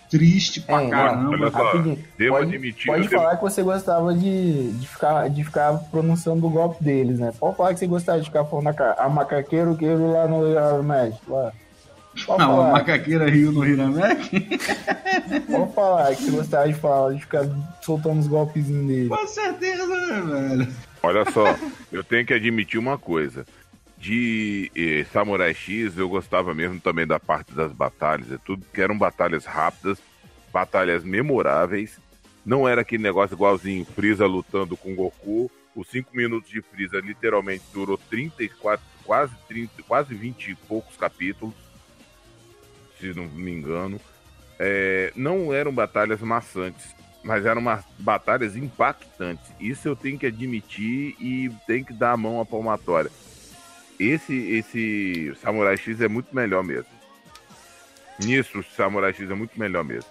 [0.10, 1.30] Triste pra É, caramba.
[1.32, 1.72] Olha só,
[2.18, 6.50] devo Pode, admitir pode falar que você gostava de, de, ficar, de ficar pronunciando o
[6.50, 7.34] golpe deles, né?
[7.40, 10.28] Pode falar que você gostava de ficar falando a, ca- a macaqueiro que ele lá
[10.28, 11.34] no México.
[11.34, 11.52] Lá.
[12.26, 14.30] Pode Não, a macaqueira riu no Hiramek?
[15.52, 17.46] pode falar que você gostava de falar, de ficar
[17.82, 19.10] soltando os golpezinhos dele.
[19.10, 20.22] Com certeza, né,
[20.56, 20.68] velho?
[21.04, 21.56] Olha só,
[21.92, 23.46] eu tenho que admitir uma coisa.
[23.98, 28.82] De eh, Samurai X, eu gostava mesmo também da parte das batalhas e tudo, que
[28.82, 30.00] eram batalhas rápidas,
[30.52, 32.00] batalhas memoráveis.
[32.46, 35.50] Não era aquele negócio igualzinho Freeza lutando com Goku.
[35.76, 41.56] Os 5 minutos de Freeza literalmente durou 34, quase 30, quase 20 e poucos capítulos,
[43.00, 44.00] se não me engano.
[44.58, 49.52] É, não eram batalhas maçantes, mas eram uma, batalhas impactantes.
[49.60, 53.12] Isso eu tenho que admitir e tem que dar a mão à palmatória.
[54.00, 56.90] Esse, esse Samurai X é muito melhor mesmo.
[58.20, 60.10] Nisso, o Samurai X é muito melhor mesmo.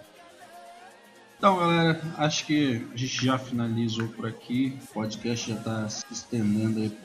[1.39, 4.79] Então, galera, acho que a gente já finalizou por aqui.
[4.91, 6.97] O podcast já está se estendendo aí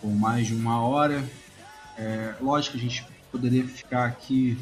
[0.00, 1.22] por mais de uma hora.
[1.98, 4.58] É, lógico a gente poderia ficar aqui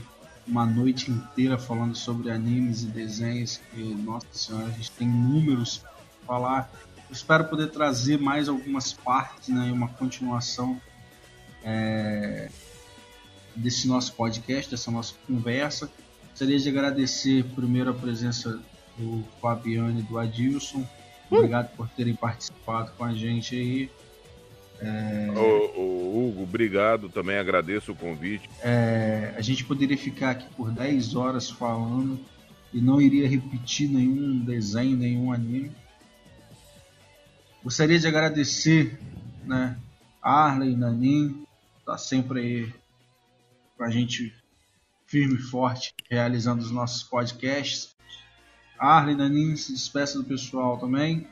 [0.46, 5.78] uma noite inteira falando sobre animes e desenhos, que, nossa senhora, a gente tem números
[5.78, 5.92] para
[6.26, 6.72] falar.
[7.10, 10.80] Espero poder trazer mais algumas partes, né, e uma continuação
[11.64, 12.48] é,
[13.54, 15.90] desse nosso podcast, dessa nossa conversa.
[16.30, 18.60] Gostaria de agradecer primeiro a presença
[18.96, 20.86] do Fabiano e do Adilson.
[21.30, 23.90] Obrigado por terem participado com a gente aí.
[25.36, 27.08] Ô, ô, Hugo, obrigado.
[27.08, 28.48] Também agradeço o convite.
[28.62, 32.18] É, a gente poderia ficar aqui por 10 horas falando
[32.72, 35.72] e não iria repetir nenhum desenho, nenhum anime.
[37.62, 38.98] Gostaria de agradecer
[39.44, 39.76] né,
[40.22, 41.44] Arley, Nanin,
[41.84, 42.72] tá sempre aí
[43.76, 44.34] com a gente
[45.06, 47.94] firme e forte realizando os nossos podcasts.
[48.78, 51.26] Arley, Nanin, se despeça do pessoal também.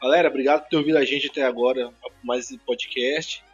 [0.00, 1.92] Galera, obrigado por ter ouvido a gente até agora,
[2.22, 3.44] mais esse podcast.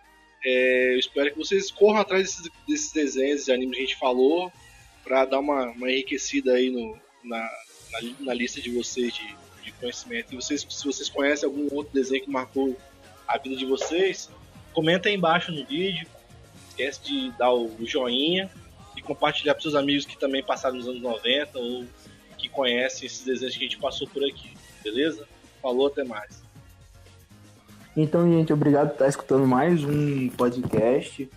[0.44, 3.98] É, eu espero que vocês corram atrás desses, desses desenhos e animes que a gente
[3.98, 4.52] falou,
[5.02, 7.38] para dar uma, uma enriquecida aí no, na,
[7.92, 10.32] na, na lista de vocês de, de conhecimento.
[10.32, 12.76] E vocês, se vocês conhecem algum outro desenho que marcou
[13.26, 14.30] a vida de vocês,
[14.72, 16.06] comenta aí embaixo no vídeo.
[16.70, 18.50] Esquece de dar o joinha
[18.96, 21.84] e compartilhar para seus amigos que também passaram nos anos 90 ou
[22.36, 24.52] que conhecem esses desenhos que a gente passou por aqui.
[24.82, 25.26] Beleza?
[25.62, 26.42] Falou, até mais.
[27.96, 31.28] Então, gente, obrigado por estar escutando mais um podcast.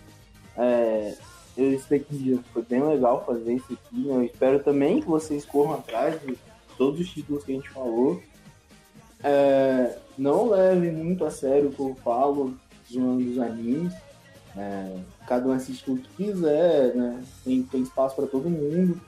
[0.56, 1.14] É,
[1.56, 4.08] eu sei que foi bem legal fazer isso aqui.
[4.08, 6.36] Eu espero também que vocês corram atrás de
[6.78, 8.22] todos os títulos que a gente falou.
[9.22, 12.56] É, não leve muito a sério o que eu falo
[12.90, 13.92] zoando os animes.
[14.56, 14.96] É,
[15.26, 17.22] cada um assiste o que quiser, né?
[17.44, 19.00] tem, tem espaço para todo mundo.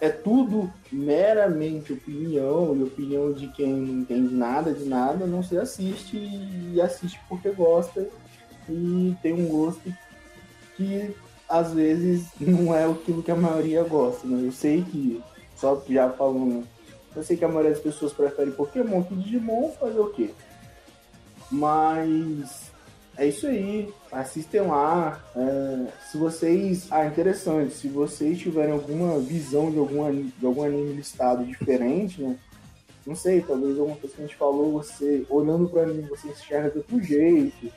[0.00, 5.56] É tudo meramente opinião e opinião de quem não entende nada de nada, não se
[5.56, 8.08] assiste e assiste porque gosta
[8.68, 9.92] e tem um gosto
[10.76, 11.14] que
[11.48, 14.46] às vezes não é aquilo que a maioria gosta, né?
[14.46, 15.22] Eu sei que,
[15.54, 16.66] só já falando,
[17.14, 20.30] eu sei que a maioria das pessoas prefere Pokémon que Digimon, fazer o quê?
[21.50, 22.70] Mas
[23.16, 25.22] é isso aí, assistem lá.
[25.36, 26.88] É, se vocês.
[26.90, 32.22] Ah, interessante, se vocês tiverem alguma visão de algum, ani- de algum anime listado diferente,
[32.22, 32.38] né?
[33.06, 36.70] Não sei, talvez alguma coisa que a gente falou, você olhando pro anime, você enxerga
[36.70, 37.70] de outro jeito.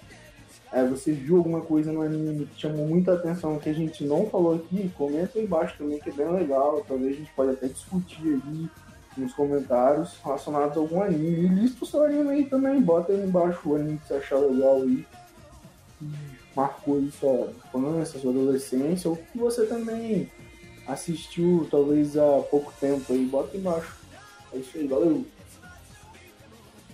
[0.72, 4.28] É, você viu alguma coisa no anime que chamou muita atenção que a gente não
[4.30, 6.84] falou aqui, comenta aí embaixo também, que é bem legal.
[6.88, 8.70] Talvez a gente pode até discutir aí
[9.18, 11.46] nos comentários relacionados a algum anime.
[11.46, 14.38] E lista o seu anime aí também, bota aí embaixo o anime que você achar
[14.38, 15.06] legal aí.
[15.98, 16.06] que
[16.56, 20.30] Marcou aí sua infância, sua adolescência, ou que você também
[20.88, 23.98] assistiu talvez há pouco tempo aí, bota aí embaixo.
[24.54, 25.26] É isso aí, valeu!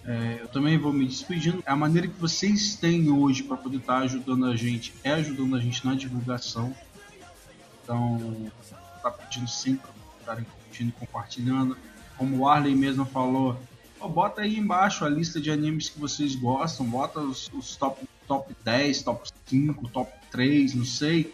[0.04, 1.64] É, eu também vou me despedindo.
[1.66, 5.60] A maneira que vocês têm hoje para poder estar ajudando a gente é ajudando a
[5.60, 6.76] gente na divulgação.
[7.84, 8.52] Então,
[9.02, 11.78] tá pedindo sempre para estarem curtindo compartilhando.
[12.22, 13.60] Como o Arley mesmo falou,
[14.00, 18.08] ó, bota aí embaixo a lista de animes que vocês gostam, bota os, os top,
[18.28, 21.34] top 10, top 5, top 3, não sei.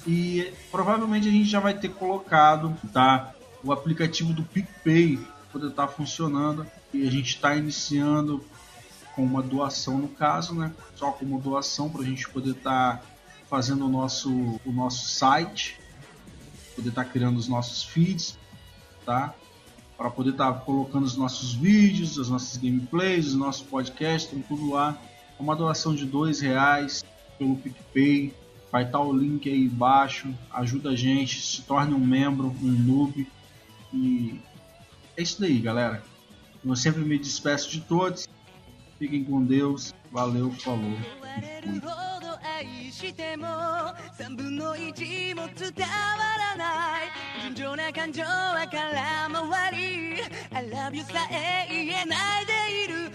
[0.06, 3.34] E provavelmente a gente já vai ter colocado tá,
[3.64, 5.20] o aplicativo do PicPay
[5.52, 6.66] poder estar funcionando.
[6.94, 8.44] E a gente está iniciando
[9.18, 10.72] com uma doação no caso, né?
[10.96, 13.04] Só como doação para a gente poder estar
[13.50, 14.30] fazendo o nosso,
[14.64, 15.80] o nosso site,
[16.76, 18.38] poder estar criando os nossos feeds,
[19.04, 19.34] tá?
[19.98, 24.96] Para poder estar colocando os nossos vídeos, as nossas gameplays, os nossos podcasts, tudo lá.
[25.40, 27.04] Uma doação de dois reais
[27.40, 28.32] pelo PicPay.
[28.72, 30.32] Vai estar o link aí embaixo.
[30.52, 33.28] Ajuda a gente, se torne um membro, um noob.
[33.92, 34.40] E
[35.16, 36.04] é isso daí, galera.
[36.64, 38.28] Eu sempre me despeço de todos.
[38.99, 39.95] Fiquem com Deus.
[40.13, 40.93] Valeu, falou.
[41.65, 42.03] e fui.
[42.63, 43.47] 愛しても
[44.19, 45.89] 3分の1も伝わ
[46.39, 47.11] らない
[47.43, 53.11] 純情な感情は空回り I love you さえ言えないでいる